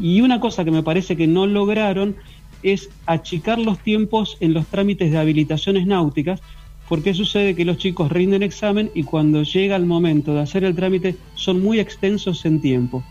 Y 0.00 0.20
una 0.20 0.38
cosa 0.38 0.64
que 0.64 0.70
me 0.70 0.84
parece 0.84 1.16
que 1.16 1.26
no 1.26 1.48
lograron 1.48 2.14
es 2.62 2.88
achicar 3.04 3.58
los 3.58 3.80
tiempos 3.80 4.36
en 4.38 4.54
los 4.54 4.66
trámites 4.66 5.10
de 5.10 5.18
habilitaciones 5.18 5.88
náuticas, 5.88 6.40
porque 6.88 7.14
sucede 7.14 7.54
que 7.54 7.64
los 7.64 7.76
chicos 7.76 8.10
rinden 8.10 8.42
examen 8.42 8.90
y 8.94 9.02
cuando 9.02 9.42
llega 9.42 9.76
el 9.76 9.84
momento 9.84 10.34
de 10.34 10.40
hacer 10.40 10.64
el 10.64 10.74
trámite 10.74 11.16
son 11.34 11.62
muy 11.62 11.78
extensos 11.78 12.44
en 12.46 12.60
tiempo. 12.60 13.04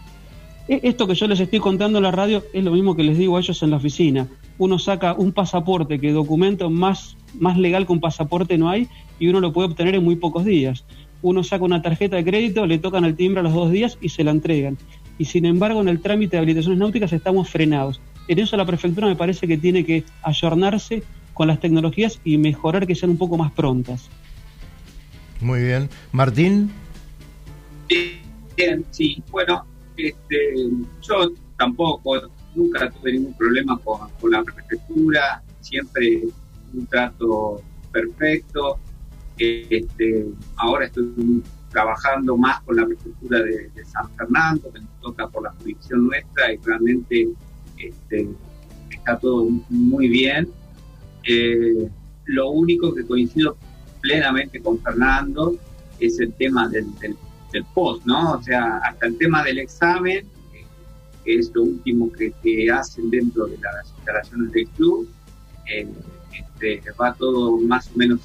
E, 0.68 0.82
esto 0.84 1.08
que 1.08 1.16
yo 1.16 1.28
les 1.28 1.40
estoy 1.40 1.60
contando 1.60 2.00
en 2.00 2.04
la 2.04 2.12
radio 2.12 2.44
es 2.54 2.64
lo 2.64 2.72
mismo 2.72 2.96
que 2.96 3.04
les 3.04 3.18
digo 3.18 3.38
a 3.38 3.40
ellos 3.40 3.62
en 3.62 3.70
la 3.70 3.78
oficina. 3.78 4.28
Uno 4.58 4.80
saca 4.80 5.14
un 5.14 5.32
pasaporte 5.32 6.00
que 6.00 6.12
documento 6.12 6.70
más, 6.70 7.16
más 7.40 7.58
legal 7.58 7.86
que 7.86 7.94
un 7.94 8.02
pasaporte 8.02 8.58
no 8.58 8.70
hay 8.70 8.88
y 9.20 9.28
uno 9.28 9.40
lo 9.40 9.54
puede 9.54 9.70
obtener 9.70 9.96
en 9.96 10.04
muy 10.04 10.16
pocos 10.16 10.44
días. 10.44 10.84
Uno 11.22 11.44
saca 11.44 11.64
una 11.64 11.82
tarjeta 11.82 12.16
de 12.16 12.26
crédito, 12.26 12.66
le 12.66 12.80
tocan 12.80 13.06
el 13.06 13.16
timbre 13.16 13.42
a 13.42 13.44
los 13.44 13.54
dos 13.54 13.72
días 13.72 13.98
y 14.02 14.10
se 14.10 14.24
la 14.24 14.32
entregan. 14.32 14.78
Y 15.20 15.26
sin 15.26 15.46
embargo 15.46 15.82
en 15.82 15.88
el 15.88 16.02
trámite 16.02 16.32
de 16.32 16.40
habilitaciones 16.40 16.80
náuticas 16.80 17.14
estamos 17.14 17.50
frenados. 17.50 18.02
En 18.28 18.40
eso 18.40 18.58
la 18.58 18.66
prefectura 18.66 19.08
me 19.08 19.16
parece 19.16 19.48
que 19.48 19.58
tiene 19.58 19.86
que 19.86 20.04
ayornarse 20.22 21.04
con 21.38 21.48
las 21.48 21.60
tecnologías 21.60 22.20
y 22.24 22.40
mejorar 22.40 22.88
que 22.88 22.96
sean 22.96 23.12
un 23.12 23.18
poco 23.20 23.38
más 23.38 23.52
prontas. 23.52 24.10
Muy 25.40 25.62
bien. 25.62 25.88
Martín. 26.12 26.72
Bien, 28.58 28.84
sí. 28.90 29.24
Bueno, 29.30 29.64
este, 29.96 30.56
yo 31.00 31.32
tampoco, 31.60 32.20
nunca 32.56 32.90
tuve 32.90 33.14
ningún 33.14 33.36
problema 33.36 33.80
con, 33.84 34.32
la 34.32 34.44
prefectura, 34.44 35.44
siempre 35.62 36.24
un 36.74 36.88
trato 36.88 37.62
perfecto. 37.92 38.80
Este, 39.38 40.26
ahora 40.56 40.86
estoy 40.86 41.44
trabajando 41.70 42.36
más 42.36 42.62
con 42.62 42.78
la 42.78 42.88
prefectura 42.88 43.44
de, 43.44 43.70
San 43.86 44.10
Fernando, 44.16 44.74
que 44.74 44.80
nos 44.80 45.02
toca 45.02 45.28
por 45.28 45.44
la 45.44 45.52
jurisdicción 45.52 46.08
nuestra 46.08 46.52
y 46.52 46.58
realmente 46.58 47.30
este, 47.78 48.28
está 48.90 49.20
todo 49.20 49.48
muy 49.70 50.08
bien. 50.08 50.52
Eh, 51.28 51.90
lo 52.26 52.52
único 52.52 52.94
que 52.96 53.06
coincido 53.06 53.58
plenamente 54.02 54.62
con 54.62 54.82
Fernando 54.82 55.58
es 56.00 56.20
el 56.20 56.34
tema 56.34 56.70
del, 56.70 56.86
post, 57.74 58.06
¿no? 58.06 58.34
O 58.34 58.44
sea, 58.44 58.78
hasta 58.78 59.08
el 59.08 59.18
tema 59.18 59.44
del 59.44 59.60
examen, 59.60 60.26
que 61.26 61.36
es 61.36 61.52
lo 61.54 61.64
último 61.64 62.12
que, 62.12 62.72
hacen 62.72 63.10
dentro 63.10 63.48
de 63.48 63.58
las 63.58 63.90
instalaciones 63.96 64.52
del 64.52 64.68
club, 64.70 65.10
eh, 65.70 65.88
este, 66.32 66.84
va 67.02 67.14
todo 67.14 67.58
más 67.58 67.90
o 67.94 67.98
menos 67.98 68.22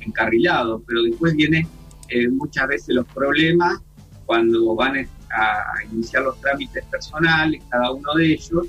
encarrilado, 0.00 0.82
pero 0.86 1.02
después 1.02 1.34
vienen 1.36 1.66
eh, 2.08 2.28
muchas 2.28 2.66
veces 2.66 2.94
los 2.94 3.06
problemas 3.06 3.80
cuando 4.26 4.74
van 4.74 5.08
a 5.30 5.84
iniciar 5.92 6.24
los 6.24 6.40
trámites 6.40 6.84
personales, 6.86 7.62
cada 7.70 7.92
uno 7.92 8.14
de 8.14 8.32
ellos, 8.32 8.66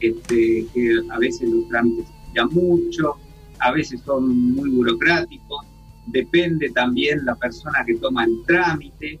este, 0.00 0.66
que 0.72 1.02
a 1.10 1.18
veces 1.18 1.48
los 1.50 1.68
trámites 1.68 2.06
mucho, 2.46 3.16
a 3.60 3.72
veces 3.72 4.00
son 4.04 4.54
muy 4.54 4.70
burocráticos, 4.70 5.66
depende 6.06 6.70
también 6.70 7.24
la 7.24 7.34
persona 7.34 7.84
que 7.86 7.94
toma 7.96 8.24
el 8.24 8.42
trámite, 8.46 9.18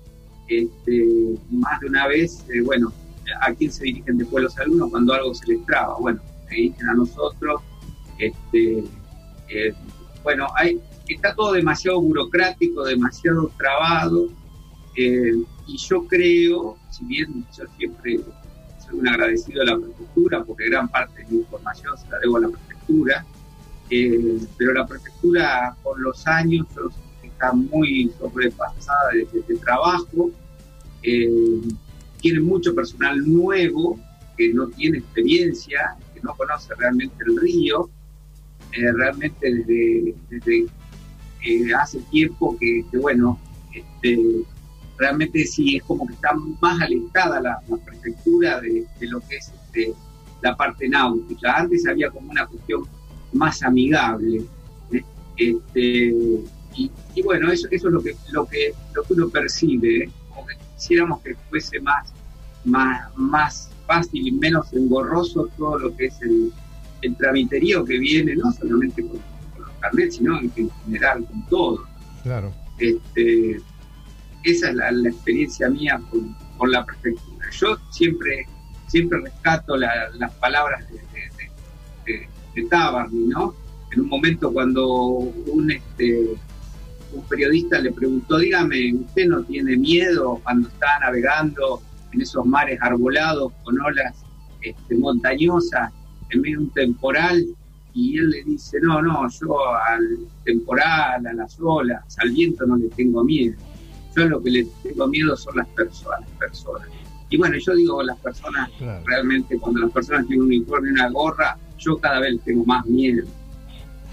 este, 0.48 1.34
más 1.50 1.80
de 1.80 1.86
una 1.86 2.06
vez, 2.06 2.44
eh, 2.48 2.60
bueno, 2.62 2.92
¿a 3.42 3.52
quién 3.52 3.70
se 3.70 3.84
dirigen 3.84 4.16
después 4.18 4.44
los 4.44 4.58
alumnos 4.58 4.90
cuando 4.90 5.12
algo 5.12 5.34
se 5.34 5.46
les 5.46 5.66
traba? 5.66 5.98
Bueno, 5.98 6.20
se 6.48 6.54
dirigen 6.54 6.88
a 6.88 6.94
nosotros, 6.94 7.60
este, 8.18 8.84
eh, 9.48 9.74
bueno, 10.22 10.46
hay, 10.56 10.80
está 11.08 11.34
todo 11.34 11.52
demasiado 11.52 12.00
burocrático, 12.00 12.84
demasiado 12.84 13.50
trabado, 13.58 14.28
eh, 14.96 15.32
y 15.66 15.76
yo 15.76 16.06
creo, 16.06 16.76
si 16.90 17.04
bien 17.04 17.44
yo 17.56 17.64
siempre 17.76 18.20
soy 18.84 18.98
un 18.98 19.08
agradecido 19.08 19.62
a 19.62 19.66
la 19.66 19.76
prefectura, 19.76 20.42
porque 20.44 20.68
gran 20.68 20.88
parte 20.88 21.22
de 21.22 21.28
mi 21.30 21.38
información 21.38 21.96
se 21.96 22.08
la 22.08 22.18
debo 22.18 22.38
a 22.38 22.40
la 22.40 22.48
prefectura, 22.48 22.67
eh, 23.90 24.38
pero 24.56 24.74
la 24.74 24.86
prefectura 24.86 25.74
con 25.82 26.02
los 26.02 26.26
años 26.26 26.66
está 27.22 27.52
muy 27.52 28.12
sobrepasada 28.18 29.10
de, 29.12 29.56
trabajo, 29.56 30.30
eh, 31.02 31.60
tiene 32.20 32.40
mucho 32.40 32.74
personal 32.74 33.16
nuevo 33.26 33.98
que 34.36 34.52
no 34.52 34.68
tiene 34.68 34.98
experiencia, 34.98 35.96
que 36.14 36.20
no 36.20 36.34
conoce 36.34 36.74
realmente 36.74 37.16
el 37.26 37.36
río, 37.40 37.90
eh, 38.72 38.92
realmente 38.92 40.14
desde, 40.28 40.66
hace 41.74 42.00
tiempo 42.10 42.56
que, 42.58 42.84
bueno, 43.00 43.38
este, 43.72 44.18
realmente 44.98 45.44
sí 45.46 45.76
es 45.76 45.82
como 45.84 46.06
que 46.06 46.14
está 46.14 46.34
más 46.60 46.80
alejada 46.80 47.40
la, 47.40 47.60
prefectura 47.84 48.60
de, 48.60 48.86
lo 49.00 49.20
que 49.20 49.36
es 49.36 49.52
este, 49.64 49.94
la 50.42 50.56
parte 50.56 50.88
náutica. 50.88 51.56
Antes 51.56 51.86
había 51.86 52.10
como 52.10 52.30
una 52.30 52.46
cuestión 52.46 52.84
más 53.32 53.62
amigable. 53.62 54.42
¿eh? 54.92 55.04
Este, 55.36 56.14
y, 57.14 57.22
bueno, 57.22 57.50
eso, 57.50 57.66
eso 57.70 57.88
es 57.88 57.94
lo 57.94 58.02
que, 58.02 58.14
lo 58.30 58.46
que, 58.46 58.72
lo 58.94 59.02
que 59.02 59.12
uno 59.14 59.28
percibe, 59.28 60.04
¿eh? 60.04 60.10
como 60.28 60.46
que 60.46 60.54
quisiéramos 60.76 61.20
que 61.22 61.34
fuese 61.50 61.80
más, 61.80 62.12
más, 62.64 63.16
más 63.16 63.70
fácil 63.86 64.28
y 64.28 64.32
menos 64.32 64.72
engorroso 64.72 65.48
todo 65.56 65.78
lo 65.78 65.96
que 65.96 66.06
es 66.06 66.20
el, 66.22 66.52
el 67.02 67.16
tramiterío 67.16 67.84
que 67.84 67.98
viene, 67.98 68.36
no 68.36 68.52
solamente 68.52 69.02
con, 69.02 69.20
los 69.58 69.70
carnets, 69.80 70.16
sino 70.16 70.38
en, 70.38 70.70
general 70.84 71.24
con 71.24 71.46
todo. 71.46 71.84
Claro. 72.22 72.52
Este, 72.78 73.60
esa 74.44 74.70
es 74.70 74.74
la, 74.74 74.90
experiencia 75.08 75.68
mía 75.68 76.00
con, 76.10 76.36
con, 76.56 76.70
la 76.70 76.84
prefectura. 76.84 77.46
Yo 77.50 77.76
siempre, 77.90 78.46
siempre 78.88 79.20
rescato 79.20 79.76
las 79.76 80.32
palabras 80.40 80.84
de, 80.90 80.98
de, 82.06 82.68
¿no? 83.12 83.54
En 83.92 84.00
un 84.00 84.08
momento 84.08 84.52
cuando 84.52 84.86
un, 84.86 85.70
este, 85.70 86.36
un 87.12 87.22
periodista 87.28 87.78
le 87.78 87.92
preguntó, 87.92 88.38
dígame, 88.38 88.94
¿usted 88.94 89.26
no 89.28 89.42
tiene 89.44 89.76
miedo 89.76 90.40
cuando 90.42 90.68
está 90.68 90.98
navegando 91.00 91.80
en 92.12 92.20
esos 92.20 92.44
mares 92.44 92.78
arbolados 92.82 93.52
con 93.62 93.80
olas 93.80 94.14
este, 94.60 94.96
montañosas 94.96 95.92
en 96.30 96.40
medio 96.40 96.58
de 96.58 96.64
un 96.64 96.70
temporal? 96.70 97.46
Y 97.94 98.18
él 98.18 98.30
le 98.30 98.44
dice, 98.44 98.78
no, 98.82 99.00
no, 99.00 99.28
yo 99.28 99.74
al 99.74 100.18
temporal, 100.44 101.26
a 101.26 101.32
las 101.32 101.58
olas, 101.60 102.04
al 102.18 102.30
viento 102.30 102.66
no 102.66 102.76
le 102.76 102.88
tengo 102.88 103.24
miedo. 103.24 103.56
Yo 104.14 104.26
lo 104.26 104.42
que 104.42 104.50
le 104.50 104.66
tengo 104.82 105.06
miedo 105.08 105.36
son 105.36 105.56
las 105.56 105.66
personas. 105.68 106.28
Personas. 106.38 106.88
Y 107.30 107.36
bueno, 107.36 107.56
yo 107.58 107.74
digo 107.74 108.02
las 108.02 108.18
personas, 108.18 108.70
realmente 109.04 109.58
cuando 109.58 109.80
las 109.80 109.90
personas 109.90 110.26
tienen 110.26 110.42
un 110.42 110.48
uniforme 110.48 110.88
y 110.88 110.92
una 110.92 111.10
gorra, 111.10 111.58
yo 111.78 111.98
cada 111.98 112.20
vez 112.20 112.40
tengo 112.44 112.64
más 112.64 112.84
miedo. 112.86 113.26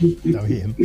Está 0.01 0.41
bien. 0.43 0.75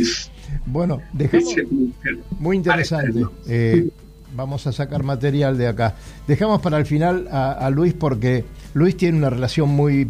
Bueno, 0.65 1.01
dejamos. 1.13 1.53
Muy 2.39 2.57
interesante. 2.57 3.25
Eh, 3.47 3.89
vamos 4.35 4.65
a 4.67 4.71
sacar 4.71 5.03
material 5.03 5.57
de 5.57 5.67
acá. 5.67 5.95
Dejamos 6.27 6.61
para 6.61 6.77
el 6.77 6.85
final 6.85 7.27
a, 7.31 7.69
Luis 7.69 7.93
porque 7.93 8.45
Luis 8.73 8.95
tiene 8.95 9.17
una 9.17 9.29
relación 9.29 9.69
muy 9.69 10.09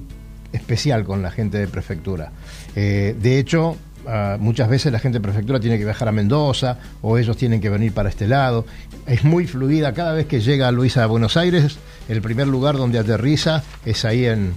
especial 0.54 1.04
con 1.04 1.22
la 1.22 1.32
gente 1.32 1.58
de 1.58 1.68
prefectura. 1.68 2.32
Eh, 2.76 3.16
de 3.20 3.40
hecho, 3.40 3.78
ah, 4.08 4.38
muchas 4.40 4.70
veces 4.70 4.92
la 4.92 5.00
gente 5.00 5.20
de 5.20 5.24
prefectura 5.24 5.60
tiene 5.60 5.78
que 5.78 5.86
viajar 5.86 6.08
a 6.08 6.12
Mendoza 6.12 6.80
o 7.02 7.18
ellos 7.18 7.38
tienen 7.38 7.62
que 7.62 7.70
venir 7.70 7.94
para 7.94 8.10
este 8.10 8.28
lado. 8.28 8.66
Es 9.08 9.24
muy 9.24 9.48
fluida. 9.48 9.94
Cada 9.94 10.14
vez 10.14 10.26
que 10.26 10.42
llega 10.42 10.72
Luis 10.72 10.98
a 10.98 11.06
Buenos 11.06 11.38
Aires, 11.38 11.78
el 12.10 12.22
primer 12.22 12.48
lugar 12.48 12.78
donde 12.78 13.00
aterriza 13.00 13.64
es 13.86 14.06
ahí 14.06 14.26
en 14.26 14.54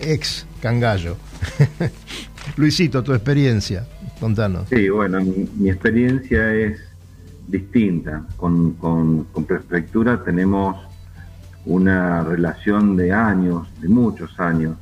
ex 0.00 0.46
Cangallo. 0.60 1.16
Luisito, 2.56 3.02
tu 3.02 3.12
experiencia, 3.12 3.86
contanos. 4.20 4.68
Sí, 4.68 4.88
bueno, 4.88 5.20
mi, 5.20 5.70
experiencia 5.70 6.52
es 6.54 6.80
distinta. 7.48 8.24
Con, 8.36 8.74
con, 8.74 9.26
Prefectura 9.46 10.22
tenemos 10.22 10.76
una 11.64 12.22
relación 12.24 12.96
de 12.96 13.12
años, 13.12 13.68
de 13.80 13.88
muchos 13.88 14.38
años, 14.38 14.76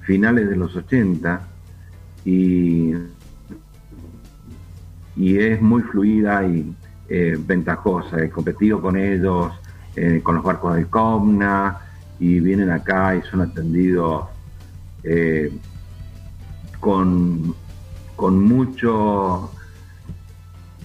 finales 0.00 0.48
de 0.48 0.56
los 0.56 0.74
80, 0.74 1.40
y, 2.24 2.92
y 5.16 5.38
es 5.38 5.60
muy 5.60 5.82
fluida 5.82 6.46
y 6.46 6.74
eh, 7.08 7.36
ventajosa. 7.38 8.22
He 8.22 8.30
competido 8.30 8.80
con 8.80 8.96
ellos, 8.96 9.52
eh, 9.94 10.20
con 10.22 10.36
los 10.36 10.44
barcos 10.44 10.76
de 10.76 10.86
Comna, 10.86 11.78
y 12.18 12.40
vienen 12.40 12.70
acá 12.70 13.16
y 13.16 13.22
son 13.22 13.42
atendidos 13.42 14.24
eh, 15.02 15.52
con, 16.80 17.54
con 18.14 18.42
mucho 18.42 19.50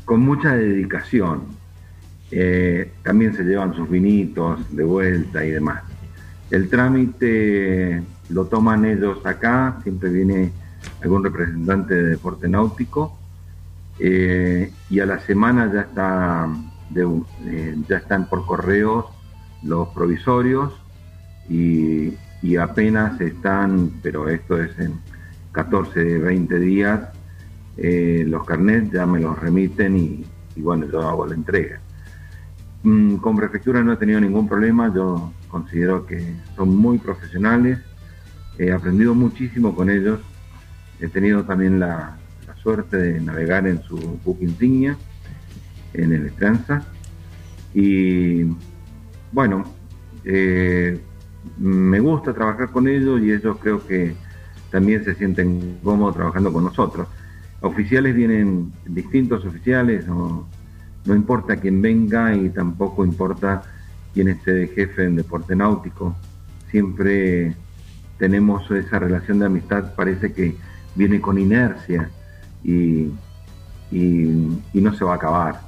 con 0.05 0.21
mucha 0.21 0.55
dedicación. 0.55 1.61
También 3.03 3.33
se 3.35 3.43
llevan 3.43 3.73
sus 3.73 3.89
vinitos 3.89 4.59
de 4.75 4.83
vuelta 4.83 5.45
y 5.45 5.51
demás. 5.51 5.83
El 6.49 6.69
trámite 6.69 8.01
lo 8.29 8.45
toman 8.45 8.85
ellos 8.85 9.25
acá, 9.25 9.79
siempre 9.83 10.09
viene 10.09 10.51
algún 11.01 11.23
representante 11.23 11.93
de 11.93 12.03
deporte 12.09 12.47
náutico 12.47 13.20
eh, 14.03 14.71
y 14.89 14.99
a 14.99 15.05
la 15.05 15.19
semana 15.19 15.71
ya 15.71 15.81
está 15.81 16.49
eh, 16.95 17.77
ya 17.87 17.97
están 17.97 18.27
por 18.27 18.45
correos 18.45 19.05
los 19.61 19.89
provisorios 19.89 20.73
y, 21.47 22.17
apenas 22.59 23.21
están, 23.21 23.91
pero 24.01 24.27
esto 24.27 24.59
es 24.59 24.77
en 24.79 24.99
14, 25.51 26.17
20 26.17 26.59
días, 26.59 27.09
eh, 27.77 28.23
los 28.27 28.43
carnets 28.45 28.91
ya 28.91 29.05
me 29.05 29.19
los 29.19 29.37
remiten 29.37 29.95
y, 29.95 30.25
bueno, 30.57 30.87
yo 30.91 31.07
hago 31.07 31.27
la 31.27 31.35
entrega. 31.35 31.79
Mm, 32.83 33.17
con 33.17 33.35
prefectura 33.35 33.83
no 33.83 33.93
he 33.93 33.97
tenido 33.97 34.19
ningún 34.19 34.47
problema, 34.47 34.91
yo 34.93 35.31
considero 35.49 36.05
que 36.07 36.35
son 36.55 36.75
muy 36.75 36.97
profesionales, 36.97 37.79
he 38.57 38.71
aprendido 38.71 39.13
muchísimo 39.13 39.75
con 39.75 39.89
ellos, 39.89 40.19
he 40.99 41.07
tenido 41.07 41.43
también 41.43 41.79
la, 41.79 42.17
suerte 42.61 42.97
de 42.97 43.21
navegar 43.21 43.67
en 43.67 43.81
su 43.83 43.97
buque 44.23 44.45
insignia, 44.45 44.97
en 45.93 46.13
el 46.13 46.25
Esperanza, 46.27 46.85
y 47.73 48.43
bueno, 49.31 49.63
eh, 50.23 50.99
me 51.57 51.99
gusta 51.99 52.33
trabajar 52.33 52.69
con 52.69 52.87
ellos 52.87 53.21
y 53.21 53.31
ellos 53.31 53.57
creo 53.59 53.85
que 53.85 54.13
también 54.69 55.03
se 55.03 55.15
sienten 55.15 55.79
cómodos 55.83 56.15
trabajando 56.15 56.51
con 56.51 56.65
nosotros. 56.65 57.07
Oficiales 57.61 58.15
vienen 58.15 58.71
distintos 58.85 59.45
oficiales, 59.45 60.07
no, 60.07 60.47
no 61.05 61.15
importa 61.15 61.57
quién 61.57 61.81
venga 61.81 62.35
y 62.35 62.49
tampoco 62.49 63.05
importa 63.05 63.63
quién 64.13 64.29
esté 64.29 64.53
de 64.53 64.67
jefe 64.67 65.05
en 65.05 65.15
deporte 65.15 65.55
náutico. 65.55 66.15
Siempre 66.69 67.55
tenemos 68.17 68.69
esa 68.71 68.99
relación 68.99 69.39
de 69.39 69.45
amistad, 69.45 69.95
parece 69.95 70.33
que 70.33 70.55
viene 70.95 71.19
con 71.21 71.37
inercia 71.37 72.09
y, 72.63 73.11
no 73.91 74.93
se 74.95 75.03
va 75.03 75.13
a 75.13 75.15
acabar. 75.15 75.61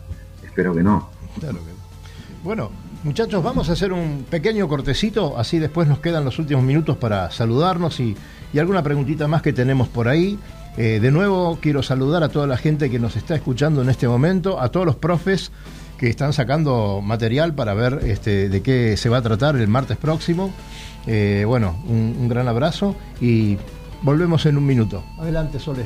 Espero 0.43 0.73
que 0.73 0.83
no. 0.83 1.09
Claro 1.39 1.59
que 1.59 2.43
Bueno, 2.43 2.71
muchachos, 3.03 3.43
vamos 3.43 3.69
a 3.69 3.73
hacer 3.73 3.91
un 3.91 4.25
pequeño 4.29 4.67
cortecito, 4.67 5.37
así 5.37 5.59
después 5.59 5.87
nos 5.87 5.99
quedan 5.99 6.25
los 6.25 6.39
últimos 6.39 6.63
minutos 6.63 6.97
para 6.97 7.31
saludarnos 7.31 7.99
y 7.99 8.15
alguna 8.57 8.83
preguntita 8.83 9.27
más 9.27 9.41
que 9.41 9.53
tenemos 9.53 9.87
por 9.87 10.07
ahí. 10.07 10.39
Eh, 10.75 10.99
de 10.99 11.11
nuevo 11.11 11.59
quiero 11.61 11.83
saludar 11.83 12.23
a 12.23 12.29
toda 12.29 12.47
la 12.47 12.57
gente 12.57 12.89
que 12.89 12.97
nos 12.97 13.15
está 13.15 13.35
escuchando 13.35 13.81
en 13.83 13.89
este 13.89 14.07
momento, 14.07 14.59
a 14.59 14.69
todos 14.69 14.85
los 14.85 14.95
profes 14.95 15.51
que 15.97 16.09
están 16.09 16.33
sacando 16.33 16.99
material 17.01 17.53
para 17.53 17.75
ver 17.75 17.99
este, 18.03 18.49
de 18.49 18.61
qué 18.63 18.97
se 18.97 19.09
va 19.09 19.17
a 19.17 19.21
tratar 19.21 19.55
el 19.55 19.67
martes 19.67 19.97
próximo. 19.97 20.51
Eh, 21.05 21.43
bueno, 21.45 21.77
un, 21.87 22.27
gran 22.27 22.47
abrazo 22.47 22.95
y 23.21 23.57
volvemos 24.01 24.45
en 24.47 24.57
un 24.57 24.65
minuto. 24.65 25.03
Adelante, 25.19 25.59
Sole. 25.59 25.85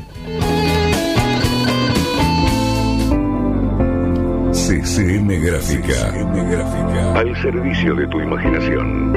CCM 4.88 5.28
Gráfica. 5.42 6.12
Gráfica. 6.12 7.20
Al 7.20 7.36
servicio 7.42 7.94
de 7.94 8.08
tu 8.08 8.22
imaginación. 8.22 9.12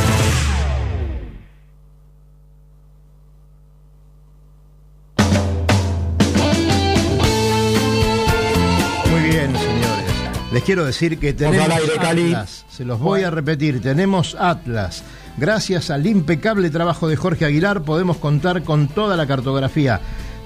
quiero 10.70 10.86
decir 10.86 11.18
que 11.18 11.34
tenemos 11.34 11.68
Atlas, 11.98 12.64
se 12.70 12.86
los 12.86 13.00
voy 13.00 13.24
a 13.24 13.32
repetir, 13.32 13.82
tenemos 13.82 14.36
Atlas. 14.40 15.04
Gracias 15.36 15.90
al 15.90 16.06
impecable 16.06 16.70
trabajo 16.70 17.08
de 17.08 17.16
Jorge 17.16 17.46
Aguilar 17.46 17.82
podemos 17.82 18.18
contar 18.18 18.62
con 18.62 18.88
toda 18.88 19.18
la 19.18 19.26
cartografía 19.26 20.00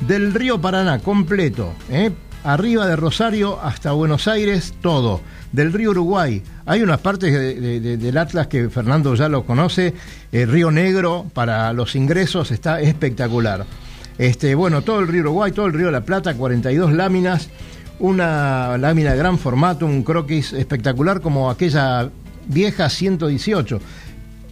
del 0.07 0.33
río 0.33 0.61
Paraná 0.61 0.99
completo, 0.99 1.73
¿eh? 1.89 2.11
arriba 2.45 2.87
de 2.87 2.95
Rosario 2.95 3.59
hasta 3.61 3.91
Buenos 3.91 4.29
Aires, 4.29 4.73
todo. 4.79 5.19
Del 5.51 5.73
río 5.73 5.89
Uruguay, 5.89 6.41
hay 6.65 6.81
unas 6.83 7.01
partes 7.01 7.33
del 7.33 8.17
Atlas 8.17 8.47
que 8.47 8.69
Fernando 8.69 9.15
ya 9.15 9.27
lo 9.27 9.45
conoce, 9.45 9.93
el 10.31 10.49
Río 10.49 10.71
Negro 10.71 11.25
para 11.33 11.73
los 11.73 11.97
ingresos 11.97 12.49
está 12.51 12.79
espectacular. 12.79 13.65
Este, 14.17 14.55
bueno, 14.55 14.83
todo 14.83 15.01
el 15.01 15.09
río 15.09 15.23
Uruguay, 15.23 15.51
todo 15.51 15.65
el 15.65 15.73
río 15.73 15.87
de 15.87 15.91
la 15.91 16.05
Plata, 16.05 16.33
42 16.33 16.93
láminas, 16.93 17.49
una 17.99 18.77
lámina 18.77 19.11
de 19.11 19.17
gran 19.17 19.37
formato, 19.37 19.85
un 19.85 20.03
croquis 20.03 20.53
espectacular 20.53 21.21
como 21.21 21.49
aquella 21.49 22.09
vieja 22.47 22.89
118. 22.89 23.79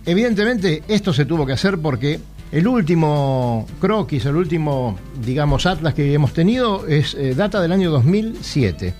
Evidentemente 0.05 0.83
esto 0.87 1.13
se 1.13 1.25
tuvo 1.25 1.45
que 1.45 1.53
hacer 1.53 1.77
porque 1.77 2.19
el 2.51 2.67
último 2.67 3.65
croquis, 3.79 4.25
el 4.25 4.35
último, 4.35 4.97
digamos, 5.23 5.65
atlas 5.65 5.93
que 5.93 6.13
hemos 6.13 6.33
tenido 6.33 6.85
es 6.87 7.13
eh, 7.15 7.33
data 7.35 7.61
del 7.61 7.71
año 7.71 7.91
2007. 7.91 8.93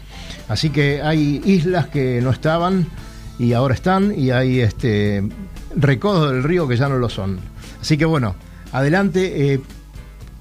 Así 0.48 0.70
que 0.70 1.02
hay 1.02 1.42
islas 1.46 1.88
que 1.88 2.22
no 2.22 2.30
estaban 2.30 2.88
y 3.39 3.54
ahora 3.54 3.74
están 3.74 4.18
y 4.18 4.32
hay 4.32 4.60
este 4.60 5.24
recodos 5.76 6.32
del 6.32 6.44
río 6.44 6.68
que 6.68 6.78
ya 6.78 6.89
no 6.89 6.98
lo 6.98 7.10
son. 7.10 7.39
Así 7.82 7.98
que 7.98 8.06
bueno, 8.06 8.36
adelante, 8.72 9.54
eh, 9.54 9.62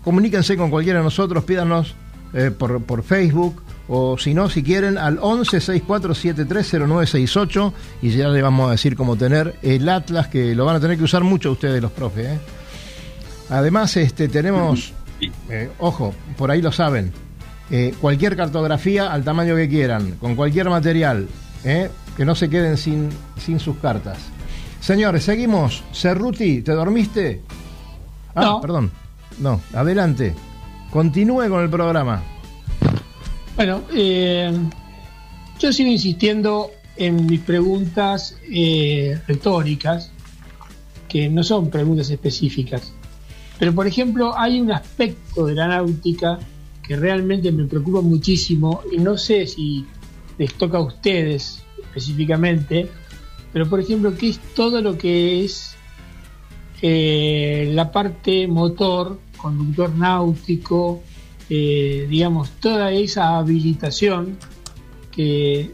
comuníquense 0.05 0.57
con 0.57 0.70
cualquiera 0.70 0.98
de 0.98 1.05
nosotros, 1.05 1.44
pídanos 1.44 1.94
eh, 2.32 2.51
por, 2.57 2.82
por 2.82 3.03
Facebook 3.03 3.62
o 3.93 4.16
si 4.16 4.34
no, 4.34 4.49
si 4.49 4.62
quieren, 4.62 4.97
al 4.97 5.18
11 5.20 5.59
64730968 5.59 7.72
y 8.03 8.11
ya 8.11 8.28
le 8.28 8.41
vamos 8.41 8.68
a 8.68 8.70
decir 8.70 8.95
cómo 8.95 9.16
tener 9.16 9.57
el 9.62 9.88
Atlas, 9.88 10.28
que 10.28 10.55
lo 10.55 10.64
van 10.64 10.76
a 10.76 10.80
tener 10.80 10.97
que 10.97 11.03
usar 11.03 11.24
mucho 11.24 11.51
ustedes 11.51 11.82
los 11.82 11.91
profes. 11.91 12.26
¿eh? 12.26 12.38
Además, 13.51 13.97
este, 13.97 14.28
tenemos, 14.28 14.93
eh, 15.49 15.70
ojo, 15.80 16.14
por 16.36 16.53
ahí 16.53 16.62
lo 16.62 16.70
saben, 16.70 17.12
eh, 17.68 17.93
cualquier 18.01 18.36
cartografía 18.36 19.12
al 19.12 19.24
tamaño 19.24 19.57
que 19.57 19.68
quieran, 19.68 20.12
con 20.20 20.36
cualquier 20.36 20.70
material, 20.70 21.26
que 21.64 22.24
no 22.24 22.36
se 22.36 22.49
queden 22.49 22.76
sin, 22.76 23.09
sin 23.45 23.59
sus 23.59 23.76
cartas. 23.78 24.18
Señores, 24.80 25.24
seguimos. 25.24 25.82
Cerruti, 25.93 26.62
¿te 26.62 26.70
dormiste? 26.72 27.43
Ah, 28.36 28.61
perdón. 28.62 28.93
No, 29.41 29.61
adelante. 29.74 30.32
Continúe 30.93 31.49
con 31.49 31.62
el 31.62 31.68
programa. 31.68 32.22
Bueno, 33.61 33.82
eh, 33.94 34.50
yo 35.58 35.70
sigo 35.70 35.90
insistiendo 35.90 36.70
en 36.96 37.26
mis 37.26 37.40
preguntas 37.40 38.34
eh, 38.50 39.20
retóricas, 39.28 40.11
que 41.06 41.28
no 41.28 41.44
son 41.44 41.68
preguntas 41.68 42.08
específicas. 42.08 42.94
Pero, 43.58 43.74
por 43.74 43.86
ejemplo, 43.86 44.32
hay 44.34 44.62
un 44.62 44.72
aspecto 44.72 45.44
de 45.44 45.56
la 45.56 45.68
náutica 45.68 46.38
que 46.82 46.96
realmente 46.96 47.52
me 47.52 47.66
preocupa 47.66 48.00
muchísimo 48.00 48.80
y 48.90 48.96
no 48.96 49.18
sé 49.18 49.46
si 49.46 49.84
les 50.38 50.54
toca 50.54 50.78
a 50.78 50.80
ustedes 50.80 51.62
específicamente, 51.82 52.88
pero, 53.52 53.68
por 53.68 53.80
ejemplo, 53.80 54.16
que 54.16 54.30
es 54.30 54.38
todo 54.54 54.80
lo 54.80 54.96
que 54.96 55.44
es 55.44 55.76
eh, 56.80 57.70
la 57.74 57.92
parte 57.92 58.48
motor, 58.48 59.20
conductor 59.36 59.94
náutico, 59.94 61.02
eh, 61.53 62.07
digamos, 62.09 62.51
toda 62.61 62.92
esa 62.92 63.36
habilitación 63.36 64.38
que 65.11 65.72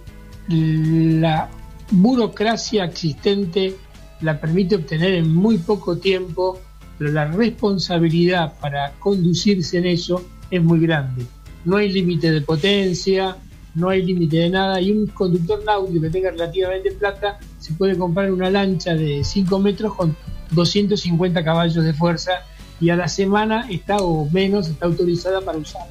la 0.48 1.50
burocracia 1.90 2.84
existente 2.84 3.76
la 4.22 4.40
permite 4.40 4.76
obtener 4.76 5.12
en 5.12 5.34
muy 5.34 5.58
poco 5.58 5.98
tiempo, 5.98 6.58
pero 6.96 7.12
la 7.12 7.26
responsabilidad 7.26 8.58
para 8.58 8.92
conducirse 8.98 9.76
en 9.76 9.86
eso 9.86 10.24
es 10.50 10.62
muy 10.62 10.80
grande. 10.80 11.26
No 11.66 11.76
hay 11.76 11.92
límite 11.92 12.32
de 12.32 12.40
potencia, 12.40 13.36
no 13.74 13.90
hay 13.90 14.02
límite 14.02 14.38
de 14.38 14.48
nada, 14.48 14.80
y 14.80 14.90
un 14.92 15.06
conductor 15.08 15.62
náutico 15.62 16.00
que 16.00 16.10
tenga 16.10 16.30
relativamente 16.30 16.92
plata 16.92 17.38
se 17.58 17.74
puede 17.74 17.98
comprar 17.98 18.32
una 18.32 18.48
lancha 18.48 18.94
de 18.94 19.22
5 19.22 19.58
metros 19.58 19.94
con 19.94 20.16
250 20.52 21.44
caballos 21.44 21.84
de 21.84 21.92
fuerza 21.92 22.46
y 22.80 22.90
a 22.90 22.96
la 22.96 23.08
semana 23.08 23.66
está 23.70 23.96
o 23.96 24.28
menos 24.30 24.68
está 24.68 24.86
autorizada 24.86 25.40
para 25.40 25.58
usar. 25.58 25.86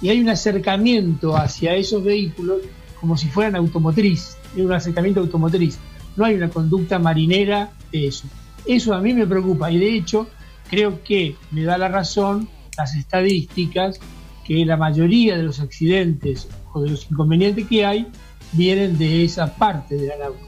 Y 0.00 0.08
hay 0.08 0.20
un 0.20 0.28
acercamiento 0.28 1.36
hacia 1.36 1.74
esos 1.74 2.02
vehículos 2.02 2.62
como 3.00 3.16
si 3.16 3.28
fueran 3.28 3.56
automotriz, 3.56 4.36
un 4.56 4.72
acercamiento 4.72 5.20
automotriz. 5.20 5.78
No 6.16 6.24
hay 6.24 6.34
una 6.34 6.50
conducta 6.50 6.98
marinera 6.98 7.72
de 7.90 8.06
eso. 8.08 8.26
Eso 8.64 8.94
a 8.94 9.00
mí 9.00 9.12
me 9.12 9.26
preocupa 9.26 9.70
y 9.70 9.78
de 9.78 9.96
hecho 9.96 10.28
creo 10.70 11.02
que 11.02 11.36
me 11.50 11.64
da 11.64 11.76
la 11.78 11.88
razón 11.88 12.48
las 12.76 12.94
estadísticas 12.94 14.00
que 14.44 14.64
la 14.64 14.76
mayoría 14.76 15.36
de 15.36 15.42
los 15.42 15.60
accidentes 15.60 16.48
o 16.72 16.80
de 16.80 16.90
los 16.90 17.10
inconvenientes 17.10 17.66
que 17.66 17.84
hay 17.84 18.06
vienen 18.52 18.98
de 18.98 19.24
esa 19.24 19.54
parte 19.56 19.96
de 19.96 20.08
la 20.08 20.18
náutica, 20.18 20.46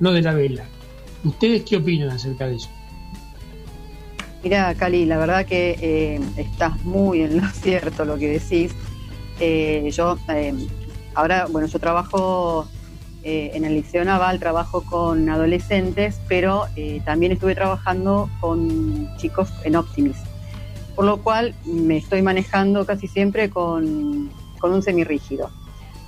no 0.00 0.12
de 0.12 0.22
la 0.22 0.32
vela. 0.32 0.64
¿Ustedes 1.24 1.62
qué 1.62 1.76
opinan 1.76 2.10
acerca 2.10 2.46
de 2.46 2.56
eso? 2.56 2.68
Mira, 4.46 4.72
Cali, 4.76 5.06
la 5.06 5.18
verdad 5.18 5.44
que 5.44 5.76
eh, 5.80 6.20
estás 6.36 6.80
muy 6.84 7.22
en 7.22 7.38
lo 7.40 7.48
cierto 7.52 8.04
lo 8.04 8.16
que 8.16 8.28
decís. 8.28 8.72
Eh, 9.40 9.90
yo, 9.90 10.16
eh, 10.28 10.54
ahora, 11.16 11.46
bueno, 11.50 11.66
yo 11.66 11.80
trabajo 11.80 12.68
en 13.24 13.64
el 13.64 13.74
Liceo 13.74 14.04
Naval, 14.04 14.38
trabajo 14.38 14.84
con 14.84 15.28
adolescentes, 15.28 16.20
pero 16.28 16.66
también 17.04 17.32
estuve 17.32 17.56
trabajando 17.56 18.30
con 18.40 19.10
chicos 19.16 19.48
en 19.64 19.74
Optimis, 19.74 20.18
por 20.94 21.06
lo 21.06 21.20
cual 21.24 21.52
me 21.64 21.96
estoy 21.96 22.22
manejando 22.22 22.86
casi 22.86 23.08
siempre 23.08 23.50
con, 23.50 24.30
con 24.60 24.72
un 24.72 24.80
semirrígido. 24.80 25.50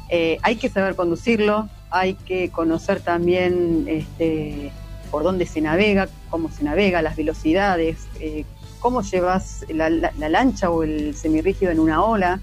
hay 0.09 0.57
que 0.61 0.69
saber 0.69 0.95
conducirlo, 0.95 1.69
hay 1.91 2.15
que 2.15 2.51
conocer 2.51 3.01
también 3.01 3.87
este, 3.89 4.71
por 5.11 5.23
dónde 5.23 5.47
se 5.47 5.61
navega, 5.61 6.09
cómo 6.31 6.51
se 6.51 6.65
navega, 6.65 7.03
las 7.03 7.17
velocidades, 7.17 8.07
eh, 8.21 8.45
cómo 8.81 9.03
llevas 9.03 9.65
la, 9.69 9.91
lancha 10.29 10.71
o 10.71 10.83
el 10.83 11.15
semirrígido 11.15 11.71
en 11.71 11.81
una 11.81 12.03
ola. 12.03 12.41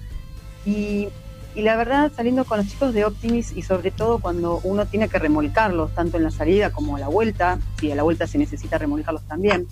Y, 0.64 1.08
la 1.54 1.76
verdad, 1.76 2.12
saliendo 2.14 2.44
con 2.44 2.58
los 2.58 2.66
chicos 2.66 2.92
de 2.92 3.06
Optimis 3.06 3.56
y 3.56 3.62
sobre 3.62 3.90
todo 3.90 4.18
cuando 4.18 4.60
uno 4.62 4.84
tiene 4.86 5.08
que 5.08 5.18
remolcarlos, 5.18 5.94
tanto 5.94 6.18
en 6.18 6.24
la 6.24 6.30
salida 6.30 6.70
como 6.70 6.96
a 6.96 7.00
la 7.00 7.08
vuelta, 7.08 7.58
si 7.80 7.90
a 7.90 7.94
la 7.94 8.02
vuelta 8.02 8.26
se 8.26 8.36
necesita 8.36 8.76
remolcarlos 8.76 9.22
también, 9.22 9.66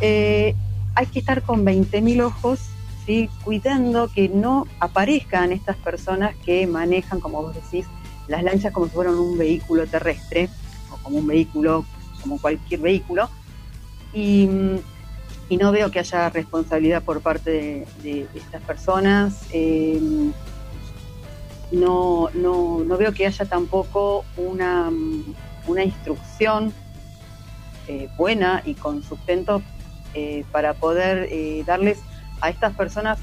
eh, 0.00 0.54
hay 0.94 1.06
que 1.06 1.18
estar 1.18 1.42
con 1.42 1.66
20.000 1.66 2.22
ojos, 2.22 2.60
¿sí? 3.04 3.28
cuidando 3.44 4.08
que 4.08 4.30
no 4.30 4.66
aparezcan 4.80 5.52
estas 5.52 5.76
personas 5.76 6.34
que 6.46 6.66
manejan, 6.66 7.20
como 7.20 7.42
vos 7.42 7.54
decís, 7.54 7.86
las 8.28 8.42
lanchas 8.42 8.72
como 8.72 8.86
si 8.86 8.92
fueran 8.92 9.14
un 9.14 9.36
vehículo 9.36 9.86
terrestre 9.86 10.48
o 10.90 10.96
como 11.02 11.18
un 11.18 11.26
vehículo 11.26 11.84
como 12.22 12.40
cualquier 12.40 12.80
vehículo, 12.80 13.28
y, 14.14 14.48
no 15.60 15.70
veo 15.70 15.90
que 15.90 15.98
haya 15.98 16.30
responsabilidad 16.30 17.02
por 17.02 17.20
parte 17.20 17.84
de, 18.02 18.26
estas 18.34 18.62
personas. 18.62 19.44
Em, 19.52 20.32
no, 21.70 22.30
no, 22.32 22.82
no, 22.84 22.96
veo 22.96 23.12
que 23.12 23.26
haya 23.26 23.44
tampoco 23.44 24.24
una, 24.38 24.90
una 25.66 25.84
instrucción 25.84 26.72
eh, 27.88 28.08
buena 28.16 28.62
y 28.64 28.74
con 28.74 29.02
sustento 29.02 29.60
eh, 30.14 30.44
para 30.52 30.72
poder 30.74 31.26
eh, 31.32 31.64
darles 31.66 31.98
a 32.40 32.48
estas 32.48 32.74
personas 32.74 33.18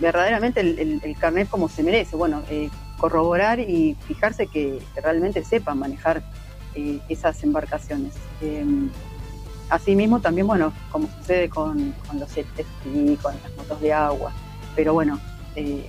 verdaderamente 0.00 0.60
el, 0.60 1.16
carnet 1.18 1.48
como 1.48 1.68
se 1.68 1.82
merece. 1.82 2.16
Bueno, 2.16 2.42
corroborar 2.98 3.58
y 3.58 3.96
fijarse 4.06 4.46
que 4.46 4.80
realmente 5.02 5.44
sepan 5.44 5.78
manejar 5.78 6.22
eh, 6.74 7.00
esas 7.08 7.42
embarcaciones. 7.42 8.14
Eh, 8.40 8.64
asimismo, 9.68 10.20
también, 10.20 10.46
bueno, 10.46 10.72
como 10.92 11.08
sucede 11.18 11.48
con, 11.48 11.94
los 12.18 12.34
jet 12.34 12.46
con 13.20 13.34
las 13.42 13.56
motos 13.56 13.80
de 13.80 13.92
agua, 13.92 14.32
pero 14.76 14.94
bueno, 14.94 15.18
eh, 15.56 15.84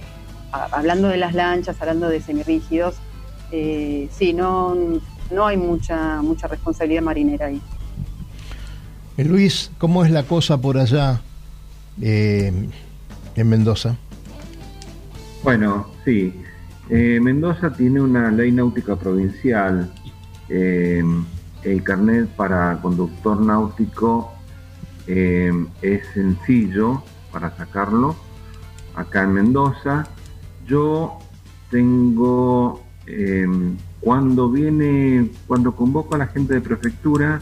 hablando 0.52 1.08
de 1.08 1.18
las 1.18 1.36
lanchas, 1.36 1.80
hablando 1.80 2.10
de 2.10 2.20
semirrígidos, 2.20 2.96
sí, 3.52 4.34
no, 4.34 4.76
no 5.30 5.46
hay 5.46 5.58
mucha, 5.58 6.22
mucha 6.22 6.48
responsabilidad 6.48 7.04
marinera 7.04 7.48
ahí. 7.48 7.62
Luis, 9.18 9.72
¿cómo 9.78 10.04
es 10.04 10.12
la 10.12 10.24
cosa 10.24 10.58
por 10.58 10.78
allá 10.78 11.22
en 12.02 12.72
Mendoza? 13.36 13.98
Bueno, 15.44 15.88
sí. 16.06 16.34
Mendoza 16.90 17.72
tiene 17.72 18.02
una 18.02 18.32
ley 18.32 18.52
náutica 18.52 18.96
provincial 18.96 19.92
eh, 20.54 21.02
el 21.64 21.84
carnet 21.84 22.28
para 22.36 22.78
conductor 22.82 23.40
náutico 23.40 24.34
eh, 25.08 25.52
es 25.82 26.06
sencillo 26.14 27.02
para 27.32 27.56
sacarlo 27.56 28.18
acá 28.96 29.24
en 29.24 29.32
Mendoza. 29.32 30.08
Yo 30.68 31.20
tengo, 31.70 32.84
eh, 33.08 33.48
cuando 34.02 34.50
viene, 34.50 35.32
cuando 35.48 35.74
convoco 35.74 36.16
a 36.16 36.18
la 36.18 36.28
gente 36.28 36.56
de 36.56 36.62
prefectura, 36.62 37.40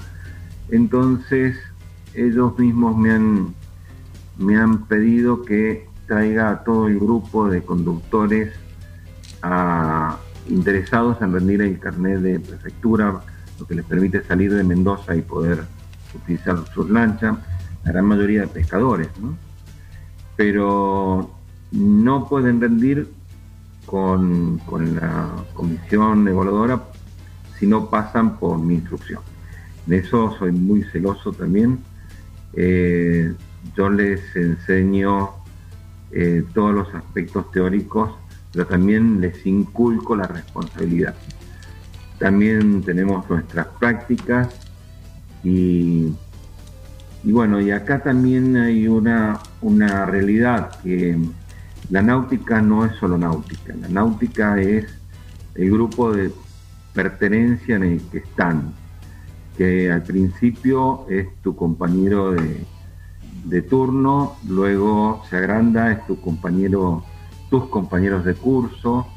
entonces 0.70 1.58
ellos 2.14 2.60
mismos 2.60 2.96
me 2.96 3.12
han, 3.12 3.56
me 4.38 4.56
han 4.56 4.86
pedido 4.86 5.42
que 5.42 5.88
traiga 6.06 6.52
a 6.52 6.64
todo 6.64 6.88
el 6.88 7.00
grupo 7.00 7.50
de 7.50 7.64
conductores 7.64 8.54
a, 9.42 10.20
interesados 10.50 11.22
en 11.22 11.34
rendir 11.34 11.62
el 11.62 11.80
carnet 11.80 12.20
de 12.20 12.40
prefectura, 12.40 13.22
lo 13.60 13.68
que 13.68 13.76
les 13.76 13.86
permite 13.86 14.24
salir 14.24 14.54
de 14.54 14.64
Mendoza 14.64 15.16
y 15.16 15.22
poder 15.22 15.64
utilizar 16.14 16.58
sus 16.74 16.90
lanchas, 16.90 17.38
la 17.84 17.92
gran 17.92 18.06
mayoría 18.06 18.42
de 18.42 18.48
pescadores. 18.48 19.10
pero 20.36 21.30
no 21.72 22.28
pueden 22.30 22.62
rendir 22.62 23.10
con, 23.86 24.62
la 24.70 25.30
comisión 25.54 26.28
evaluadora 26.28 26.82
si 27.58 27.68
no 27.68 27.90
pasan 27.90 28.38
por 28.38 28.58
mi 28.60 28.76
instrucción. 28.76 29.22
De 29.86 29.98
eso 29.98 30.36
soy 30.38 30.52
muy 30.52 30.84
celoso 30.84 31.34
también. 31.34 31.80
Eh, 32.54 33.34
yo 33.76 33.90
les 33.90 34.22
enseño 34.36 35.32
eh, 36.12 36.44
todos 36.54 36.74
los 36.74 36.94
aspectos 36.96 37.52
teóricos, 37.52 38.12
pero 38.52 38.66
también 38.66 39.22
les 39.22 39.46
inculco 39.46 40.16
la 40.16 40.28
responsabilidad. 40.28 41.16
También 42.18 42.82
tenemos 42.84 43.30
nuestras 43.30 43.68
prácticas 43.80 44.50
y, 45.44 46.14
y 47.24 47.32
bueno, 47.32 47.62
y 47.62 47.72
acá 47.72 48.02
también 48.02 48.58
hay 48.58 48.88
una, 48.88 49.40
una 49.62 50.06
realidad 50.06 50.72
que 50.84 51.18
la 51.90 52.02
náutica 52.02 52.62
no 52.62 52.86
es 52.86 52.96
solo 52.98 53.18
náutica, 53.18 53.74
la 53.76 53.88
náutica 53.88 54.60
es 54.62 54.86
el 55.56 55.72
grupo 55.72 56.12
de 56.14 56.32
pertenencia 56.94 57.76
en 57.76 57.84
el 57.84 58.02
que 58.10 58.20
están, 58.20 58.74
que 59.58 59.92
al 59.92 60.04
principio 60.04 61.06
es 61.10 61.28
tu 61.42 61.56
compañero 61.56 62.32
de, 62.32 63.62
turno, 63.64 64.36
luego 64.48 65.24
se 65.30 65.38
agranda, 65.38 65.92
es 65.92 66.06
tu 66.06 66.22
compañero, 66.22 67.04
tus 67.50 67.66
compañeros 67.70 68.26
de 68.26 68.34
curso, 68.36 69.08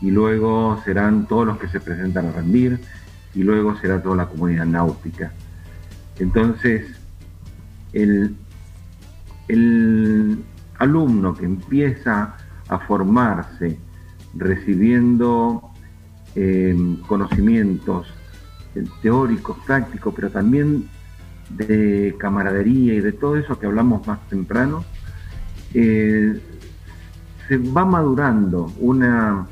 y 0.00 0.10
luego 0.10 0.80
serán 0.84 1.26
todos 1.26 1.46
los 1.46 1.58
que 1.58 1.68
se 1.68 1.80
presentan 1.80 2.26
a 2.26 2.32
rendir, 2.32 2.80
y 3.34 3.42
luego 3.42 3.76
será 3.78 4.02
toda 4.02 4.16
la 4.16 4.26
comunidad 4.26 4.66
náutica. 4.66 5.32
Entonces, 6.18 6.86
el, 7.92 8.34
el 9.48 10.38
alumno 10.78 11.34
que 11.34 11.44
empieza 11.44 12.36
a 12.68 12.78
formarse 12.80 13.78
recibiendo 14.34 15.70
eh, 16.34 16.96
conocimientos 17.06 18.06
teóricos, 19.02 19.58
prácticos, 19.66 20.14
pero 20.14 20.30
también 20.30 20.88
de 21.50 22.16
camaradería 22.18 22.94
y 22.94 23.00
de 23.00 23.12
todo 23.12 23.36
eso 23.36 23.58
que 23.58 23.66
hablamos 23.66 24.06
más 24.06 24.26
temprano, 24.28 24.84
eh, 25.74 26.40
se 27.52 27.58
va 27.58 27.84
madurando 27.84 28.72
una, 28.80 29.46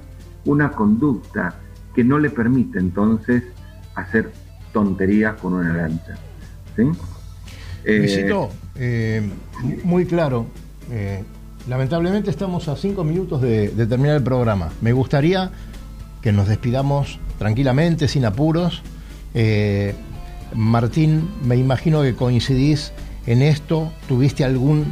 una 0.47 0.73
conducta 0.73 1.57
que 1.95 2.03
no 2.03 2.19
le 2.19 2.31
permite 2.31 2.79
entonces 2.79 3.43
hacer 3.95 4.33
tonterías 4.73 5.35
con 5.35 5.53
una 5.53 5.75
lancha. 5.75 6.17
¿sí? 6.77 6.85
Eh, 7.85 9.29
muy 9.85 10.07
claro, 10.07 10.47
eh, 10.91 11.23
lamentablemente 11.69 12.31
estamos 12.31 12.69
a 12.69 12.77
cinco 12.77 13.05
minutos 13.05 13.43
de, 13.43 13.69
terminar 13.69 14.17
el 14.17 14.23
programa. 14.23 14.71
Me 14.81 14.95
gustaría 14.95 15.51
que 16.23 16.33
nos 16.33 16.49
despidamos 16.49 17.19
tranquilamente, 17.39 18.09
sin 18.09 18.25
apuros. 18.25 18.83
Eh, 19.35 19.95
Martín, 20.55 21.29
me 21.45 21.57
imagino 21.57 22.01
que 22.01 22.15
coincidís 22.15 22.95
en 23.27 23.43
esto. 23.43 23.93
¿Tuviste 24.09 24.43
algún, 24.43 24.87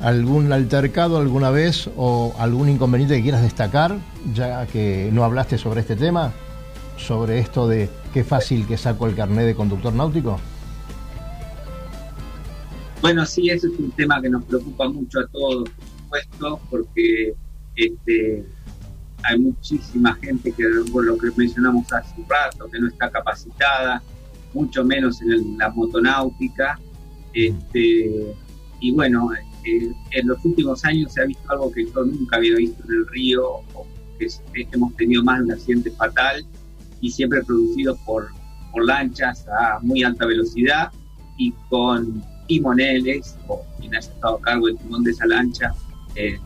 algún 0.00 0.52
altercado 0.52 1.18
alguna 1.18 1.50
vez 1.50 1.88
o 1.96 2.34
algún 2.38 2.68
inconveniente 2.68 3.16
que 3.16 3.22
quieras 3.22 3.42
destacar, 3.42 3.96
ya 4.34 4.66
que 4.66 5.10
no 5.12 5.24
hablaste 5.24 5.58
sobre 5.58 5.80
este 5.80 5.96
tema? 5.96 6.32
Sobre 6.96 7.38
esto 7.38 7.68
de 7.68 7.88
qué 8.12 8.24
fácil 8.24 8.66
que 8.66 8.76
saco 8.76 9.06
el 9.06 9.14
carnet 9.14 9.46
de 9.46 9.54
conductor 9.54 9.92
náutico. 9.92 10.38
Bueno, 13.00 13.26
sí, 13.26 13.50
ese 13.50 13.66
es 13.66 13.78
un 13.78 13.90
tema 13.90 14.20
que 14.22 14.30
nos 14.30 14.44
preocupa 14.44 14.88
mucho 14.88 15.20
a 15.20 15.26
todos, 15.26 15.68
por 15.68 15.88
supuesto, 15.98 16.60
porque 16.70 17.34
este, 17.76 18.46
hay 19.22 19.38
muchísima 19.38 20.14
gente 20.14 20.52
que, 20.52 20.64
por 20.90 21.04
lo 21.04 21.18
que 21.18 21.28
mencionamos 21.36 21.92
hace 21.92 22.14
un 22.18 22.26
rato, 22.28 22.70
que 22.70 22.78
no 22.78 22.88
está 22.88 23.10
capacitada, 23.10 24.02
mucho 24.54 24.84
menos 24.84 25.20
en 25.20 25.58
la 25.58 25.70
motonáutica. 25.70 26.78
Este, 27.32 28.34
y 28.80 28.92
bueno, 28.92 29.30
eh, 29.64 29.92
en 30.10 30.28
los 30.28 30.44
últimos 30.44 30.84
años 30.84 31.12
se 31.12 31.22
ha 31.22 31.24
visto 31.24 31.50
algo 31.50 31.72
que 31.72 31.86
yo 31.86 32.04
nunca 32.04 32.36
había 32.36 32.56
visto 32.56 32.82
en 32.84 32.90
el 32.92 33.06
río, 33.08 33.42
que, 34.18 34.26
es, 34.26 34.42
hemos 34.72 34.94
tenido 34.96 35.22
más 35.22 35.38
de 35.38 35.44
un 35.44 35.52
accidente 35.52 35.90
fatal 35.92 36.44
y 37.00 37.10
siempre 37.10 37.42
producido 37.42 37.96
por, 38.04 38.28
por 38.72 38.84
lanchas 38.84 39.46
a 39.48 39.78
muy 39.80 40.02
alta 40.02 40.26
velocidad 40.26 40.92
y 41.38 41.52
con 41.70 42.22
timoneles 42.46 43.36
o 43.48 43.62
quien 43.78 43.94
haya 43.94 44.10
estado 44.10 44.36
a 44.36 44.40
cargo 44.40 44.66
del 44.66 44.76
timón 44.78 45.02
de 45.02 45.10
esa 45.12 45.26
lancha 45.26 45.72
eh, 46.14 46.38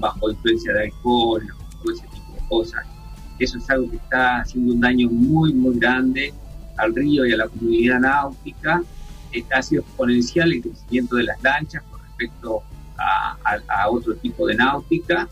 bajo 0.00 0.30
influencia 0.30 0.72
de 0.72 0.84
alcohol 0.84 1.42
o 1.84 1.90
ese 1.90 2.02
tipo 2.02 2.32
de 2.34 2.48
cosas. 2.48 2.86
Eso 3.38 3.58
es 3.58 3.68
algo 3.68 3.90
que 3.90 3.96
está 3.96 4.40
haciendo 4.40 4.72
un 4.72 4.80
daño 4.80 5.10
muy, 5.10 5.52
muy 5.52 5.76
grande 5.78 6.32
al 6.76 6.94
río 6.94 7.26
y 7.26 7.32
a 7.32 7.36
la 7.36 7.48
comunidad 7.48 8.00
náutica. 8.00 8.82
Está, 9.32 9.58
ha 9.58 9.62
sido 9.62 9.82
exponencial 9.82 10.52
el 10.52 10.62
crecimiento 10.62 11.16
de 11.16 11.24
las 11.24 11.42
lanchas 11.42 11.82
respecto 12.18 12.62
a, 12.98 13.88
otro 13.88 14.14
tipo 14.16 14.46
de 14.46 14.54
náutica. 14.54 15.28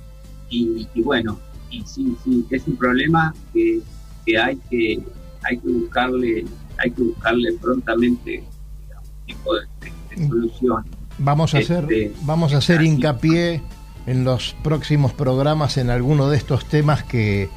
Y, 0.48 0.86
bueno, 1.02 1.38
y 1.70 1.82
sí, 1.86 2.14
sí, 2.22 2.44
es 2.50 2.66
un 2.66 2.76
problema 2.76 3.34
que, 3.52 3.80
que, 4.26 4.38
hay 4.38 4.56
que 4.68 5.02
hay 5.44 5.58
que 5.58 5.68
buscarle 5.68 6.44
hay 6.78 6.90
que 6.90 7.02
buscarle 7.02 7.52
prontamente 7.54 8.44
un 8.90 9.26
tipo 9.26 9.54
de, 9.54 10.28
solución. 10.28 10.84
Vamos 11.18 11.54
a 11.54 11.58
hacer, 11.58 11.84
este, 11.84 12.12
vamos 12.22 12.52
a 12.52 12.58
hacer 12.58 12.82
hincapié 12.82 13.62
en 14.06 14.24
los 14.24 14.54
próximos 14.62 15.12
programas 15.12 15.78
en 15.78 15.88
alguno 15.88 16.28
de 16.28 16.36
estos 16.36 16.66
temas 16.66 17.02
que, 17.04 17.48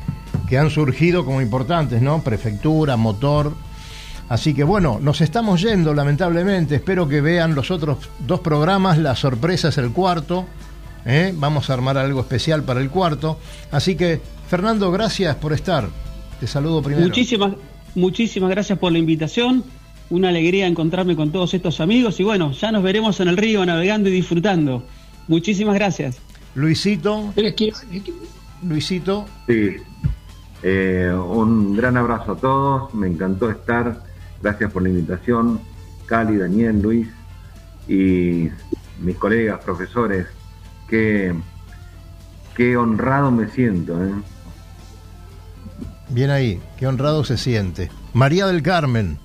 que 0.47 0.57
han 0.57 0.69
surgido 0.69 1.25
como 1.25 1.41
importantes, 1.41 2.01
¿no? 2.01 2.21
Prefectura, 2.21 2.95
motor. 2.95 3.53
Así 4.29 4.53
que 4.53 4.63
bueno, 4.63 4.99
nos 5.01 5.21
estamos 5.21 5.61
yendo 5.61 5.93
lamentablemente. 5.93 6.75
Espero 6.75 7.07
que 7.07 7.21
vean 7.21 7.55
los 7.55 7.71
otros 7.71 8.09
dos 8.25 8.39
programas. 8.39 8.97
La 8.97 9.15
sorpresa 9.15 9.69
es 9.69 9.77
el 9.77 9.91
cuarto. 9.91 10.45
¿eh? 11.05 11.33
Vamos 11.35 11.69
a 11.69 11.73
armar 11.73 11.97
algo 11.97 12.21
especial 12.21 12.63
para 12.63 12.81
el 12.81 12.89
cuarto. 12.89 13.37
Así 13.71 13.95
que, 13.95 14.21
Fernando, 14.47 14.91
gracias 14.91 15.35
por 15.35 15.53
estar. 15.53 15.87
Te 16.39 16.47
saludo 16.47 16.81
primero. 16.81 17.07
Muchísimas, 17.07 17.53
muchísimas 17.93 18.49
gracias 18.49 18.79
por 18.79 18.91
la 18.91 18.97
invitación 18.97 19.63
una 20.09 20.29
alegría 20.29 20.67
encontrarme 20.67 21.15
con 21.15 21.31
todos 21.31 21.53
estos 21.53 21.79
amigos 21.79 22.19
y 22.19 22.23
bueno, 22.23 22.51
ya 22.51 22.71
nos 22.71 22.83
veremos 22.83 23.19
en 23.19 23.27
el 23.27 23.37
río 23.37 23.65
navegando 23.65 24.09
y 24.09 24.11
disfrutando. 24.11 24.83
Muchísimas 25.27 25.75
gracias. 25.75 26.19
Luisito. 26.53 27.33
Luisito. 28.63 29.25
Sí. 29.47 29.75
Eh, 30.63 31.11
un 31.13 31.75
gran 31.75 31.97
abrazo 31.97 32.33
a 32.33 32.37
todos. 32.37 32.93
Me 32.93 33.07
encantó 33.07 33.49
estar. 33.49 34.03
Gracias 34.41 34.71
por 34.71 34.83
la 34.83 34.89
invitación. 34.89 35.59
Cali, 36.05 36.37
Daniel, 36.37 36.81
Luis 36.81 37.07
y 37.87 38.49
mis 38.99 39.17
colegas, 39.17 39.63
profesores. 39.63 40.27
Qué, 40.87 41.33
qué 42.55 42.77
honrado 42.77 43.31
me 43.31 43.47
siento. 43.47 44.03
¿eh? 44.03 44.13
Bien 46.09 46.29
ahí, 46.29 46.61
qué 46.77 46.87
honrado 46.87 47.23
se 47.23 47.37
siente. 47.37 47.89
María 48.13 48.47
del 48.47 48.61
Carmen 48.61 49.19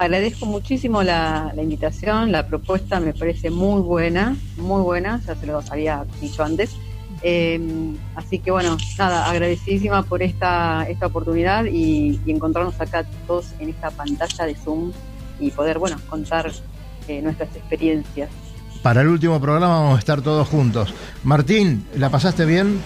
agradezco 0.00 0.46
muchísimo 0.46 1.02
la, 1.02 1.52
invitación, 1.60 2.32
la 2.32 2.46
propuesta 2.46 3.00
me 3.00 3.12
parece 3.12 3.50
muy 3.50 3.82
buena, 3.82 4.34
muy 4.56 4.80
buena, 4.80 5.20
ya 5.26 5.36
se 5.36 5.46
lo 5.46 5.62
había 5.70 6.06
dicho 6.22 6.42
antes. 6.42 6.74
Em, 7.22 7.96
así 8.14 8.38
que 8.38 8.50
bueno, 8.50 8.78
nada, 8.98 9.28
agradecidísima 9.30 10.02
por 10.02 10.22
esta, 10.22 10.86
esta 10.88 11.06
oportunidad 11.06 11.66
y, 11.66 12.20
encontrarnos 12.26 12.80
acá 12.80 13.04
todos 13.26 13.52
en 13.58 13.68
esta 13.68 13.90
pantalla 13.90 14.46
de 14.46 14.54
Zoom 14.54 14.92
y 15.38 15.50
poder, 15.50 15.78
bueno, 15.78 15.98
contar 16.08 16.50
eh, 17.08 17.20
nuestras 17.20 17.54
experiencias. 17.56 18.30
Para 18.82 19.02
el 19.02 19.08
último 19.08 19.38
programa 19.40 19.80
vamos 19.80 19.96
a 19.96 19.98
estar 19.98 20.22
todos 20.22 20.48
juntos. 20.48 20.94
Martín, 21.22 21.84
¿la 21.96 22.10
pasaste 22.10 22.46
bien? 22.46 22.80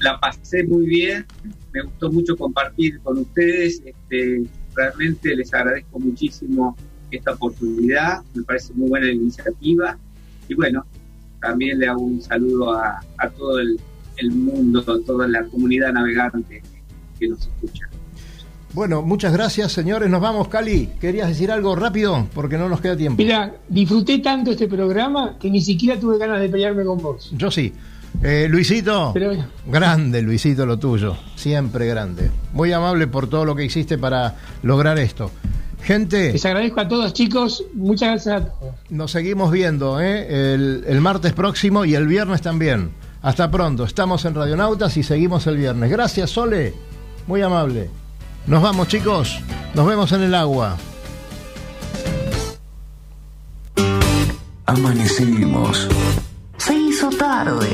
La 0.00 0.18
pasé 0.20 0.64
muy 0.64 0.86
bien, 0.86 1.26
me 1.72 1.82
gustó 1.82 2.10
mucho 2.10 2.36
compartir 2.36 3.00
con 3.00 3.18
ustedes. 3.18 3.82
Este, 3.84 4.42
realmente 4.74 5.34
les 5.34 5.52
agradezco 5.54 5.98
muchísimo 5.98 6.76
esta 7.10 7.32
oportunidad, 7.32 8.22
me 8.34 8.42
parece 8.44 8.72
muy 8.74 8.88
buena 8.88 9.06
la 9.06 9.12
iniciativa 9.12 9.98
y 10.48 10.54
bueno, 10.54 10.84
también 11.40 11.78
le 11.78 11.88
hago 11.88 12.02
un 12.02 12.20
saludo 12.20 12.72
a, 12.74 13.00
todo 13.36 13.58
el, 13.58 13.78
mundo, 14.30 14.80
a 14.80 15.06
toda 15.06 15.26
la 15.26 15.44
comunidad 15.44 15.92
navegante 15.92 16.62
que 17.18 17.28
nos 17.28 17.40
escucha. 17.40 17.88
Bueno, 18.72 19.02
muchas 19.02 19.32
gracias, 19.32 19.72
señores. 19.72 20.08
Nos 20.08 20.20
vamos, 20.20 20.46
Cali. 20.48 20.90
¿Querías 21.00 21.28
decir 21.28 21.50
algo 21.50 21.74
rápido? 21.74 22.28
Porque 22.34 22.56
no 22.56 22.68
nos 22.68 22.80
queda 22.80 22.96
tiempo. 22.96 23.20
Mira, 23.20 23.52
disfruté 23.68 24.20
tanto 24.20 24.52
este 24.52 24.68
programa 24.68 25.36
que 25.40 25.50
ni 25.50 25.60
siquiera 25.60 25.98
tuve 25.98 26.18
ganas 26.18 26.40
de 26.40 26.48
pelearme 26.48 26.84
con 26.84 26.98
vos. 26.98 27.32
Yo 27.36 27.50
sí. 27.50 27.72
Eh, 28.22 28.48
Luisito, 28.50 29.14
grande 29.66 30.20
Luisito 30.20 30.66
lo 30.66 30.78
tuyo, 30.78 31.16
siempre 31.36 31.86
grande. 31.86 32.30
Muy 32.52 32.72
amable 32.72 33.06
por 33.06 33.28
todo 33.28 33.44
lo 33.44 33.54
que 33.54 33.64
hiciste 33.64 33.96
para 33.98 34.34
lograr 34.62 34.98
esto. 34.98 35.30
Gente. 35.82 36.32
Les 36.32 36.44
agradezco 36.44 36.80
a 36.80 36.88
todos, 36.88 37.12
chicos. 37.12 37.64
Muchas 37.74 38.10
gracias 38.10 38.42
a 38.42 38.44
todos. 38.46 38.74
Nos 38.90 39.10
seguimos 39.10 39.50
viendo 39.50 40.00
¿eh? 40.00 40.54
el, 40.54 40.84
el 40.86 41.00
martes 41.00 41.32
próximo 41.32 41.84
y 41.84 41.94
el 41.94 42.06
viernes 42.06 42.42
también. 42.42 42.90
Hasta 43.22 43.50
pronto. 43.50 43.84
Estamos 43.84 44.24
en 44.24 44.34
Radionautas 44.34 44.96
y 44.96 45.02
seguimos 45.02 45.46
el 45.46 45.56
viernes. 45.56 45.90
Gracias, 45.90 46.30
Sole. 46.30 46.74
Muy 47.26 47.42
amable. 47.42 47.90
Nos 48.46 48.62
vamos, 48.62 48.88
chicos. 48.88 49.40
Nos 49.74 49.86
vemos 49.86 50.10
en 50.12 50.22
el 50.22 50.34
agua. 50.34 50.76
Amanecimos. 54.66 55.88
Se 56.56 56.74
hizo 56.74 57.10
tarde. 57.10 57.68